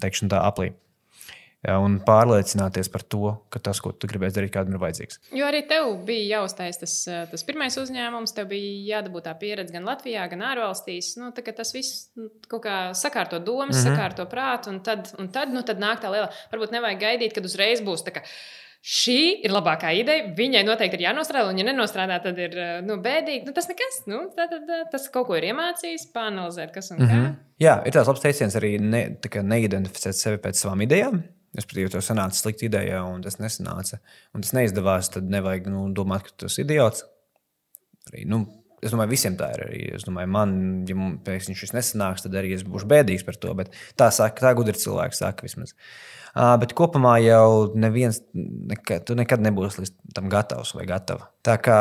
teikšu, 0.01 0.29
tā 0.31 0.43
aplī 0.47 0.73
un 1.65 1.97
pārliecināties 2.05 2.87
par 2.93 3.03
to, 3.09 3.31
ka 3.51 3.59
tas, 3.63 3.79
ko 3.83 3.91
tu 3.91 4.07
gribēji 4.09 4.35
darīt, 4.35 4.53
kādam 4.53 4.77
ir 4.77 4.81
vajadzīgs. 4.81 5.19
Jo 5.35 5.47
arī 5.49 5.63
tev 5.67 5.89
bija 6.07 6.37
jāuztais 6.37 6.79
tas, 6.79 6.93
tas 7.31 7.43
pirmais 7.47 7.75
uzņēmums, 7.81 8.35
tev 8.37 8.51
bija 8.51 8.97
jādabūt 8.97 9.25
tā 9.27 9.33
pieredze 9.39 9.73
gan 9.73 9.87
Latvijā, 9.89 10.27
gan 10.31 10.45
ārvalstīs. 10.51 11.15
Nu, 11.19 11.31
tas 11.33 11.73
viss 11.75 12.07
nu, 12.19 12.29
kaut 12.47 12.63
kā 12.67 12.77
sakārto 12.97 13.39
domas, 13.39 13.75
mm 13.75 13.81
-hmm. 13.81 13.97
sakārto 13.97 14.27
prātu, 14.29 14.69
un 14.69 14.79
tad, 14.85 15.11
un 15.19 15.31
tad, 15.33 15.51
nu, 15.53 15.63
tad 15.63 15.81
nāk 15.81 15.99
tā 16.03 16.13
liela. 16.13 16.29
Varbūt 16.53 16.71
nevajag 16.71 17.01
gaidīt, 17.01 17.33
kad 17.33 17.45
uzreiz 17.45 17.81
būs 17.81 18.05
tā. 18.05 18.13
Kā, 18.13 18.23
Šī 18.87 19.43
ir 19.43 19.51
labākā 19.51 19.89
ideja. 19.97 20.27
Viņai 20.37 20.61
noteikti 20.67 20.99
ir 20.99 21.07
jānostrādā, 21.09 21.49
un, 21.51 21.57
ja 21.59 21.65
nenostrādā, 21.67 22.19
tad 22.23 22.37
ir 22.39 22.53
nu, 22.85 22.99
bēdīgi. 23.03 23.43
Nu, 23.47 23.53
tas 23.55 23.67
nekas. 23.67 24.03
Nu, 24.07 24.21
tad, 24.35 24.53
tad, 24.53 24.87
tas 24.93 25.09
kaut 25.11 25.27
ko 25.27 25.35
ir 25.35 25.49
iemācījis, 25.49 26.07
pāranalizēt, 26.13 26.71
kas 26.75 26.91
un 26.93 27.01
kā. 27.01 27.07
Mm 27.07 27.23
-hmm. 27.23 27.33
Jā, 27.63 27.81
ir 27.85 27.93
tāds 27.93 28.07
labs 28.07 28.21
teiciens 28.23 28.55
arī 28.55 28.77
ne, 28.79 29.17
neidentificēt 29.43 30.15
sevi 30.15 30.37
pēc 30.37 30.61
savām 30.61 30.81
idejām. 30.85 31.23
Respektīvi, 31.57 31.89
tev 31.89 32.01
sanāca 32.05 32.37
slikta 32.37 32.65
ideja, 32.65 33.03
un 33.03 33.21
tas 33.21 33.39
nesanāca. 33.39 33.99
Un 34.33 34.41
tas 34.41 34.53
neizdevās, 34.53 35.09
tad 35.09 35.23
nevajag 35.23 35.67
nu, 35.67 35.87
domāt, 35.93 36.23
ka 36.23 36.29
tu 36.37 36.45
esi 36.45 36.61
idiots. 36.61 37.03
Arī, 38.11 38.25
nu, 38.25 38.45
es 38.83 38.93
domāju, 38.93 39.13
visiem 39.13 39.37
tā 39.39 39.49
ir. 39.55 39.63
Arī. 39.67 39.81
Es 39.97 40.05
domāju, 40.07 40.31
man, 40.33 40.53
ja 40.89 41.09
pēkšņi 41.25 41.57
šis 41.57 41.73
nesanāks, 41.77 42.25
tad 42.25 42.37
arī 42.37 42.53
es 42.57 42.65
būšu 42.67 42.89
bēdīgs 42.91 43.25
par 43.27 43.39
to. 43.41 43.53
Bet 43.57 43.73
tā 43.99 44.11
saka, 44.13 44.47
tā 44.47 44.53
gudri 44.57 44.77
cilvēks 44.77 45.23
saka 45.23 45.47
vismaz. 45.47 45.73
Uh, 46.37 46.53
bet 46.61 46.75
kopumā 46.77 47.15
jau 47.23 47.73
neviens, 47.79 48.19
nekad, 48.33 49.07
tu 49.07 49.15
nekad 49.17 49.41
nebūsi 49.41 49.81
līdz 49.81 49.93
tam 50.13 50.27
gatavs 50.29 50.75
vai 50.77 50.85
gatava. 50.89 51.31
Tā 51.45 51.55
kā 51.63 51.79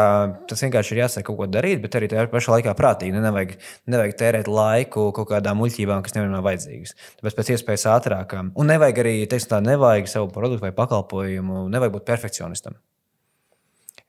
tas 0.49 0.63
vienkārši 0.65 0.95
ir 0.95 1.03
jāsaka 1.03 1.27
kaut 1.29 1.41
ko 1.43 1.49
darīt, 1.51 1.83
bet 1.83 1.99
arī 1.99 2.09
tajā 2.09 2.25
pašā 2.33 2.55
laikā 2.55 2.73
prātīgi. 2.79 3.13
Ne, 3.13 3.21
nevajag, 3.27 3.57
nevajag 3.93 4.17
tērēt 4.23 4.49
laiku 4.49 5.11
kaut 5.17 5.29
kādām 5.35 5.61
muļķībām, 5.61 6.01
kas 6.07 6.17
nevienmēr 6.17 6.39
nav 6.39 6.49
vajadzīgas. 6.49 6.97
Tāpēc 7.21 7.41
pēc 7.41 7.55
iespējas 7.57 7.89
ātrāk. 7.99 8.37
Un 8.57 8.73
nevajag 8.73 9.05
arī, 9.05 9.17
teiksim, 9.29 9.53
tā, 9.53 9.63
nevajag 9.67 10.09
savu 10.15 10.33
produktu 10.33 10.65
vai 10.65 10.73
pakalpojumu, 10.79 11.67
nevajag 11.75 11.99
būt 11.99 12.09
perfekcionistam. 12.09 12.81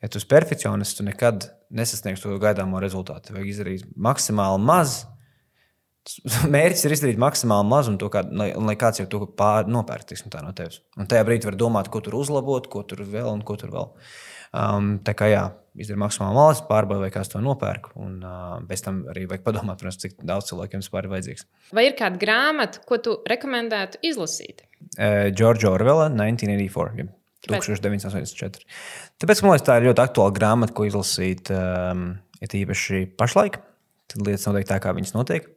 Ja 0.03 0.09
tu 0.13 0.19
esi 0.19 0.29
perfekcionists, 0.29 0.99
tu 0.99 1.05
nekad 1.05 1.49
nesasniegsi 1.73 2.27
to 2.27 2.35
gaidāmo 2.41 2.81
rezultātu. 2.83 3.33
Vajag 3.33 3.53
izdarīt 3.53 3.87
maksimāli 3.97 4.61
maz, 4.61 4.99
Mērķis 6.53 6.85
ir 6.87 6.95
izdarīt 6.95 7.21
maksimāli 7.21 7.67
maz, 7.67 7.89
un, 7.91 7.97
kā, 8.11 8.23
lai, 8.39 8.49
lai 8.55 8.75
kāds 8.79 9.01
jau 9.01 9.07
to 9.11 9.25
nopērk 9.27 9.69
no 9.71 10.53
tevis. 10.55 10.81
Un 10.97 11.09
tajā 11.09 11.27
brīdī 11.27 11.49
var 11.49 11.59
domāt, 11.59 11.91
ko 11.91 12.01
tur 12.03 12.17
uzlabot, 12.19 12.69
ko 12.71 12.83
tur 12.87 13.03
vēl 13.03 13.29
un 13.33 13.43
ko 13.47 13.57
tur 13.59 13.73
vēl. 13.73 13.89
Um, 14.55 14.93
tā 15.03 15.11
kā 15.17 15.27
jā, 15.27 15.43
izdara 15.75 15.99
maksimāli 16.05 16.37
malas, 16.37 16.63
pārbauda, 16.69 17.03
vai 17.03 17.11
kāds 17.13 17.33
to 17.33 17.41
nopērk. 17.43 17.91
Un 17.99 18.21
uh, 18.23 18.55
bez 18.67 18.85
tam 18.85 19.03
arī 19.11 19.25
vajag 19.29 19.43
padomāt, 19.45 19.81
protams, 19.81 19.99
cik 20.05 20.17
daudz 20.23 20.47
cilvēkiem 20.51 20.83
vispār 20.85 21.07
ir 21.07 21.13
vajadzīgs. 21.17 21.47
Vai 21.75 21.89
ir 21.89 21.97
kāda 21.99 22.21
grāmata, 22.21 22.81
ko 22.87 23.01
tu 23.03 23.19
rekomendētu 23.27 23.99
izlasīt? 24.07 24.63
Uh, 24.95 25.27
George 25.35 25.67
Orwell, 25.67 26.07
1984. 26.15 27.11
1984. 27.51 28.67
Tāpēc 29.21 29.41
man 29.43 29.53
liekas, 29.53 29.65
tā 29.67 29.77
ir 29.79 29.87
ļoti 29.89 30.03
aktuāla 30.03 30.35
grāmata, 30.35 30.75
ko 30.77 30.87
izlasīt, 30.87 31.51
um, 31.53 32.09
īpaši 32.43 33.05
pašlaik. 33.19 33.59
Tad 34.07 34.23
lietas 34.23 34.47
notiek 34.47 34.67
tā, 34.69 34.79
kā 34.83 34.93
viņas 34.95 35.15
notiek. 35.15 35.49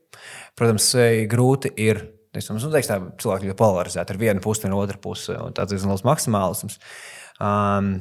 Protams, 0.59 0.89
grūti 1.31 1.73
ir. 1.81 2.03
Es 2.35 2.47
domāju, 2.47 2.69
nu, 2.69 2.75
ka 2.79 2.99
cilvēki 3.19 3.49
ļoti 3.49 3.59
polarizēti. 3.59 4.15
Ir 4.15 4.21
viena 4.21 4.43
puse 4.43 4.67
un 4.69 4.77
otra 4.79 4.99
puse. 5.03 5.35
Tāds 5.57 5.75
ir 5.75 5.83
liels 5.83 6.07
maksimālisms. 6.07 6.79
Um, 7.43 7.95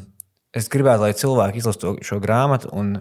es 0.54 0.70
gribētu, 0.70 1.06
lai 1.06 1.16
cilvēki 1.18 1.62
izlasītu 1.62 1.96
šo 2.06 2.20
grāmatu 2.22 2.70
un 2.78 2.96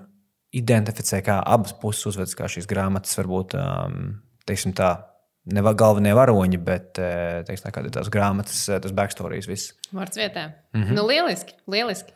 identificē, 0.56 1.20
kā 1.24 1.38
abas 1.44 1.74
puses 1.76 2.08
uzvedas, 2.12 2.36
kā 2.36 2.48
šīs 2.48 2.68
grāmatas 2.68 3.16
varbūt 3.20 3.56
um, 3.60 4.08
tā. 4.76 4.92
Ne 5.48 5.62
galvenie 5.64 6.12
varoņi, 6.12 6.58
bet 6.60 6.98
teiksim, 7.48 7.70
tā, 7.72 7.84
tās 7.94 8.10
grāmatas, 8.12 8.66
tas 8.68 8.92
backstorijas 8.92 9.48
viss. 9.48 9.72
Vārds 9.96 10.20
vietā. 10.20 10.50
Mm 10.74 10.82
-hmm. 10.82 10.98
Nu, 10.98 11.06
lieliski, 11.08 11.54
lieliski. 11.66 12.12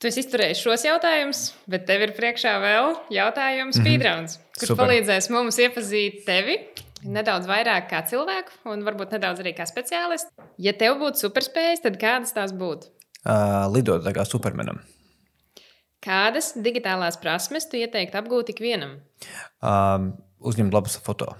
Tu 0.00 0.08
esi 0.08 0.20
izturējis 0.24 0.62
šos 0.64 0.84
jautājumus, 0.84 1.52
bet 1.70 1.84
tev 1.86 2.00
ir 2.02 2.14
priekšā 2.16 2.56
vēl 2.62 2.96
jautājums 3.10 3.76
mm 3.76 3.82
-hmm. 3.82 3.86
speedruns, 3.86 4.38
kurš 4.58 4.68
Super. 4.68 4.86
palīdzēs 4.86 5.30
mums 5.30 5.58
iepazīt 5.58 6.24
tevi 6.26 6.56
nedaudz 7.04 7.46
vairāk 7.50 7.88
kā 7.90 8.02
cilvēku 8.06 8.70
un 8.72 8.82
varbūt 8.86 9.14
nedaudz 9.16 9.42
arī 9.42 9.54
kā 9.56 9.66
speciālistu. 9.68 10.30
Ja 10.62 10.72
tev 10.78 10.98
būtu 11.02 11.26
superspējas, 11.26 11.84
tad 11.86 11.98
kādas 12.00 12.34
tās 12.36 12.54
būtu? 12.54 12.90
Uh, 13.22 13.68
lidot 13.74 14.06
kā 14.14 14.24
supermenam. 14.26 14.80
Kādas 16.02 16.52
digitālās 16.58 17.18
prasmes 17.22 17.68
tu 17.70 17.78
ieteiktu 17.78 18.18
apgūt 18.18 18.50
ikvienam? 18.50 18.96
Um, 19.62 20.12
uzņemt 20.42 20.74
labus 20.74 20.98
foto. 20.98 21.36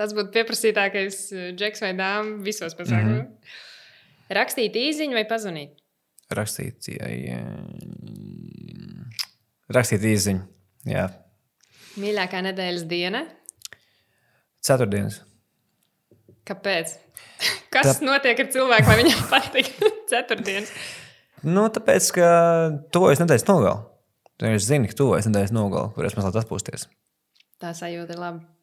Jā. 0.00 0.04
Tas 0.04 0.16
būtu 0.16 0.32
pieprasītākais 0.32 1.20
džeks 1.60 1.84
vai 1.84 1.92
dāmas 1.98 2.40
visos 2.46 2.74
pasākumos. 2.78 3.20
Mm 3.20 3.28
-hmm. 3.28 3.60
Rakstīt 4.40 4.76
īsiņu 4.80 5.18
vai 5.18 5.26
pazvanīt? 5.28 5.76
rakstīt, 6.30 6.86
rakstīt 9.70 10.06
īziņu. 10.12 10.46
Jā. 10.90 11.08
Mīļākā 12.00 12.42
nedēļas 12.46 12.86
diena? 12.90 13.24
Ceturtdienas. 14.64 15.20
Kāpēc? 16.48 16.94
Kas 17.74 17.98
Tā... 17.98 18.06
notiek 18.06 18.40
ar 18.44 18.50
cilvēku, 18.52 18.90
lai 18.90 18.98
viņam 19.02 19.26
patīk 19.32 19.72
ceturtdienas? 20.10 20.72
Nu, 21.46 21.66
tāpēc, 21.72 22.10
ka 22.14 22.30
tuvojas 22.92 23.22
nedēļas 23.22 23.48
nogala. 23.48 23.86
Viņš 24.40 24.64
zina, 24.64 24.88
ka 24.88 24.96
tuvojas 24.96 25.28
nedēļas 25.28 25.52
nogala, 25.56 25.90
kur 25.96 26.06
es 26.08 26.16
mazliet 26.16 26.38
atpūsties. 26.42 26.86
Tā 27.60 27.72
sajūta 27.76 28.16
ir 28.16 28.20
laba. 28.20 28.59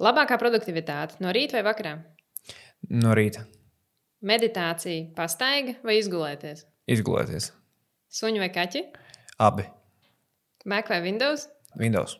Labākā 0.00 0.38
produktivitāte 0.40 1.20
no 1.20 1.32
rīta 1.34 1.58
vai 1.58 1.66
vakarā? 1.66 1.96
No 2.90 3.12
rīta. 3.16 3.44
Meditācija, 4.24 5.10
pastaiga 5.16 5.74
vai 5.84 5.98
izgulēties? 5.98 6.64
Izgulēties. 6.90 7.50
Suņi 8.12 8.42
vai 8.42 8.48
kaķi? 8.54 8.84
Abi. 9.42 9.66
Mac 10.68 10.88
vai 10.88 11.00
Windows? 11.04 11.48
Windows. 11.78 12.16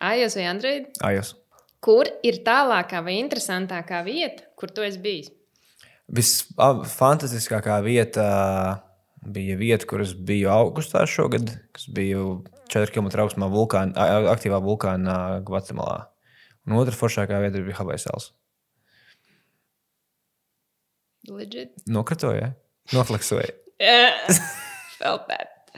iOS 0.00 0.36
vai 0.36 0.46
Android? 0.50 0.88
iOS. 1.06 1.34
Kur 1.80 2.08
ir 2.26 2.42
tālākā 2.44 3.00
vai 3.04 3.16
interesantākā 3.20 4.02
vieta, 4.04 4.44
kur 4.58 4.72
tu 4.74 4.84
esi 4.84 5.00
bijis? 5.00 5.30
Visfantastiskākā 6.10 7.78
vieta 7.86 8.26
bija 9.24 9.56
vieta, 9.56 9.86
kur 9.86 10.02
es 10.04 10.12
biju 10.12 10.50
augustā 10.52 11.06
šogad, 11.08 11.52
kas 11.72 11.86
bija 11.94 12.20
4 12.70 12.92
km 12.94 13.10
augstumā 13.24 13.48
vulkāna, 13.50 14.06
aktīvā 14.30 14.60
vulkāna 14.62 15.14
Gvatemalā. 15.46 16.04
Un 16.68 16.76
otra 16.78 16.94
foršākā 16.94 17.40
vieta 17.42 17.62
bija 17.64 17.78
Havaju 17.80 18.02
salas. 18.02 18.30
Legit. 21.30 21.74
Nokritoja, 21.90 22.52
nofleksoja. 22.94 23.50
Felt 25.00 25.26
that. 25.30 25.72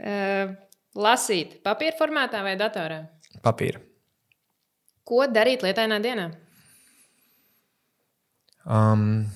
Uh, 0.00 0.54
lasīt 0.98 1.60
papīra 1.64 1.96
formātā 1.98 2.42
vai 2.44 2.56
datorā? 2.60 3.04
Papīra. 3.44 3.82
Ko 5.04 5.24
darīt 5.28 5.64
lietainā 5.64 6.00
dienā? 6.02 6.30
Um, 8.64 9.26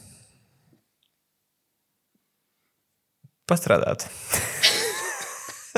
Pastrādāt. 3.49 4.09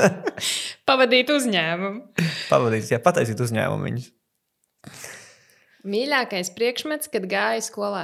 Pavadīt 0.89 1.29
uzņēmumu. 1.33 2.25
Pavadīt, 2.49 2.91
jā, 2.93 2.99
pataisīt 3.03 3.41
uzņēmumu 3.45 3.87
viņus. 3.89 4.09
Mīļākais 5.91 6.51
priekšmets, 6.57 7.09
kad 7.13 7.25
gāja 7.29 7.61
skolā. 7.65 8.03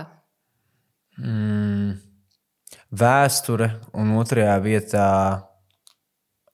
Mm, 1.21 1.97
vēsture 2.93 3.71
un 3.97 4.13
otrajā 4.17 4.55
vietā 4.65 5.07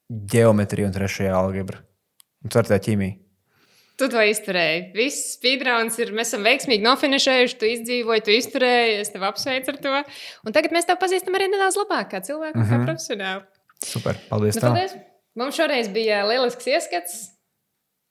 geometrija 0.08 0.88
un 0.88 0.94
trešajā 0.96 1.32
algebra. 1.36 1.80
Un 2.44 2.52
ceturtajā 2.52 2.82
ķīmija. 2.88 3.18
Tu 3.94 4.08
to 4.10 4.18
izturēji. 4.26 4.88
Viss 4.96 5.36
speedruns 5.36 5.96
ir. 6.02 6.10
Mēs 6.18 6.32
esam 6.32 6.42
veiksmīgi 6.44 6.82
nofinišējuši. 6.82 7.58
Tu 7.60 7.68
izdzīvoji, 7.76 8.24
tu 8.26 8.32
izturēji. 8.34 8.96
Es 9.04 9.12
tevi 9.14 9.28
apsveicu 9.28 9.70
ar 9.70 9.78
to. 9.84 9.92
Un 10.48 10.56
tagad 10.56 10.74
mēs 10.74 10.88
tevi 10.88 10.98
pazīstam 11.04 11.36
arī 11.38 11.46
nedaudz 11.52 11.78
labāk, 11.78 12.10
kā 12.10 12.20
cilvēku, 12.26 12.58
mm 12.58 12.64
-hmm. 12.64 12.70
kā 12.72 12.78
Mhm. 12.80 12.86
profesionāli. 12.88 13.44
Super, 13.84 14.18
paldies! 14.28 14.56
Nu, 14.56 14.60
tev. 14.60 14.68
paldies. 14.72 14.96
Mums 15.34 15.56
šoreiz 15.58 15.88
bija 15.90 16.22
lielisks 16.28 16.66
ieskats 16.70 17.14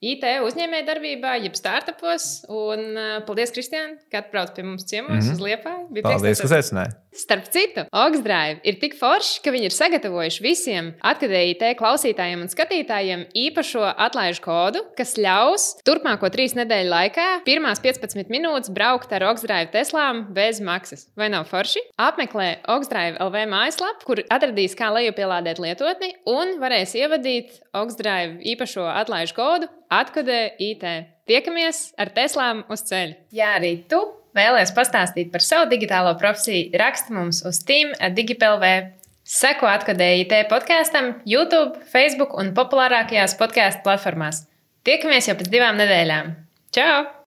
IT 0.03 0.25
uzņēmējdarbībā, 0.47 1.37
jeb 1.45 1.55
startupos. 1.59 2.43
Un 2.51 2.83
uh, 2.91 3.15
paldies, 3.27 3.53
Kristiāna, 3.55 3.95
ka 4.11 4.23
atbrauc 4.23 4.51
pie 4.55 4.67
mums 4.67 4.87
ciemos 4.89 5.15
mm. 5.15 5.23
-hmm. 5.23 5.33
uz 5.37 5.47
Liepāju. 5.47 5.87
Bija 5.95 6.09
Paldies, 6.09 6.43
ka 6.43 6.51
aicināji! 6.59 6.99
Starp 7.13 7.45
citu, 7.53 7.83
Oksdrive 7.93 8.63
ir 8.65 8.79
tik 8.81 8.95
forši, 8.97 9.41
ka 9.45 9.51
viņi 9.53 9.67
ir 9.69 9.73
sagatavojuši 9.75 10.41
visiem 10.41 10.87
atkadēji 11.05 11.53
IT 11.53 11.65
klausītājiem 11.77 12.41
un 12.41 12.49
skatītājiem 12.49 13.25
īpašo 13.37 13.83
atlaižu 13.85 14.41
kodu, 14.41 14.81
kas 14.97 15.13
ļaus 15.21 15.67
turpmāko 15.85 16.31
trīs 16.33 16.55
nedēļu 16.57 16.89
laikā, 16.89 17.27
pirmās 17.45 17.83
15 17.85 18.33
minūtes 18.33 18.73
braukt 18.73 19.13
ar 19.13 19.27
Oksdrive 19.29 19.69
Teslām 19.75 20.23
bez 20.33 20.57
maksas. 20.65 21.05
Vai 21.13 21.29
nav 21.29 21.45
forši? 21.51 21.85
Apmeklē 22.01 22.49
Oksdrive 22.73 23.21
LV 23.21 23.45
mājaslapu, 23.53 24.09
kur 24.09 24.23
atradīs, 24.33 24.73
kā 24.79 24.89
lejupielādēt 24.97 25.61
lietotni 25.61 26.15
un 26.25 26.57
varēs 26.63 26.97
ievadīt 26.97 27.61
Oksdrive 27.77 28.41
īpašo 28.55 28.89
atlaižu 28.89 29.37
kodu 29.37 29.69
atkadē 29.99 30.41
IT. 30.61 30.83
Tiekamies 31.29 31.85
ar 31.99 32.11
Teslām 32.15 32.65
uz 32.73 32.83
ceļa. 32.89 33.15
Jā, 33.35 33.53
arī 33.59 33.75
tu 33.89 34.01
vēlēsies 34.35 34.75
pastāstīt 34.75 35.31
par 35.33 35.45
savu 35.45 35.69
digitālo 35.71 36.13
profesiju, 36.19 36.73
raksta 36.81 37.15
mums 37.15 37.43
uz 37.47 37.61
Team 37.67 37.93
DigiPLV. 38.17 38.75
Seko 39.23 39.69
atkadēji 39.71 40.25
IT 40.25 40.33
podkāstam, 40.51 41.13
YouTube, 41.23 41.79
Facebook 41.93 42.35
un 42.35 42.51
populārākajās 42.57 43.37
podkāstu 43.39 43.85
platformās. 43.87 44.43
Tiekamies 44.83 45.31
jau 45.31 45.39
pēc 45.39 45.51
divām 45.53 45.79
nedēļām. 45.79 46.33
Čau! 46.75 47.22